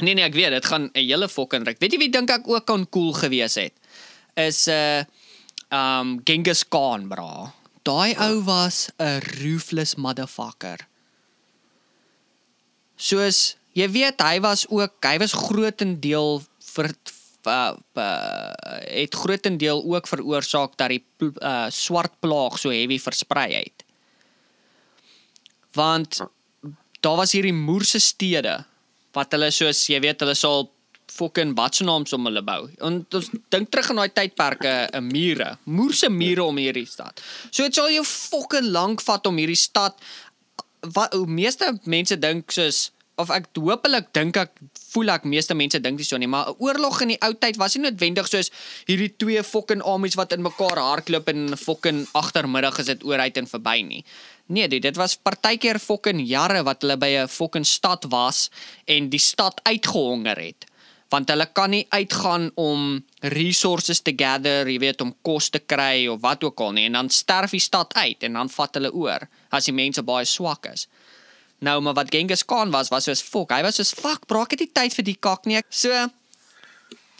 Nee 0.00 0.14
nee, 0.14 0.24
ek 0.24 0.34
weet, 0.34 0.50
dit 0.50 0.64
gaan 0.64 0.84
'n 0.94 0.98
hele 0.98 1.28
fucking 1.28 1.66
ruk. 1.66 1.78
Weet 1.78 1.92
jy 1.92 1.98
wie 1.98 2.10
dink 2.10 2.30
ek 2.30 2.48
ook 2.48 2.64
kan 2.66 2.86
cool 2.90 3.12
gewees 3.12 3.54
het? 3.54 3.72
Is 4.36 4.66
'n 4.68 4.70
uh, 4.70 5.04
um 6.00 6.20
Genghis 6.24 6.64
Khan, 6.68 7.08
bra. 7.08 7.52
Daai 7.82 8.14
ou 8.18 8.42
was 8.44 8.88
'n 8.98 9.18
ruthless 9.42 9.94
motherfucker. 9.96 10.78
Soos 12.96 13.56
jy 13.78 13.88
weet, 13.92 14.20
hy 14.20 14.40
was 14.44 14.66
ook, 14.68 14.96
hy 15.04 15.16
was 15.22 15.36
grootendeel 15.36 16.42
vir 16.72 16.92
uh, 17.46 17.72
uh, 17.98 18.52
het 18.86 19.14
grootendeel 19.14 19.82
ook 19.84 20.06
veroorsaak 20.06 20.76
dat 20.76 20.94
die 20.94 21.02
uh, 21.18 21.66
swart 21.70 22.14
plaag 22.20 22.58
so 22.60 22.70
heavy 22.70 22.98
versprei 23.02 23.48
het. 23.54 23.84
Want 25.76 26.20
daar 27.02 27.18
was 27.18 27.32
hierdie 27.34 27.56
moerse 27.56 28.00
stede 28.00 28.60
wat 29.16 29.34
hulle 29.34 29.50
soos 29.52 29.86
jy 29.90 29.98
weet 30.00 30.22
hulle 30.22 30.36
sal 30.38 30.70
fucking 31.12 31.52
watsenaams 31.58 32.14
om 32.16 32.28
hulle 32.28 32.42
bou. 32.46 32.60
En 32.80 33.02
ons 33.02 33.30
dink 33.52 33.70
terug 33.72 33.90
aan 33.90 34.00
daai 34.00 34.14
tydperke 34.16 34.88
'n 34.92 35.04
mure, 35.04 35.58
moerse 35.64 36.08
mure 36.08 36.44
om 36.44 36.56
hierdie 36.56 36.86
stad. 36.86 37.20
So 37.50 37.62
dit 37.62 37.74
sal 37.74 37.90
jou 37.90 38.04
fucking 38.04 38.70
lank 38.72 39.02
vat 39.02 39.26
om 39.26 39.36
hierdie 39.36 39.58
stad 39.58 39.98
wat 40.94 41.14
meeste 41.26 41.78
mense 41.84 42.16
dink 42.18 42.50
soos 42.50 42.90
of 43.20 43.30
ek 43.34 43.48
hoopelik 43.60 44.08
dink 44.16 44.38
ek 44.40 44.54
voel 44.92 45.12
ek 45.12 45.26
meeste 45.28 45.54
mense 45.58 45.80
dink 45.84 46.00
nie 46.00 46.06
so 46.06 46.16
nie, 46.16 46.28
maar 46.30 46.48
'n 46.48 46.56
oorlog 46.58 47.02
in 47.02 47.12
die 47.12 47.20
ou 47.20 47.32
tyd 47.34 47.56
was 47.60 47.76
nie 47.76 47.84
noodwendig 47.84 48.28
soos 48.28 48.50
hierdie 48.88 49.12
twee 49.16 49.42
fucking 49.42 49.82
armies 49.82 50.16
wat 50.16 50.32
in 50.32 50.42
mekaar 50.42 50.78
hardloop 50.78 51.28
en 51.28 51.56
fucking 51.56 52.06
agtermiddag 52.14 52.78
is 52.78 52.86
dit 52.86 53.04
ooruit 53.04 53.36
en 53.36 53.46
verby 53.46 53.82
nie. 53.82 54.04
Nee, 54.48 54.68
dude, 54.68 54.80
dit 54.80 54.96
was 54.96 55.16
partykeer 55.16 55.78
fucking 55.78 56.20
jare 56.26 56.62
wat 56.64 56.82
hulle 56.82 56.96
by 56.96 57.10
'n 57.24 57.28
fucking 57.28 57.66
stad 57.66 58.04
was 58.08 58.50
en 58.86 59.08
die 59.08 59.20
stad 59.20 59.60
uitgehonger 59.64 60.36
het. 60.36 60.66
Want 61.10 61.28
hulle 61.28 61.46
kan 61.52 61.70
nie 61.70 61.86
uitgaan 61.90 62.50
om 62.54 63.04
resources 63.20 64.00
te 64.00 64.12
gather, 64.16 64.66
jy 64.66 64.78
weet, 64.78 65.00
om 65.00 65.14
kos 65.22 65.50
te 65.50 65.58
kry 65.58 66.06
of 66.08 66.20
wat 66.22 66.44
ook 66.44 66.60
al 66.60 66.72
nie 66.72 66.86
en 66.86 66.92
dan 66.92 67.10
sterf 67.10 67.50
die 67.50 67.60
stad 67.60 67.94
uit 67.94 68.22
en 68.22 68.32
dan 68.32 68.48
vat 68.48 68.74
hulle 68.74 68.92
oor 68.92 69.28
as 69.50 69.64
die 69.64 69.74
mense 69.74 70.02
baie 70.02 70.24
swak 70.24 70.66
is. 70.72 70.88
Nou, 71.62 71.76
maar 71.80 71.94
wat 71.94 72.10
Genghis 72.10 72.44
Khan 72.44 72.70
was, 72.74 72.90
was 72.90 73.06
soos 73.06 73.22
fok. 73.22 73.52
Hy 73.54 73.62
was 73.62 73.78
soos 73.78 73.92
fuck, 73.94 74.26
bro, 74.26 74.42
ek 74.42 74.56
het 74.56 74.64
nie 74.64 74.72
tyd 74.74 74.96
vir 74.98 75.06
die 75.06 75.18
kak 75.22 75.46
nie. 75.46 75.60
So 75.70 75.94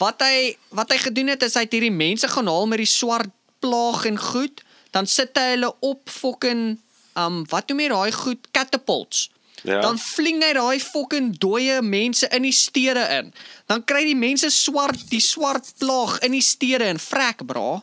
wat 0.03 0.25
hy 0.25 0.57
wat 0.75 0.91
hy 0.91 0.99
gedoen 0.99 1.31
het 1.31 1.45
is 1.47 1.55
hy 1.55 1.63
het 1.69 1.77
hierdie 1.77 1.95
mense 1.95 2.27
gaan 2.27 2.51
haal 2.51 2.67
met 2.67 2.83
die 2.83 2.91
swart 2.91 3.31
plaag 3.63 4.03
en 4.11 4.19
goed, 4.19 4.65
dan 4.91 5.07
sit 5.07 5.39
hy 5.39 5.53
hulle 5.53 5.71
op 5.87 6.11
fucking 6.11 6.65
um 7.19 7.45
wat 7.53 7.71
noem 7.71 7.85
jy 7.85 7.93
daai 7.93 8.17
goed 8.17 8.51
catapults. 8.57 9.29
Ja. 9.63 9.79
Dan 9.85 10.01
fling 10.03 10.43
hy 10.43 10.51
daai 10.59 10.83
fucking 10.83 11.37
dooie 11.39 11.79
mense 11.87 12.27
in 12.35 12.43
die 12.43 12.57
stede 12.57 13.05
in. 13.21 13.31
Dan 13.71 13.87
kry 13.87 14.03
die 14.09 14.19
mense 14.19 14.51
swart 14.51 15.07
die 15.13 15.23
swart 15.23 15.71
plaag 15.79 16.19
in 16.27 16.35
die 16.35 16.43
stede 16.43 16.91
en 16.91 16.99
vrek 16.99 17.47
bra. 17.47 17.79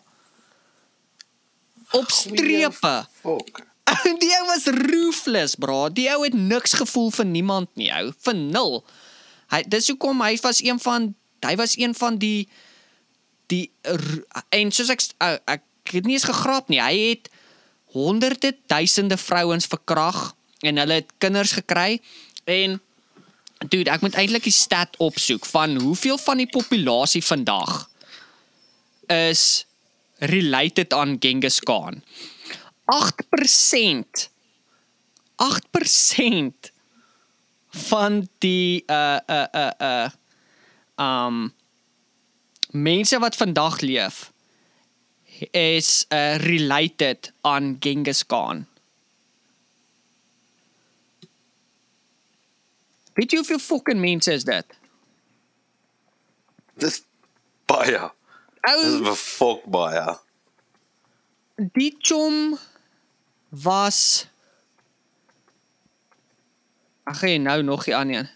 Op 1.96 2.12
strepe. 2.12 2.96
Fok. 3.24 3.64
die 4.24 4.32
ou 4.38 4.46
was 4.50 4.68
ruthless, 4.76 5.58
bra. 5.60 5.88
Die 5.94 6.08
ou 6.14 6.24
het 6.24 6.36
niks 6.38 6.76
gevoel 6.80 7.12
vir 7.16 7.28
niemand 7.30 7.70
nie, 7.80 7.90
ou. 7.94 8.12
Vir 8.26 8.38
nul. 8.38 8.80
Hy 9.54 9.64
dis 9.72 9.90
hoekom 9.92 10.22
hy 10.26 10.36
was 10.44 10.62
een 10.64 10.82
van 10.82 11.14
hy 11.46 11.56
was 11.56 11.78
een 11.80 11.96
van 11.96 12.20
die 12.20 12.50
die 13.50 13.72
en 14.54 14.74
soos 14.76 14.92
ek 14.94 15.06
ou, 15.24 15.36
ek 15.56 15.64
het 15.96 16.06
nie 16.06 16.20
eens 16.20 16.28
gegrap 16.30 16.70
nie. 16.70 16.82
Hy 16.82 17.14
het 17.14 17.32
honderde 17.96 18.54
duisende 18.70 19.18
vrouens 19.18 19.66
verkrag 19.66 20.34
en 20.62 20.78
hulle 20.78 21.00
het 21.02 21.16
kinders 21.18 21.56
gekry 21.58 21.98
en 22.46 22.78
dude, 23.68 23.90
ek 23.92 24.04
moet 24.06 24.16
eintlik 24.20 24.46
die 24.48 24.56
stat 24.56 24.94
opsoek 25.04 25.48
van 25.50 25.80
hoeveel 25.82 26.20
van 26.22 26.40
die 26.40 26.50
populasie 26.52 27.24
vandag 27.26 27.90
is 29.10 29.66
related 30.20 30.94
aan 30.94 31.18
Genghis 31.20 31.60
Khan. 31.66 32.04
8% 32.90 34.30
8% 35.36 36.72
van 37.70 38.28
die 38.38 38.84
uh 38.88 39.20
uh 39.28 39.46
uh 39.54 39.72
uh 39.80 40.10
um 40.98 41.54
mense 42.72 43.20
wat 43.20 43.36
vandag 43.36 43.80
leef 43.80 44.32
is 45.52 46.06
uh 46.10 46.36
related 46.36 47.32
aan 47.42 47.78
Genghis 47.80 48.26
Khan. 48.26 48.66
Weet 53.14 53.32
jy 53.32 53.38
hoeveel 53.42 53.60
fucking 53.60 54.00
mense 54.00 54.32
is 54.34 54.44
dit? 54.48 54.78
Dis 56.80 57.02
baie. 57.68 58.00
Dis 58.64 58.74
Ou, 58.74 59.00
befok 59.12 59.64
baie. 59.72 60.18
die 61.76 61.92
chom 62.00 62.58
was 63.50 64.28
Ag 67.10 67.22
nee, 67.22 67.40
nou 67.42 67.64
nog 67.66 67.84
die 67.84 67.96
ander 67.96 68.16
een. 68.16 68.30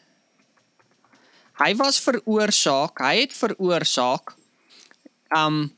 Hy 1.61 1.75
was 1.77 1.99
veroorsaak, 2.01 2.97
hy 3.05 3.19
het 3.19 3.35
veroorsaak 3.37 4.33
um 5.37 5.75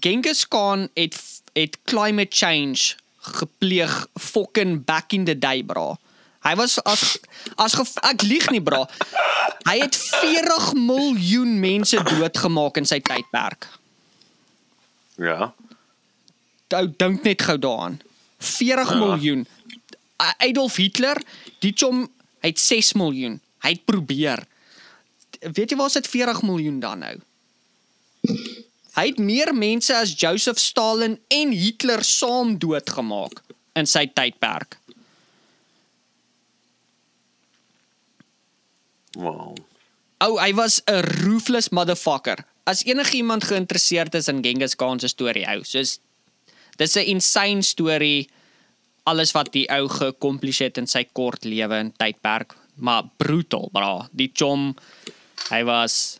Genghis 0.00 0.48
Khan 0.48 0.88
het 0.94 1.16
het 1.52 1.78
climate 1.88 2.36
change 2.36 2.94
gepleeg 3.16 4.06
fucking 4.20 4.84
back 4.84 5.12
in 5.12 5.24
the 5.24 5.38
day 5.38 5.62
bra. 5.64 5.96
Hy 6.44 6.54
was 6.60 6.76
as 6.84 7.16
as 7.56 7.74
ge, 7.74 7.84
ek 8.04 8.22
lieg 8.22 8.50
nie 8.52 8.62
bra. 8.62 8.84
Hy 9.68 9.78
het 9.80 9.96
40 9.96 10.74
miljoen 10.76 11.56
mense 11.60 12.02
doodgemaak 12.04 12.78
in 12.80 12.88
sy 12.88 13.00
tydperk. 13.04 13.66
Ja. 15.16 15.50
Ou 16.76 16.84
dink 17.00 17.24
net 17.24 17.42
gou 17.48 17.56
daaraan. 17.58 17.98
40 18.38 18.92
Ja. 18.92 18.98
miljoen. 18.98 19.46
Adolf 20.38 20.76
Hitler, 20.76 21.22
die 21.58 21.72
chom, 21.76 22.08
hy 22.42 22.48
het 22.48 22.58
6 22.58 22.92
miljoen. 22.92 23.40
Hy 23.62 23.68
het 23.70 23.84
probeer. 23.84 24.46
Weet 25.40 25.70
jy 25.70 25.76
waar 25.76 25.90
sit 25.90 26.06
40 26.06 26.42
miljoen 26.42 26.80
dan 26.80 26.98
nou? 26.98 27.16
Hy 28.94 29.06
het 29.06 29.18
meer 29.18 29.54
mense 29.54 29.94
as 29.94 30.14
Joseph 30.16 30.58
Stalin 30.58 31.18
en 31.28 31.50
Hitler 31.52 32.02
saam 32.04 32.58
doodgemaak 32.58 33.42
in 33.78 33.86
sy 33.86 34.06
tydperk. 34.14 34.78
Wow. 39.18 39.54
Ou, 40.18 40.38
hy 40.38 40.52
was 40.54 40.80
'n 40.86 41.00
ruthless 41.22 41.68
motherfucker. 41.70 42.44
As 42.64 42.84
enigiemand 42.84 43.44
geïnteresseerd 43.44 44.14
is 44.14 44.28
in 44.28 44.42
Genghis 44.42 44.74
Khan 44.76 44.98
se 45.00 45.08
storie, 45.08 45.46
ou, 45.46 45.62
soos 45.64 45.98
dis 46.78 46.96
'n 46.96 47.10
insane 47.14 47.62
storie 47.62 48.28
alles 49.08 49.32
wat 49.32 49.52
die 49.52 49.66
ou 49.72 49.88
geaccomplished 49.88 50.64
het 50.64 50.78
in 50.78 50.86
sy 50.86 51.04
kort 51.16 51.44
lewe 51.44 51.74
en 51.74 51.92
tydperk, 51.96 52.54
maar 52.76 53.08
brutal, 53.16 53.68
bra. 53.72 54.08
Die 54.12 54.30
chom 54.34 54.74
hy 55.48 55.62
was 55.64 56.18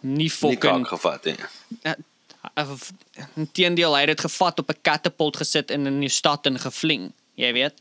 nie 0.00 0.30
fucking 0.30 0.86
gevat 0.88 1.24
nie. 1.24 1.36
Inteendeel, 3.36 3.94
hy 3.94 4.04
het 4.06 4.14
dit 4.14 4.24
gevat 4.28 4.62
op 4.62 4.70
'n 4.70 4.82
catapult 4.82 5.36
gesit 5.36 5.70
en 5.70 5.86
in 5.86 6.00
die 6.00 6.12
stad 6.12 6.46
in 6.46 6.58
gevling, 6.58 7.12
jy 7.34 7.52
weet. 7.52 7.74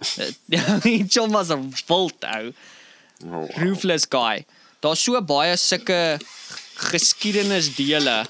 Die 0.86 1.04
chom 1.08 1.32
was 1.32 1.50
'n 1.50 1.72
wild 1.88 2.24
ou. 2.24 2.52
Oh, 3.24 3.30
wow. 3.30 3.50
ruthless 3.56 4.06
guy. 4.08 4.44
Daar's 4.80 5.02
so 5.02 5.20
baie 5.20 5.56
sulke 5.56 6.18
geskiedenisdele 6.74 8.24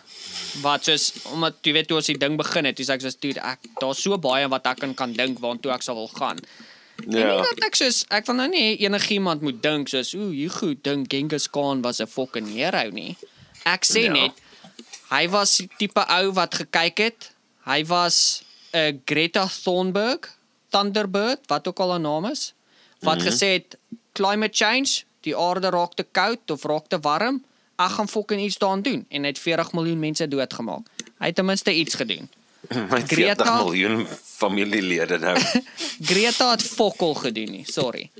wat 0.63 0.85
soos 0.85 1.13
omdat 1.33 1.55
jy 1.63 1.73
weet 1.73 1.89
toe 1.89 1.97
ons 1.97 2.07
die 2.07 2.19
ding 2.19 2.37
begin 2.37 2.65
het, 2.65 2.77
dis 2.77 2.89
ek 2.89 3.01
soos 3.01 3.17
dude, 3.21 3.41
ek 3.41 3.59
daar's 3.81 4.03
so 4.03 4.19
baie 4.19 4.49
wat 4.49 4.67
ek 4.67 4.83
aan 4.83 4.95
kan 4.95 5.13
dink 5.13 5.39
waartoe 5.39 5.73
ek 5.73 5.83
sal 5.83 5.95
wil 5.95 6.09
gaan. 6.09 6.39
Ja. 6.41 7.07
En 7.07 7.11
nie 7.11 7.21
Ja. 7.21 7.37
dat 7.43 7.65
ek 7.65 7.77
soos 7.77 8.05
ek 8.11 8.27
wil 8.27 8.35
nou 8.35 8.49
nie 8.49 8.77
enigiemand 8.79 9.43
moet 9.43 9.63
dink 9.63 9.89
soos 9.89 10.15
ooh, 10.15 10.31
hier 10.31 10.51
goed 10.51 10.83
dink 10.85 11.11
Genghis 11.11 11.49
Khan 11.51 11.83
was 11.83 12.01
'n 12.01 12.07
fucking 12.07 12.49
hero 12.55 12.91
nie. 12.91 13.17
Ek 13.65 13.85
sê 13.85 14.05
Ja. 14.05 14.13
net 14.13 14.33
hy 15.11 15.29
was 15.29 15.57
die 15.57 15.69
tipe 15.79 16.05
ou 16.09 16.33
wat 16.33 16.55
gekyk 16.55 16.99
het. 16.99 17.31
Hy 17.65 17.85
was 17.87 18.43
'n 18.75 19.03
Greta 19.07 19.47
Thunberg, 19.65 20.29
Thunderbird, 20.71 21.41
wat 21.49 21.67
ook 21.69 21.81
al 21.81 21.91
haar 21.91 22.01
naam 22.01 22.25
is, 22.31 22.53
wat 23.01 23.19
mm 23.19 23.25
-hmm. 23.25 23.33
gesê 23.33 23.47
het 23.53 23.77
climate 24.13 24.57
change, 24.57 25.03
die 25.23 25.37
aarde 25.37 25.71
raak 25.71 25.95
te 25.95 26.07
koud 26.13 26.51
of 26.51 26.63
raak 26.65 26.89
te 26.89 26.99
warm. 26.99 27.45
Ek 27.81 27.91
gaan 27.97 28.09
fucking 28.12 28.41
iets 28.45 28.59
daaraan 28.61 28.83
doen 28.85 29.05
en 29.09 29.22
hy 29.24 29.28
het 29.33 29.39
40 29.41 29.72
miljoen 29.72 29.99
mense 30.03 30.26
doodgemaak. 30.28 30.89
Hy 31.20 31.26
het 31.31 31.35
ten 31.39 31.45
minste 31.49 31.72
iets 31.74 31.95
gedoen. 31.97 32.28
My 32.93 33.01
40 33.01 33.09
Greta? 33.09 33.55
miljoen 33.62 34.07
familielede 34.22 35.18
nou. 35.18 35.37
Greta 36.11 36.51
het 36.51 36.62
fokol 36.62 37.14
gedoen 37.14 37.51
nie, 37.51 37.64
sorry. 37.72 38.11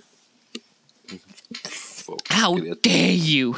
Fok, 2.05 2.25
How 2.33 2.57
Greta. 2.57 2.77
dare 2.81 3.17
you? 3.17 3.55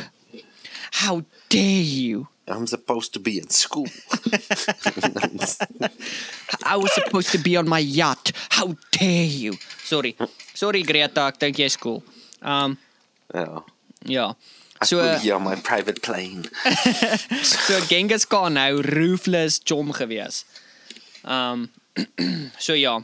How 1.05 1.23
dare 1.49 1.85
you? 1.87 2.27
I'm 2.49 2.67
supposed 2.67 3.13
to 3.13 3.21
be 3.21 3.39
in 3.39 3.49
school. 3.51 3.87
I 6.67 6.77
was 6.77 6.93
supposed 6.95 7.31
to 7.33 7.39
be 7.39 7.57
on 7.57 7.69
my 7.69 7.79
yacht. 7.79 8.33
How 8.51 8.75
dare 8.91 9.27
you? 9.27 9.55
Sorry. 9.85 10.17
Sorry 10.55 10.83
Greta, 10.83 11.29
ek 11.31 11.39
dink 11.41 11.57
jy's 11.63 11.77
cool. 11.79 12.03
Um 12.43 12.77
ja. 13.33 13.63
ja. 14.05 14.27
Ek 14.83 14.89
So 14.91 15.03
hier 15.23 15.37
on 15.37 15.45
my 15.47 15.55
private 15.63 16.01
plane. 16.03 16.43
so 17.67 17.79
Genghis 17.89 18.27
Khan 18.27 18.57
nou 18.59 18.81
ruthless 18.83 19.61
chom 19.63 19.93
gewees. 19.97 20.43
Um 21.23 21.69
so 22.67 22.75
ja. 22.75 22.97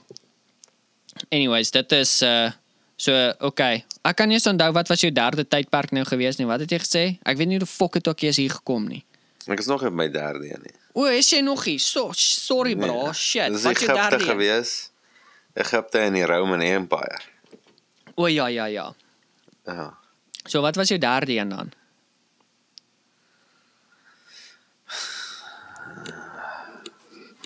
Anyways, 1.31 1.71
dit 1.75 1.93
is 1.93 2.23
uh 2.27 2.51
so 2.99 3.15
okay. 3.47 3.85
Ek 4.03 4.17
kan 4.19 4.31
nie 4.31 4.41
onthou 4.43 4.73
wat 4.75 4.91
was 4.91 5.05
jou 5.05 5.13
derde 5.15 5.45
tydperk 5.47 5.93
nou 5.95 6.05
gewees 6.09 6.39
nie. 6.41 6.49
Wat 6.51 6.65
het 6.65 6.73
jy 6.75 6.81
gesê? 6.83 7.05
Ek 7.23 7.39
weet 7.39 7.51
nie 7.51 7.61
hoe 7.61 7.67
die 7.67 7.71
fok 7.71 8.01
het 8.01 8.11
ook 8.11 8.27
jy 8.27 8.33
hier 8.35 8.57
gekom 8.59 8.89
nie. 8.91 9.05
Ek 9.49 9.63
is 9.63 9.71
nog 9.71 9.85
op 9.87 9.95
my 9.95 10.09
derde 10.13 10.51
een 10.51 10.65
nie. 10.67 10.75
O, 10.99 11.07
is 11.07 11.29
jy 11.31 11.41
nog 11.47 11.63
hier? 11.69 11.79
So, 11.81 12.11
sorry 12.17 12.75
bro. 12.77 13.05
Nee. 13.07 13.15
Shit. 13.15 13.53
Dis 13.55 13.63
Wat 13.69 13.77
Egipte 13.79 13.95
derde? 13.95 14.25
gewees. 14.25 14.73
Egipte 15.55 16.03
en 16.03 16.19
die 16.19 16.27
Roman 16.27 16.61
Empire. 16.65 17.21
O 18.19 18.27
ja 18.27 18.49
ja 18.51 18.67
ja. 18.67 18.89
Ja. 19.65 19.93
So 20.49 20.61
wat 20.65 20.77
was 20.77 20.89
jou 20.89 20.99
derde 21.01 21.37
een 21.37 21.49
dan? 21.49 21.73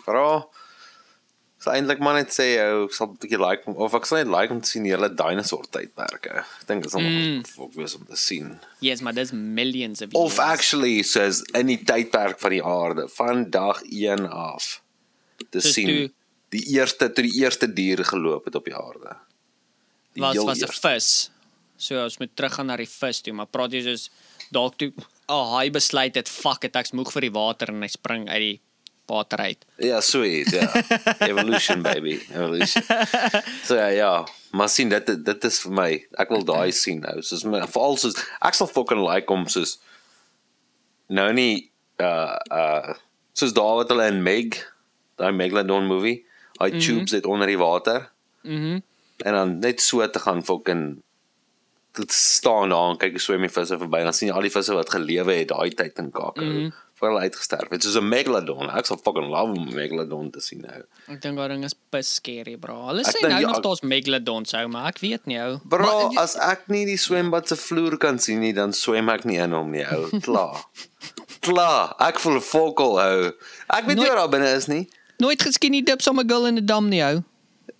Bro. 0.04 0.50
So 1.62 1.70
eintlik 1.70 2.00
maar 2.02 2.16
net 2.18 2.32
sê 2.34 2.46
ou, 2.58 2.86
ek 2.88 2.94
sal 2.96 3.06
'n 3.12 3.18
bietjie 3.22 3.38
like 3.38 3.62
of 3.70 3.94
ek 3.94 4.06
sal 4.08 4.18
net 4.18 4.30
like 4.34 4.50
om 4.50 4.60
te 4.60 4.68
sien 4.72 4.82
die 4.82 4.90
hele 4.90 5.08
dinosaur 5.14 5.62
tydperke. 5.70 6.42
Ek 6.42 6.66
dink 6.66 6.82
dit 6.82 6.90
is 6.90 6.98
Mm. 6.98 7.36
nog 7.58 7.70
mm. 7.70 7.76
wees 7.78 7.94
om 7.94 8.04
te 8.06 8.16
sien. 8.16 8.58
Yes, 8.80 9.00
maar 9.00 9.14
dis 9.14 9.30
millions 9.32 10.02
of 10.02 10.08
Of 10.12 10.34
years. 10.36 10.38
actually 10.38 11.02
soos 11.02 11.42
in 11.54 11.66
die 11.66 11.78
tydperk 11.84 12.40
van 12.40 12.50
die 12.50 12.64
aarde 12.64 13.08
van 13.08 13.50
dag 13.50 13.82
1 13.84 14.26
af 14.30 14.82
te 15.50 15.60
Soos 15.60 15.72
sien 15.72 15.86
toe- 15.86 16.12
die 16.50 16.64
eerste 16.74 17.12
toe 17.12 17.22
die 17.24 17.38
eerste 17.40 17.72
diere 17.72 18.04
geloop 18.04 18.44
het 18.44 18.54
op 18.54 18.64
die 18.64 18.74
aarde. 18.76 19.16
Die 20.14 20.22
was 20.22 20.36
was 20.36 20.58
'n 20.62 20.66
vis. 20.72 21.30
So 21.82 21.98
ons 21.98 22.18
moet 22.20 22.30
teruggaan 22.38 22.70
na 22.70 22.76
die 22.78 22.88
vis 22.88 23.22
toe, 23.24 23.34
maar 23.34 23.50
praat 23.50 23.74
jy 23.74 23.82
soos 23.86 24.08
dalk 24.54 24.76
toe 24.78 24.92
oh, 25.32 25.56
hy 25.56 25.70
besluit 25.74 26.18
het 26.18 26.30
fuck 26.30 26.66
it, 26.68 26.76
ek's 26.78 26.94
moeg 26.96 27.10
vir 27.14 27.26
die 27.26 27.32
water 27.34 27.72
en 27.72 27.82
hy 27.82 27.90
spring 27.90 28.28
uit 28.30 28.42
die 28.44 28.58
water 29.10 29.42
uit. 29.42 29.64
Ja, 29.82 29.98
sweet, 30.04 30.52
ja. 30.54 30.68
Evolution 31.30 31.82
baby, 31.84 32.14
evolution. 32.30 32.84
So 33.66 33.76
ja, 33.76 33.88
ja, 33.92 34.12
maar 34.56 34.70
sien 34.72 34.92
dit 34.92 35.10
dit 35.26 35.48
is 35.48 35.58
vir 35.64 35.74
my. 35.78 35.88
Ek 36.22 36.30
wil 36.32 36.46
daai 36.48 36.70
sien 36.76 37.02
nou. 37.02 37.18
Soos 37.26 37.42
my 37.48 37.64
veral 37.66 37.98
soos 38.00 38.20
ek 38.40 38.56
sal 38.56 38.70
fucking 38.70 39.02
like 39.02 39.32
om 39.32 39.48
soos 39.50 39.78
nou 41.12 41.28
nie 41.36 41.66
uh 42.00 42.38
uh 42.52 42.94
soos 43.36 43.56
daar 43.56 43.80
wat 43.80 43.90
hulle 43.92 44.06
in 44.12 44.22
Meg, 44.22 44.60
daai 45.20 45.32
Megalodon 45.34 45.88
movie, 45.88 46.22
hy 46.60 46.68
mm 46.68 46.72
-hmm. 46.72 46.86
tubes 46.86 47.16
dit 47.16 47.26
onder 47.26 47.50
die 47.50 47.60
water. 47.60 48.08
Mhm. 48.46 48.78
Mm 48.78 48.80
en 49.22 49.32
dan 49.32 49.58
net 49.58 49.80
so 49.80 50.10
te 50.10 50.18
gaan 50.18 50.44
fucking 50.44 51.02
staan 52.08 52.68
daar 52.72 52.90
en 52.90 52.96
kyk 52.96 53.10
hoe 53.16 53.20
swem 53.20 53.40
die 53.44 53.52
visse 53.52 53.76
verby 53.78 53.98
en 53.98 54.04
dan 54.10 54.14
sien 54.16 54.28
jy 54.28 54.34
al 54.34 54.46
die 54.46 54.50
visse 54.54 54.74
wat 54.74 54.90
gelewe 54.90 55.34
het 55.34 55.48
daai 55.48 55.70
tyd 55.76 55.98
in 55.98 56.10
Kaapstad 56.10 56.44
mm. 56.44 56.56
-hmm. 56.56 56.72
voor 56.98 57.08
hulle 57.08 57.20
uitgesterf 57.20 57.68
het 57.70 57.82
soos 57.82 57.96
'n 58.00 58.08
megalodon 58.08 58.70
ek 58.70 58.86
sal 58.86 58.96
fucking 58.96 59.28
love 59.28 59.52
om 59.52 59.68
'n 59.68 59.74
megalodon 59.74 60.30
te 60.30 60.40
sien 60.40 60.60
nou 60.60 60.82
Ek 61.08 61.20
dink 61.22 61.36
daai 61.36 61.48
ding 61.48 61.64
is 61.64 61.74
bes 61.90 62.14
scary, 62.14 62.56
bro. 62.56 62.86
Hulle 62.86 63.02
sê 63.04 63.20
nou 63.28 63.40
nog 63.40 63.60
daar's 63.60 63.80
megalodons 63.80 64.54
ou, 64.54 64.66
maar 64.68 64.86
ek 64.88 64.98
weet 64.98 65.26
nie 65.26 65.38
ou. 65.42 65.58
bro 65.64 66.08
Maar- 66.08 66.22
as 66.22 66.36
ek 66.36 66.68
nie 66.68 66.84
die 66.86 66.96
swembad 66.96 67.48
se 67.48 67.56
vloer 67.56 67.96
kan 67.98 68.18
sien 68.18 68.40
nie 68.40 68.52
dan 68.52 68.72
swem 68.72 69.08
ek 69.08 69.24
nie 69.24 69.38
in 69.38 69.52
hom 69.52 69.70
nie 69.70 69.84
ou 69.92 70.08
klaar 70.26 70.64
klaar 71.40 71.94
ek 71.98 72.18
voel 72.18 72.36
'n 72.36 72.40
fokol 72.40 72.98
ou 73.00 73.32
ek 73.68 73.84
weet 73.86 73.96
nie 73.98 74.06
wat 74.08 74.16
daar 74.16 74.28
binne 74.28 74.54
is 74.56 74.66
nie 74.66 74.88
nooit 75.18 75.42
geskinny 75.42 75.82
dips 75.82 76.08
om 76.08 76.18
'n 76.20 76.28
girl 76.28 76.46
in 76.46 76.56
'n 76.58 76.66
dam 76.66 76.88
nie 76.88 77.02
ou. 77.02 77.22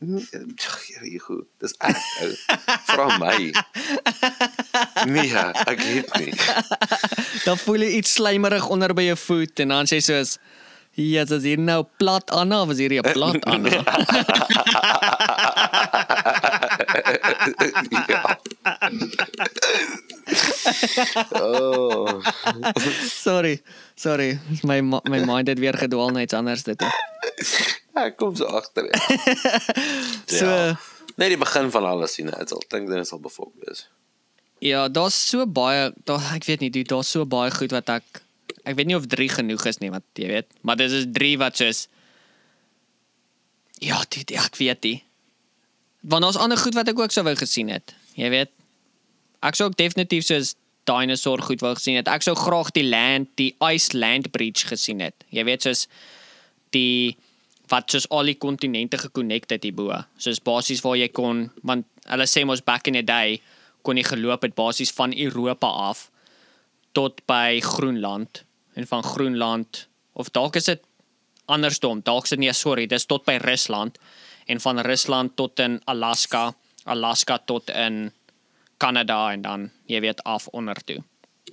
Nee, 0.03 0.27
Here 0.31 1.07
hier 1.07 1.21
goed. 1.21 1.47
Dis 1.63 1.75
ek 1.79 1.97
ou. 2.23 2.33
Vra 2.91 3.19
my. 3.23 3.53
Nee, 5.07 5.31
ek 5.67 5.79
weet 5.79 6.11
nie. 6.19 6.35
Dan 7.45 7.59
voel 7.63 7.87
jy 7.87 7.91
iets 8.01 8.17
slijmerig 8.19 8.67
onder 8.67 8.95
by 8.95 9.05
jou 9.13 9.19
voet 9.29 9.63
en 9.63 9.69
dan 9.77 9.87
sê 9.91 10.01
jy 10.01 10.07
soos 10.11 10.33
Ja, 11.01 11.25
dis 11.25 11.47
hier 11.49 11.57
nou 11.57 11.87
plat 11.97 12.29
Anna, 12.37 12.67
is 12.69 12.79
hier 12.83 12.93
'n 13.01 13.13
plat 13.15 13.45
Anna? 13.49 13.71
ja. 18.13 18.37
Oh. 21.41 22.21
sorry. 23.25 23.63
Sorry. 24.03 24.39
My 24.69 24.81
my 24.83 25.21
mind 25.25 25.49
het 25.53 25.59
weer 25.63 25.77
gedwaal 25.79 26.11
na 26.15 26.25
iets 26.27 26.35
anders 26.35 26.65
dit. 26.67 26.83
Ek 28.03 28.17
kom 28.19 28.35
so 28.37 28.49
agter. 28.51 28.89
So 30.33 30.47
Ja. 30.49 30.79
Nee, 31.21 31.29
die 31.29 31.37
begin 31.39 31.69
van 31.71 31.85
alles 31.85 32.15
sien. 32.17 32.31
Dit 32.33 32.49
sal 32.49 32.63
dink 32.73 32.89
dit 32.89 33.07
sal 33.07 33.21
befok 33.21 33.53
wees. 33.63 33.87
ja, 34.63 34.87
daar's 34.89 35.17
so 35.29 35.43
baie 35.47 35.91
daar 36.07 36.23
ek 36.37 36.45
weet 36.47 36.61
nie, 36.63 36.71
daar's 36.87 37.11
so 37.11 37.27
baie 37.27 37.51
goed 37.51 37.73
wat 37.75 37.89
ek 37.91 38.21
ek 38.63 38.77
weet 38.79 38.87
nie 38.87 38.97
of 38.97 39.09
3 39.11 39.27
genoeg 39.29 39.65
is 39.67 39.81
nie, 39.83 39.91
wat 39.91 40.05
jy 40.15 40.29
weet, 40.31 40.47
maar 40.63 40.79
dis 40.79 40.95
is 40.95 41.07
3 41.11 41.33
wat 41.43 41.59
soos 41.59 41.89
Ja, 43.83 43.99
ja, 44.31 44.45
ek 44.47 44.57
weet 44.63 44.83
nie. 44.87 45.03
Want 46.07 46.23
daar's 46.23 46.39
ander 46.39 46.59
goed 46.59 46.75
wat 46.79 46.89
ek 46.89 46.99
ook 47.03 47.11
sou 47.11 47.25
wou 47.27 47.35
gesien 47.37 47.69
het. 47.75 47.95
Jy 48.15 48.31
weet. 48.31 48.51
Ek 49.43 49.59
sou 49.59 49.67
ook 49.69 49.77
definitief 49.77 50.25
soos 50.31 50.55
dinosaur 50.89 51.43
goed 51.43 51.63
wou 51.63 51.75
gesien 51.79 51.99
het. 52.01 52.09
Ek 52.11 52.25
sou 52.27 52.35
graag 52.39 52.73
die 52.77 52.87
land, 52.89 53.31
die 53.41 53.53
Ice 53.73 53.97
Land 53.97 54.31
Bridge 54.35 54.67
gesien 54.71 55.03
het. 55.05 55.27
Jy 55.31 55.45
weet 55.47 55.69
soos 55.69 55.87
die 56.75 57.17
wat 57.73 57.93
soos 57.93 58.09
al 58.13 58.29
die 58.29 58.37
kontinente 58.37 58.99
gekonnekt 59.01 59.53
het 59.55 59.65
hierbo. 59.65 59.95
Soos 60.21 60.43
basies 60.45 60.83
waar 60.85 60.99
jy 60.99 61.09
kon 61.15 61.47
want 61.63 61.87
hulle 62.11 62.27
sê 62.29 62.45
mos 62.45 62.65
back 62.65 62.91
in 62.91 62.99
the 62.99 63.05
day 63.07 63.39
kon 63.87 63.99
jy 63.99 64.05
geloop 64.07 64.45
het 64.47 64.57
basies 64.59 64.93
van 64.95 65.15
Europa 65.15 65.71
af 65.91 66.09
tot 66.97 67.23
by 67.31 67.61
Groenland 67.65 68.43
en 68.77 68.89
van 68.89 69.05
Groenland 69.07 69.87
of 70.13 70.31
dalk 70.31 70.59
is 70.61 70.69
dit 70.69 70.83
andersom. 71.53 72.03
Dalk 72.05 72.29
is 72.29 72.35
dit 72.35 72.43
nie 72.45 72.53
sorry, 72.57 72.87
dis 72.87 73.07
tot 73.09 73.25
by 73.29 73.39
Rusland 73.43 73.99
en 74.51 74.61
van 74.61 74.83
Rusland 74.85 75.37
tot 75.37 75.61
in 75.63 75.81
Alaska, 75.91 76.53
Alaska 76.85 77.39
tot 77.39 77.71
in 77.71 78.11
Kanada 78.83 79.31
en 79.33 79.43
dan 79.43 79.71
jy 79.91 80.01
weet 80.03 80.23
af 80.27 80.49
onder 80.51 80.79
toe. 80.85 80.99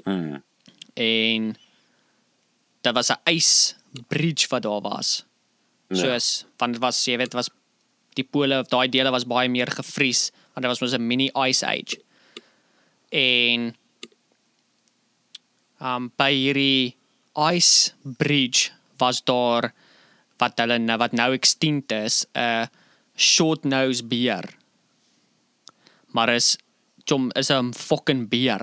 Hmm. 0.04 0.42
En 0.98 1.56
daar 2.82 2.94
was 2.94 3.12
'n 3.12 3.22
ysbridge 3.24 4.48
wat 4.50 4.64
daar 4.64 4.82
was. 4.82 5.26
Ja. 5.88 5.96
Soos 5.96 6.46
want 6.58 6.74
dit 6.74 6.82
was 6.82 7.06
jy 7.06 7.18
weet 7.18 7.34
was 7.34 7.50
die 8.14 8.24
pole 8.24 8.60
of 8.60 8.68
daai 8.68 8.90
dele 8.90 9.12
was 9.12 9.26
baie 9.26 9.50
meer 9.50 9.72
gevries 9.72 10.32
want 10.54 10.66
dit 10.66 10.72
was 10.72 10.82
mos 10.82 10.94
'n 10.94 11.08
mini 11.08 11.30
ice 11.48 11.66
age. 11.66 12.02
En 13.10 13.76
um 15.82 16.12
by 16.16 16.32
hierdie 16.34 16.96
ice 17.36 17.92
bridge 18.04 18.72
was 18.98 19.24
daar 19.24 19.74
wat 20.40 20.60
hulle 20.60 20.78
nou 20.80 20.98
wat 20.98 21.12
nou 21.12 21.34
extinct 21.34 21.92
is, 21.92 22.26
'n 22.34 22.70
short 23.16 23.64
nose 23.64 24.04
beer. 24.04 24.58
Maar 26.12 26.30
is 26.30 26.58
chom 27.10 27.30
is 27.36 27.50
'n 27.52 27.74
fucking 27.74 28.28
beer. 28.30 28.62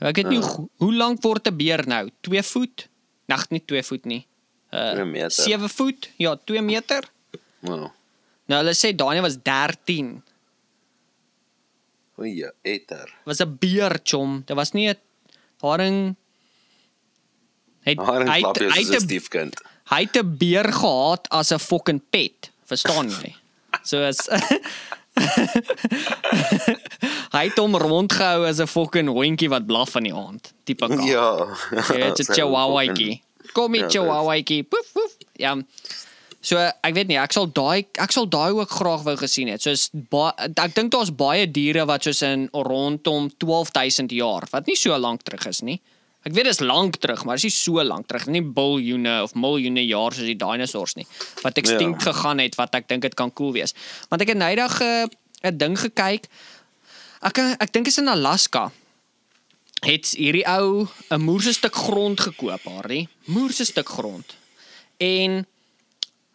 Ek 0.00 0.16
weet 0.16 0.28
nie 0.30 0.38
hoe, 0.40 0.68
hoe 0.78 0.94
lank 0.94 1.22
word 1.22 1.46
'n 1.48 1.56
beer 1.56 1.84
nou? 1.86 2.08
2 2.22 2.42
voet? 2.42 2.88
Nag 3.28 3.48
nie 3.50 3.60
2 3.64 3.82
voet 3.82 4.04
nie. 4.06 4.24
Uh 4.72 5.04
meter. 5.04 5.30
7 5.30 5.68
voet? 5.68 6.08
Ja, 6.18 6.36
2 6.36 6.62
meter. 6.62 7.04
Wow. 7.60 7.90
Nou 8.48 8.60
hulle 8.62 8.74
sê 8.74 8.94
Daniel 8.96 9.22
was 9.22 9.36
13. 9.42 10.22
O 12.18 12.24
ja, 12.24 12.50
eter. 12.62 13.12
Was 13.24 13.40
'n 13.40 13.56
beer 13.60 14.00
chom. 14.02 14.42
Dit 14.46 14.56
was 14.56 14.72
nie 14.72 14.88
'n 14.88 14.96
haring 15.62 16.16
Hy 17.84 17.94
hy 18.74 18.82
soos 18.82 18.88
'n 18.88 18.92
het 18.92 19.02
'n- 19.02 19.06
stiefkind. 19.08 19.54
hy 19.92 20.00
het 20.04 20.16
'n 20.16 20.36
beer 20.38 20.72
gehad 20.72 21.28
as 21.30 21.52
'n 21.52 21.58
fucking 21.58 22.00
pet. 22.10 22.50
Verstaan 22.66 23.08
jy? 23.10 23.34
So 23.84 24.02
as 24.02 24.18
hy 27.36 27.44
het 27.48 27.58
hom 27.58 27.76
rondgehou 27.76 28.46
as 28.48 28.60
'n 28.62 28.66
fucking 28.70 29.08
hondjie 29.08 29.48
wat 29.52 29.66
blaf 29.66 29.90
van 29.96 30.02
die 30.08 30.14
aand. 30.14 30.52
Tipe 30.64 30.86
kat. 30.86 31.04
Ja. 31.04 31.56
Jy 31.70 32.04
weet 32.04 32.18
'n 32.22 32.32
chihuahuaatjie. 32.32 33.20
Kom 33.52 33.74
hier 33.74 33.84
Ja, 33.84 33.88
chihuahuaatjie. 33.88 34.62
Poef 34.62 34.92
poef. 34.92 35.16
Ja. 35.32 35.56
So 36.40 36.56
ek 36.58 36.94
weet 36.94 37.08
nie, 37.10 37.18
ek 37.18 37.32
sal 37.34 37.48
daai 37.50 37.86
ek 37.98 38.12
sal 38.14 38.28
daai 38.30 38.52
ook 38.54 38.70
graag 38.70 39.02
wou 39.02 39.16
gesien 39.18 39.48
het. 39.50 39.62
Soos 39.62 39.88
ba, 39.92 40.30
ek 40.38 40.74
dink 40.74 40.92
daar's 40.94 41.10
baie 41.10 41.46
diere 41.50 41.84
wat 41.86 42.02
soos 42.06 42.22
in 42.22 42.48
rondom 42.52 43.26
12000 43.42 44.10
jaar, 44.14 44.46
wat 44.52 44.66
nie 44.66 44.76
so 44.78 44.94
lank 44.98 45.22
terug 45.26 45.46
is 45.50 45.62
nie. 45.62 45.80
Ek 46.26 46.34
weet 46.34 46.48
dit 46.48 46.52
is 46.52 46.60
lank 46.60 46.96
terug, 46.98 47.24
maar 47.24 47.38
dit 47.38 47.44
is 47.44 47.52
nie 47.52 47.58
so 47.76 47.84
lank 47.84 48.08
terug 48.10 48.26
nie, 48.26 48.42
biljoene 48.42 49.22
of 49.22 49.34
miljoene 49.38 49.84
jaar 49.86 50.12
soos 50.12 50.26
die 50.26 50.36
dinosaurs 50.36 50.96
nie. 50.98 51.06
Wat 51.44 51.60
extinct 51.60 52.02
ja. 52.02 52.12
gegaan 52.12 52.42
het 52.42 52.58
wat 52.58 52.74
ek 52.74 52.88
dink 52.90 53.06
dit 53.06 53.14
kan 53.14 53.32
cool 53.32 53.52
wees. 53.54 53.74
Want 54.10 54.22
ek 54.22 54.34
het 54.34 54.40
nydag 54.40 54.80
'n 54.80 55.08
uh, 55.46 55.54
ding 55.54 55.78
gekyk. 55.78 56.26
Ek 57.22 57.38
ek 57.38 57.72
dink 57.72 57.86
is 57.86 57.98
in 57.98 58.08
Alaska 58.08 58.70
het 59.86 60.10
hierdie 60.18 60.46
ou 60.46 60.88
'n 61.10 61.20
moerse 61.22 61.52
stuk 61.52 61.74
grond 61.74 62.20
gekoop, 62.20 62.64
Harry. 62.64 63.08
Moerse 63.24 63.64
stuk 63.64 63.88
grond. 63.88 64.36
En 64.96 65.46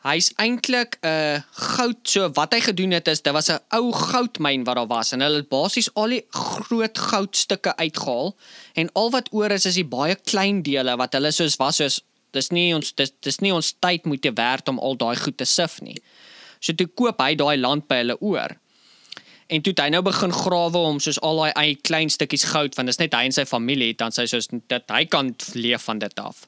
hy's 0.04 0.32
eintlik 0.42 0.98
'n 1.02 1.44
goud 1.52 2.00
so 2.04 2.30
wat 2.36 2.54
hy 2.54 2.60
gedoen 2.60 2.92
het 2.92 3.08
is 3.08 3.22
daar 3.22 3.34
was 3.34 3.50
'n 3.50 3.60
ou 3.72 3.92
goudmyn 3.92 4.64
wat 4.64 4.76
daar 4.76 4.88
was 4.88 5.12
en 5.12 5.22
hulle 5.22 5.44
het 5.44 5.50
basies 5.50 5.94
al 5.94 6.10
die 6.10 6.26
groot 6.30 6.98
goudstukke 6.98 7.76
uitgehaal 7.76 8.36
en 8.76 8.90
al 8.94 9.12
wat 9.12 9.30
oor 9.32 9.52
is 9.52 9.66
is 9.66 9.76
die 9.76 9.88
baie 9.98 10.16
klein 10.16 10.62
dele 10.62 10.98
wat 10.98 11.14
hulle 11.14 11.32
soos 11.32 11.56
was 11.58 11.76
soos 11.76 12.02
dis 12.34 12.50
nie 12.54 12.74
ons 12.76 12.92
dis, 12.98 13.14
dis 13.24 13.40
nie 13.46 13.54
ons 13.54 13.74
tyd 13.84 14.08
moet 14.10 14.22
te 14.22 14.34
werd 14.36 14.70
om 14.72 14.82
al 14.82 14.98
daai 15.00 15.16
goed 15.22 15.38
te 15.38 15.46
sif 15.46 15.80
nie. 15.86 15.98
So 16.60 16.76
toe 16.78 16.88
koop 16.88 17.22
hy 17.22 17.36
daai 17.40 17.58
land 17.60 17.88
by 17.90 18.02
hulle 18.02 18.18
oor. 18.22 18.56
En 19.54 19.62
toe 19.62 19.74
hy 19.78 19.90
nou 19.94 20.02
begin 20.06 20.34
grawe 20.34 20.82
om 20.90 21.02
soos 21.04 21.20
al 21.22 21.44
daai 21.44 21.52
eie 21.62 21.76
klein 21.86 22.12
stukkies 22.14 22.48
goud 22.54 22.78
want 22.80 22.90
dis 22.90 23.02
net 23.02 23.14
hy 23.14 23.28
en 23.30 23.36
sy 23.36 23.46
familie 23.50 23.94
dan 24.00 24.16
sy 24.16 24.26
soos 24.30 24.50
dit 24.52 24.96
hy 24.96 25.04
kan 25.06 25.34
leef 25.54 25.90
van 25.90 26.02
dit 26.04 26.24
af. 26.24 26.48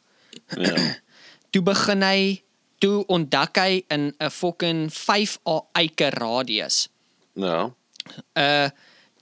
Ja. 0.58 0.76
Toe 1.52 1.62
begin 1.64 2.04
hy 2.04 2.42
toe 2.80 3.06
ontdek 3.08 3.58
hy 3.58 3.84
in 3.90 4.14
'n 4.20 4.30
fucking 4.30 4.90
5 4.94 5.38
eike 5.74 6.10
radius. 6.10 6.88
Ja. 7.34 7.72
Uh 8.36 8.70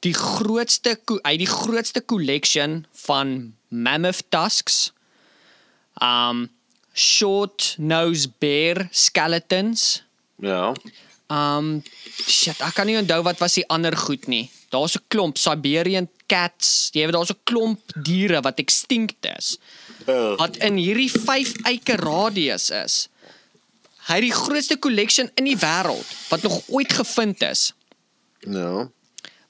die 0.03 0.13
grootste 0.13 0.97
hy 1.23 1.37
die 1.37 1.47
grootste 1.47 2.01
collection 2.05 2.85
van 3.05 3.53
mammoth 3.69 4.23
tusks. 4.29 4.91
Um 6.01 6.49
short 6.93 7.75
nose 7.77 8.27
bear 8.39 8.87
skeletons. 8.91 10.03
Ja. 10.43 10.73
Um 11.31 11.81
shit, 12.27 12.59
ek 12.61 12.75
kan 12.75 12.85
nie 12.89 12.97
onthou 12.99 13.23
wat 13.23 13.39
was 13.39 13.55
die 13.55 13.67
ander 13.71 13.95
goed 13.97 14.27
nie. 14.27 14.51
Daar's 14.69 14.97
'n 14.97 15.05
klomp 15.07 15.37
Siberian 15.37 16.09
cats. 16.27 16.89
Jy 16.93 17.05
weet 17.05 17.13
daar's 17.15 17.31
'n 17.31 17.39
klomp 17.43 17.81
diere 18.03 18.41
wat 18.41 18.59
extinct 18.59 19.25
is. 19.37 19.57
Uh, 20.07 20.35
Wat 20.35 20.57
in 20.57 20.75
hierdie 20.75 21.11
5 21.11 21.53
eike 21.63 21.95
radius 21.95 22.69
is. 22.69 23.07
Hy 24.07 24.19
het 24.19 24.25
die 24.25 24.35
grootste 24.35 24.79
collection 24.79 25.29
in 25.39 25.47
die 25.47 25.57
wêreld 25.57 26.07
wat 26.29 26.41
nog 26.43 26.61
ooit 26.67 26.93
gevind 26.93 27.41
is. 27.41 27.71
ja. 28.39 28.89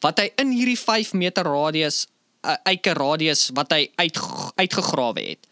Wat 0.03 0.19
hy 0.19 0.33
in 0.35 0.49
hierdie 0.51 0.79
5 0.79 1.13
meter 1.15 1.47
radius 1.47 2.07
uh, 2.43 2.57
eike 2.67 2.93
radius 2.93 3.49
wat 3.55 3.71
hy 3.71 3.87
uit 3.95 4.19
uitgegrawe 4.59 5.23
het. 5.23 5.47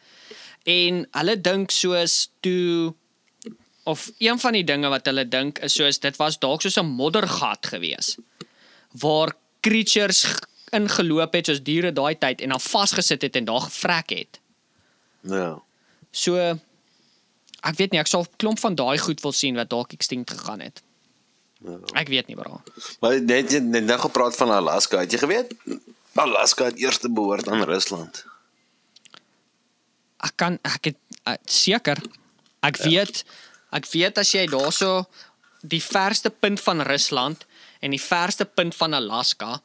En 0.67 1.05
hulle 1.17 1.35
dink 1.41 1.71
soos 1.71 2.29
toe 2.43 2.93
of 3.89 4.11
een 4.19 4.39
van 4.39 4.53
die 4.53 4.65
dinge 4.67 4.91
wat 4.93 5.07
hulle 5.09 5.25
dink 5.25 5.59
is 5.65 5.73
soos 5.79 6.01
dit 6.03 6.19
was 6.19 6.37
dalk 6.39 6.61
soos 6.61 6.77
'n 6.77 6.85
moddergat 6.85 7.71
gewees 7.73 8.17
waar 9.01 9.33
creatures 9.61 10.25
ingeloop 10.71 11.33
het 11.33 11.45
soos 11.49 11.63
diere 11.63 11.91
daai 11.91 12.15
tyd 12.19 12.41
en 12.41 12.49
dan 12.49 12.61
vasgesit 12.61 13.21
het 13.21 13.35
en 13.35 13.45
daar 13.45 13.61
gevrek 13.61 14.09
het. 14.09 14.39
Ja. 15.21 15.61
So 16.11 16.59
ek 17.61 17.77
weet 17.77 17.91
nie, 17.91 17.99
ek 18.01 18.09
sal 18.09 18.23
'n 18.23 18.37
klomp 18.37 18.59
van 18.59 18.75
daai 18.75 18.97
goed 18.97 19.21
wil 19.21 19.31
sien 19.31 19.55
wat 19.55 19.69
dalk 19.69 19.93
extinct 19.93 20.31
gegaan 20.31 20.59
het. 20.59 20.81
Ja. 21.61 21.77
Ek 22.01 22.09
weet 22.09 22.27
nie 22.27 22.35
bra. 22.35 22.57
Maar 23.01 23.21
net 23.21 23.51
jy 23.53 23.59
net 23.59 23.85
nou 23.85 23.99
gepraat 24.01 24.35
van 24.35 24.49
Alaska. 24.49 25.03
Het 25.03 25.11
jy 25.11 25.19
geweet 25.21 25.53
Alaska 26.17 26.71
het 26.71 26.79
eers 26.81 26.99
behoort 27.05 27.47
aan 27.47 27.63
Rusland? 27.69 28.25
Ek 30.25 30.33
kan 30.35 30.57
ek 30.65 30.91
het 30.91 30.97
uh, 31.27 31.37
seker 31.45 32.01
ek 32.65 32.81
ja. 32.81 32.89
weet 32.89 33.23
ek 33.71 33.87
weet 33.93 34.17
as 34.17 34.33
jy 34.33 34.45
daarso 34.49 35.05
die 35.61 35.81
verste 35.81 36.29
punt 36.29 36.61
van 36.61 36.81
Rusland 36.81 37.45
en 37.81 37.93
die 37.93 38.01
verste 38.01 38.45
punt 38.45 38.75
van 38.75 38.97
Alaska 38.97 39.61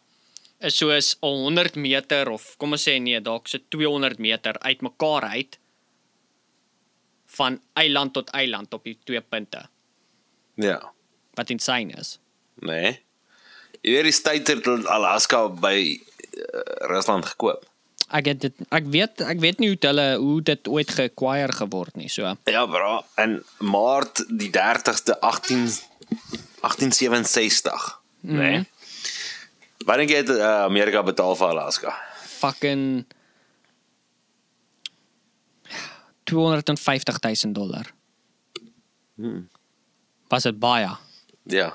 is 0.64 0.76
soos 0.80 1.14
100 1.20 1.76
meter 1.80 2.30
of 2.32 2.54
kom 2.60 2.76
ons 2.76 2.86
sê 2.88 2.96
nee, 3.00 3.20
dalk 3.20 3.48
so 3.48 3.60
200 3.72 4.20
meter 4.20 4.56
uitmekaar 4.60 5.28
uit 5.36 5.58
van 7.36 7.60
eiland 7.76 8.12
tot 8.16 8.30
eiland 8.36 8.72
op 8.74 8.84
die 8.84 8.96
twee 9.04 9.20
punte 9.20 9.66
Ja. 10.56 10.78
wat 11.36 11.50
insane 11.52 11.92
is. 12.00 12.18
Nee. 12.64 13.00
Jy 13.82 13.92
weet 13.92 14.06
die 14.08 14.12
state 14.16 14.52
het 14.56 14.86
Alaska 14.88 15.48
by 15.48 15.76
uh, 15.84 16.60
Rusland 16.90 17.26
gekoop. 17.28 17.66
Ek 18.14 18.26
het 18.30 18.40
dit 18.40 18.54
ek 18.70 18.86
weet 18.94 19.20
ek 19.26 19.40
weet 19.42 19.58
nie 19.60 19.68
hoe 19.72 19.78
hulle 19.88 20.06
hoe 20.22 20.40
dit 20.42 20.68
ooit 20.70 20.90
geacquire 20.94 21.52
geword 21.52 21.96
nie. 21.98 22.08
So 22.08 22.32
Ja, 22.44 22.64
bra. 22.66 23.02
In 23.22 23.42
Maart 23.58 24.24
die 24.30 24.50
30ste 24.54 25.18
18 25.20 25.66
1867, 26.62 28.00
mm 28.20 28.30
-hmm. 28.30 28.38
nee. 28.38 28.64
Wat 29.86 29.96
dink 29.96 30.10
jy 30.10 30.16
het 30.16 30.30
uh, 30.30 30.62
Amerika 30.64 31.02
betaal 31.02 31.36
vir 31.36 31.48
Alaska? 31.48 31.94
fucking 32.36 33.04
250 36.26 37.18
000 37.44 37.54
dollar. 37.54 37.86
Hmm. 39.16 39.46
Was 40.28 40.42
dit 40.48 40.58
baie? 40.60 40.90
Ja. 41.48 41.70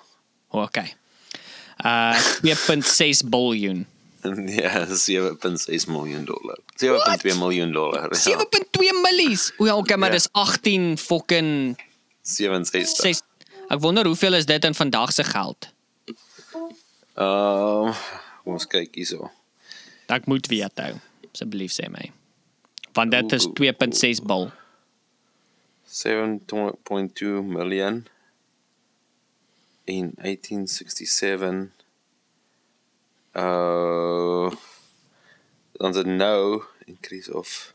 OK. 0.52 0.78
Uh 1.86 2.16
2.6 2.44 3.26
biljoen. 3.32 3.86
Ja, 4.62 4.86
7.6 4.86 5.88
miljoen 5.90 6.26
dollar. 6.30 6.60
7.2 6.78 7.38
miljoen 7.40 7.72
dollar. 7.74 8.12
Ja. 8.14 8.38
7.2 8.38 9.02
millies. 9.02 9.48
O 9.58 9.66
ja, 9.66 9.76
okay, 9.78 9.98
maar 9.98 10.10
Ja. 10.12 10.16
dis 10.16 10.28
18 10.32 10.98
fucking 10.98 11.78
67. 12.22 12.96
6 13.02 13.22
Ek 13.72 13.80
wonder 13.82 14.06
hoeveel 14.06 14.34
is 14.38 14.46
dit 14.46 14.66
in 14.68 14.76
vandag 14.76 15.12
se 15.16 15.24
geld? 15.24 15.70
Ehm, 17.16 17.88
uh, 17.88 17.98
ons 18.44 18.68
kyk 18.68 18.96
hierso. 19.00 19.30
Ek 20.12 20.26
moet 20.28 20.48
weet 20.52 20.80
hou. 20.84 20.94
Asseblief 21.32 21.72
sê 21.78 21.88
my. 21.90 22.12
Want 22.94 23.12
dit 23.12 23.32
is 23.32 23.48
Oeh, 23.48 23.74
2.6 23.78 24.26
bil. 24.26 24.52
7.2 25.92 27.44
million 27.44 28.08
in 29.84 30.12
1867 30.16 31.72
uh 33.32 34.52
dan 35.72 35.96
is 35.96 36.04
nou 36.04 36.64
increase 36.86 37.34
of 37.34 37.74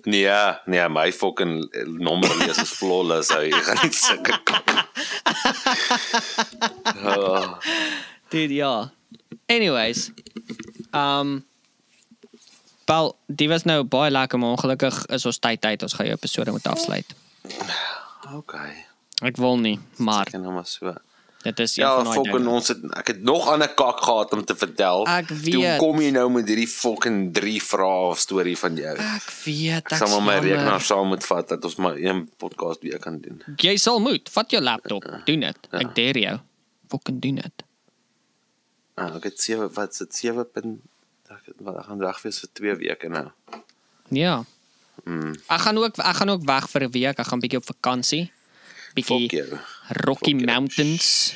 Nee, 0.08 0.56
nee, 0.66 0.88
my 0.88 1.12
fucking 1.12 1.60
nommer 1.86 2.32
lees 2.40 2.58
is 2.58 2.72
flawless. 2.74 3.30
Hy 3.30 3.50
gaan 3.50 3.78
nie 3.82 3.92
sulke. 3.94 4.40
Oh, 7.04 7.58
Dude, 8.30 8.54
ja. 8.54 8.90
Anyways. 9.46 10.10
Um 10.92 11.44
Paul, 12.84 13.16
dit 13.26 13.48
was 13.48 13.62
nou 13.62 13.82
baie 13.84 14.10
lekker, 14.10 14.38
maar 14.38 14.56
ongelukkig 14.56 15.06
is 15.06 15.26
ons 15.26 15.38
tyd 15.38 15.64
uit. 15.64 15.82
Ons 15.82 15.92
gaan 15.92 16.06
jou 16.06 16.16
episode 16.16 16.50
moet 16.50 16.66
afsluit. 16.66 17.14
okay. 18.34 18.86
Ek 19.22 19.38
wil 19.38 19.58
nie, 19.58 19.78
maar 19.96 20.30
Ken 20.30 20.44
hom 20.44 20.58
maar 20.58 20.66
so. 20.66 20.94
Dit 21.42 21.58
is 21.60 21.74
Ja, 21.74 21.94
van 21.96 22.04
daai 22.04 22.14
fucking 22.16 22.46
ons 22.46 22.68
het 22.68 22.78
ek 22.96 23.06
het 23.06 23.22
nog 23.22 23.48
aan 23.48 23.62
'n 23.62 23.74
kak 23.74 24.00
gehad 24.02 24.32
om 24.32 24.44
te 24.44 24.54
vertel. 24.56 25.06
Ek 25.06 25.26
Toe 25.26 25.36
weet. 25.62 25.78
kom 25.78 26.00
jy 26.00 26.10
nou 26.10 26.30
met 26.30 26.46
hierdie 26.48 26.68
fucking 26.68 27.32
drie 27.34 27.62
vrae 27.62 28.08
of 28.10 28.18
storie 28.18 28.56
van 28.58 28.76
jou. 28.76 28.96
Ek 28.96 29.22
weet, 29.44 29.84
Ek 29.86 29.92
ek 29.92 29.98
sal 29.98 30.08
maar 30.20 30.22
my 30.22 30.48
rekenaar 30.48 30.80
saam 30.80 31.08
moet 31.08 31.24
vat 31.26 31.48
dat 31.48 31.64
ons 31.64 31.76
maar 31.76 31.96
een 31.96 32.28
podcast 32.36 32.82
weer 32.82 32.98
kan 32.98 33.18
doen. 33.20 33.42
Jy 33.56 33.76
sal 33.76 34.00
moet. 34.00 34.28
Vat 34.30 34.50
jou 34.50 34.62
laptop. 34.62 35.04
Doen 35.24 35.40
dit. 35.40 35.58
Ja. 35.70 35.78
Ek 35.78 35.94
dare 35.94 36.20
jou. 36.20 36.38
Fucking 36.88 37.20
doen 37.20 37.34
dit. 37.34 37.62
Ah, 38.94 39.14
ek 39.16 39.24
het 39.24 39.40
7 39.40 39.70
wat 39.74 39.94
sit 39.94 40.14
7 40.14 40.44
punt 40.52 40.80
ek 41.30 41.54
wat 41.64 41.84
gaan 41.86 41.98
weg 41.98 42.22
wees 42.22 42.38
vir 42.40 42.48
2 42.52 42.74
weke 42.76 43.08
nou. 43.08 43.26
Ja. 44.10 44.44
Mm. 45.04 45.34
Ek 45.48 45.60
gaan 45.60 45.78
ook 45.78 45.96
ek 45.98 46.16
gaan 46.16 46.30
ook 46.30 46.44
weg 46.44 46.68
vir 46.70 46.82
'n 46.84 46.90
week. 46.90 47.18
Ek 47.18 47.26
gaan 47.26 47.40
bietjie 47.40 47.58
op 47.58 47.64
vakansie. 47.64 48.30
Bietjie. 48.94 49.48
Rocky. 49.88 50.34
Mountains. 50.34 51.34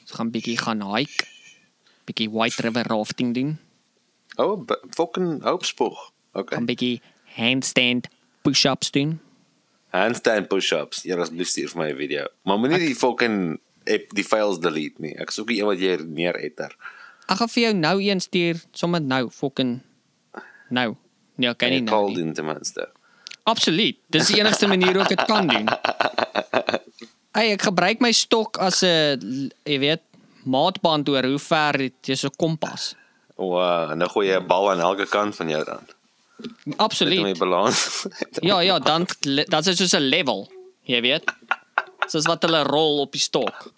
Ons 0.00 0.14
gaan 0.14 0.30
bietjie 0.30 0.58
gaan 0.58 0.82
hike. 0.94 1.26
Bietjie 2.04 2.30
White 2.30 2.62
River 2.62 2.86
rafting 2.86 3.34
doen. 3.34 3.58
Oh, 4.36 4.62
fucking 4.94 5.42
hoopspoeg. 5.42 5.98
Okay. 6.32 6.56
Gaan 6.56 6.66
bietjie 6.66 7.00
handstand 7.34 8.08
push-ups 8.42 8.90
doen. 8.90 9.18
Handstand 9.90 10.48
push-ups. 10.48 11.02
Ja, 11.02 11.18
asseblief 11.18 11.50
stuur 11.50 11.74
vir 11.74 11.82
my 11.82 11.90
video. 11.98 12.26
Maar 12.46 12.58
moenie 12.62 12.80
die 12.82 12.96
fucking 12.96 13.58
app 13.90 14.14
die 14.14 14.24
files 14.24 14.60
delete 14.62 15.02
nie. 15.02 15.16
Ek 15.18 15.34
soek 15.34 15.50
nie 15.50 15.60
een 15.60 15.70
wat 15.70 15.82
jy 15.82 15.98
neer 16.06 16.38
etter. 16.38 16.74
Ek 17.30 17.38
gaan 17.38 17.50
vir 17.50 17.62
jou 17.62 17.74
nou 17.78 17.96
een 18.02 18.22
stuur, 18.22 18.62
sommer 18.74 19.02
nou, 19.02 19.26
fucking 19.34 19.80
nou. 20.70 20.94
Nee, 21.40 21.54
kan 21.54 21.72
nie 21.72 21.82
nou. 21.82 21.90
call 21.90 22.14
doen 22.14 22.32
ten 22.34 22.46
minste. 22.46 22.90
Absoluut. 23.50 23.98
Dis 24.12 24.28
die 24.30 24.38
enigste 24.38 24.68
manier 24.70 24.94
hoe 24.94 25.06
ek 25.06 25.14
dit 25.16 25.26
kan 25.26 25.48
doen. 25.50 25.66
Hey, 27.30 27.52
ek 27.54 27.62
gebruik 27.68 28.00
my 28.02 28.10
stok 28.10 28.58
as 28.58 28.82
'n 28.82 29.50
jy 29.64 29.78
weet, 29.78 30.02
maatband 30.42 31.08
oor 31.08 31.22
hoe 31.22 31.38
ver 31.38 31.72
dit 31.78 32.08
is 32.08 32.24
'n 32.24 32.34
kompas. 32.36 32.94
Wow, 33.36 33.90
en 33.92 33.98
dan 33.98 34.08
gooi 34.10 34.26
jy 34.28 34.36
'n 34.40 34.46
bal 34.46 34.70
aan 34.70 34.80
elke 34.80 35.06
kant 35.06 35.36
van 35.36 35.48
jou 35.48 35.64
dan. 35.64 35.86
Absoluut. 36.76 37.38
balans. 37.38 38.06
Ja, 38.42 38.60
ja, 38.60 38.78
dan 38.78 39.06
dan 39.22 39.60
is 39.62 39.76
soos 39.76 39.94
'n 39.94 40.08
level, 40.08 40.50
jy 40.82 41.00
weet. 41.00 41.24
Soos 42.08 42.26
wat 42.26 42.42
hulle 42.42 42.62
rol 42.64 43.00
op 43.00 43.12
die 43.12 43.20
stok. 43.20 43.72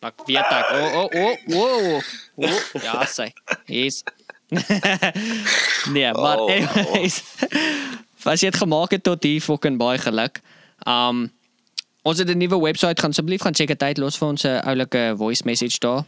Ek 0.00 0.14
weet 0.26 0.50
ek. 0.50 0.66
O 0.70 0.84
o 1.00 1.08
o 1.12 1.26
o. 1.58 2.00
o 2.36 2.48
ja, 2.82 3.04
sê. 3.06 3.32
Is. 3.66 4.02
nee, 5.92 6.12
maar 6.12 6.38
Oh, 6.38 6.44
oh. 6.46 6.50
anyways. 6.54 7.22
As 8.24 8.40
jy 8.40 8.50
dit 8.50 8.60
gemaak 8.60 8.90
het 8.90 9.02
tot 9.02 9.22
hier 9.22 9.40
fucking 9.40 9.78
baie 9.78 9.98
geluk. 9.98 10.40
Um 10.86 11.30
ons 12.02 12.18
het 12.18 12.28
'n 12.28 12.38
nuwe 12.38 12.60
webwerf 12.60 12.98
gaan 12.98 13.10
asseblief 13.10 13.42
gaan 13.42 13.54
check 13.54 13.68
dit 13.68 13.82
uit 13.82 13.98
los 13.98 14.18
vir 14.18 14.28
ons 14.28 14.44
'n 14.44 14.60
oulike 14.64 15.14
voice 15.16 15.42
message 15.44 15.78
daar. 15.78 16.04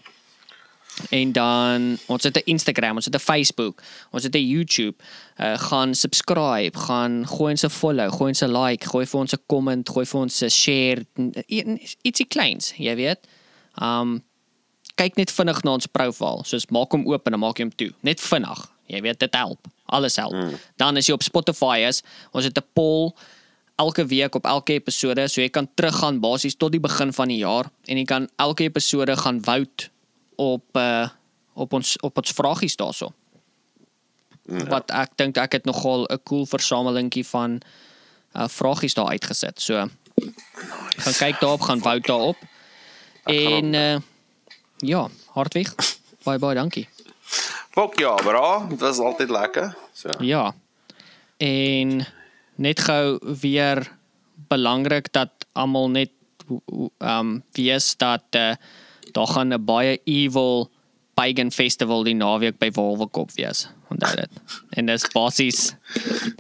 En 1.08 1.32
dan 1.32 1.98
ons 2.06 2.22
het 2.22 2.36
'n 2.36 2.42
Instagram, 2.44 2.96
ons 2.96 3.04
het 3.04 3.14
'n 3.14 3.18
Facebook, 3.18 3.82
ons 4.10 4.22
het 4.22 4.34
'n 4.34 4.46
YouTube. 4.46 4.96
Uh 5.36 5.58
gaan 5.58 5.94
subscribe, 5.94 6.78
gaan 6.78 7.26
gooi 7.26 7.50
ons 7.50 7.64
'n 7.64 7.68
follow, 7.68 8.10
gooi 8.10 8.28
ons 8.28 8.42
'n 8.42 8.56
like, 8.58 8.86
gooi 8.86 9.06
vir 9.06 9.20
ons 9.20 9.32
'n 9.32 9.42
comment, 9.46 9.88
gooi 9.88 10.06
vir 10.06 10.20
ons 10.20 10.42
'n 10.42 10.48
share, 10.48 11.06
ietsie 12.02 12.26
kleins, 12.28 12.72
jy 12.76 12.94
weet. 12.94 13.18
Um 13.82 14.22
kyk 14.94 15.16
net 15.16 15.32
vinnig 15.32 15.62
na 15.62 15.72
ons 15.72 15.86
profiel, 15.86 16.44
soos 16.44 16.66
maak 16.66 16.92
hom 16.92 17.06
oop 17.06 17.26
en 17.26 17.32
dan 17.32 17.40
maak 17.40 17.58
jy 17.58 17.64
hom 17.64 17.74
toe. 17.74 17.92
Net 18.00 18.20
vinnig. 18.20 18.70
Jy 18.86 19.00
weet 19.00 19.18
dit 19.18 19.34
help. 19.34 19.66
Alles 19.86 20.16
help. 20.16 20.32
Mm. 20.32 20.58
Dan 20.76 20.96
as 20.96 21.06
jy 21.06 21.12
op 21.12 21.22
Spotify 21.22 21.84
is, 21.88 22.02
ons 22.32 22.44
het 22.44 22.58
'n 22.58 22.68
poll 22.72 23.14
elke 23.76 24.06
week 24.06 24.34
op 24.34 24.46
elke 24.46 24.72
episode, 24.72 25.28
so 25.28 25.40
jy 25.40 25.48
kan 25.48 25.68
teruggaan 25.74 26.20
basies 26.20 26.56
tot 26.56 26.72
die 26.72 26.80
begin 26.80 27.12
van 27.12 27.28
die 27.28 27.40
jaar 27.40 27.70
en 27.86 27.98
jy 27.98 28.04
kan 28.04 28.28
elke 28.36 28.64
episode 28.68 29.16
gaan 29.16 29.42
vote 29.44 29.90
op 30.36 30.76
uh 30.76 31.08
op 31.54 31.72
ons 31.76 31.96
op 32.00 32.16
ons 32.16 32.32
vragies 32.32 32.76
daarso. 32.80 33.10
Ja. 34.48 34.64
Wat 34.70 34.90
ek 34.90 35.10
dink 35.20 35.36
ek 35.36 35.52
het 35.52 35.64
nogal 35.68 36.06
'n 36.08 36.22
cool 36.24 36.46
versamelingkie 36.46 37.26
van 37.26 37.60
uh 38.36 38.48
vragies 38.48 38.94
daar 38.94 39.12
uitgesit. 39.12 39.60
So 39.60 39.84
nice. 39.84 40.32
gaan 40.96 41.12
kyk 41.12 41.40
daarop, 41.40 41.60
gaan 41.60 41.80
vote 41.80 42.06
daarop. 42.08 42.36
En 43.24 43.74
uh 43.74 43.98
ja, 44.78 45.08
hartweg. 45.26 45.74
Baie 46.24 46.38
baie 46.38 46.54
dankie. 46.54 46.88
Fuck 47.72 47.98
ja, 47.98 48.14
bra. 48.14 48.66
Dit 48.68 48.80
was 48.80 48.98
altyd 48.98 49.30
lekker. 49.30 49.76
So. 49.92 50.10
Ja. 50.18 50.54
En 51.36 52.06
net 52.56 52.80
gou 52.80 53.18
weer 53.40 53.84
belangrik 54.48 55.12
dat 55.12 55.46
almal 55.52 55.90
net 55.90 56.10
um, 56.98 57.42
weet 57.52 57.96
dat 57.96 58.24
uh, 58.36 58.54
daar 59.12 59.26
gaan 59.26 59.52
'n 59.54 59.64
baie 59.64 60.00
evil 60.04 60.70
pagan 61.14 61.50
festival 61.50 62.04
die 62.04 62.14
naweek 62.14 62.58
by 62.58 62.70
Wolwekop 62.70 63.32
wees. 63.36 63.68
Onthou 63.88 64.16
dit. 64.16 64.30
En 64.70 64.86
dis 64.86 65.08
basies 65.12 65.74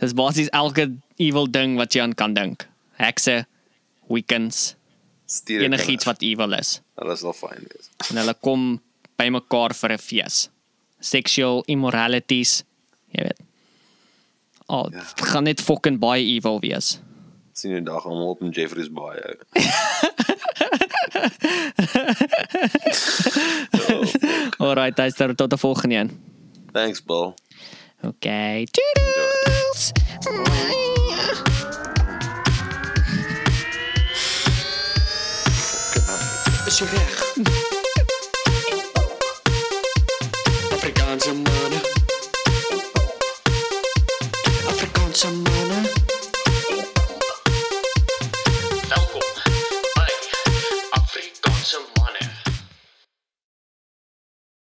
dis 0.00 0.12
basies 0.12 0.48
elke 0.48 0.90
evil 1.16 1.50
ding 1.50 1.76
wat 1.76 1.94
jy 1.94 2.02
aan 2.02 2.14
kan 2.14 2.34
dink. 2.34 2.68
Hekse, 2.96 3.44
weekends, 4.08 4.74
Stuur 5.26 5.62
enigiets 5.62 6.04
wat 6.04 6.22
evil 6.22 6.52
is. 6.52 6.80
Hulle 7.00 7.16
sal 7.16 7.32
fyn 7.36 7.62
wees. 7.68 7.88
En 8.10 8.20
hulle 8.20 8.34
kom 8.40 8.80
bymekaar 9.20 9.74
vir 9.74 9.92
'n 9.92 9.98
fees. 9.98 10.48
Sexual 11.00 11.62
immoralities, 11.66 12.64
jy 13.12 13.22
weet. 13.28 13.40
Al 14.66 14.88
Ja. 14.92 14.98
ja. 14.98 15.24
gaan 15.24 15.42
net 15.42 15.60
fucking 15.60 15.98
baie 15.98 16.24
evil 16.24 16.60
wees. 16.60 17.00
sien 17.52 17.70
jy 17.70 17.82
dag 17.84 18.04
almal 18.06 18.28
op 18.32 18.42
in 18.42 18.48
Jeffreys 18.50 18.88
Bay. 18.92 19.18
ook. 19.22 19.44
Alright, 24.58 24.98
hy's 24.98 25.16
daar 25.16 25.34
tot 25.34 25.52
'n 25.52 25.58
volgende 25.58 25.94
een. 25.94 26.10
Thanks, 26.72 27.02
Bill. 27.04 27.34
Okay. 28.02 28.64
Toodles. 28.70 29.92
Reg? 36.80 37.11
some 45.22 45.51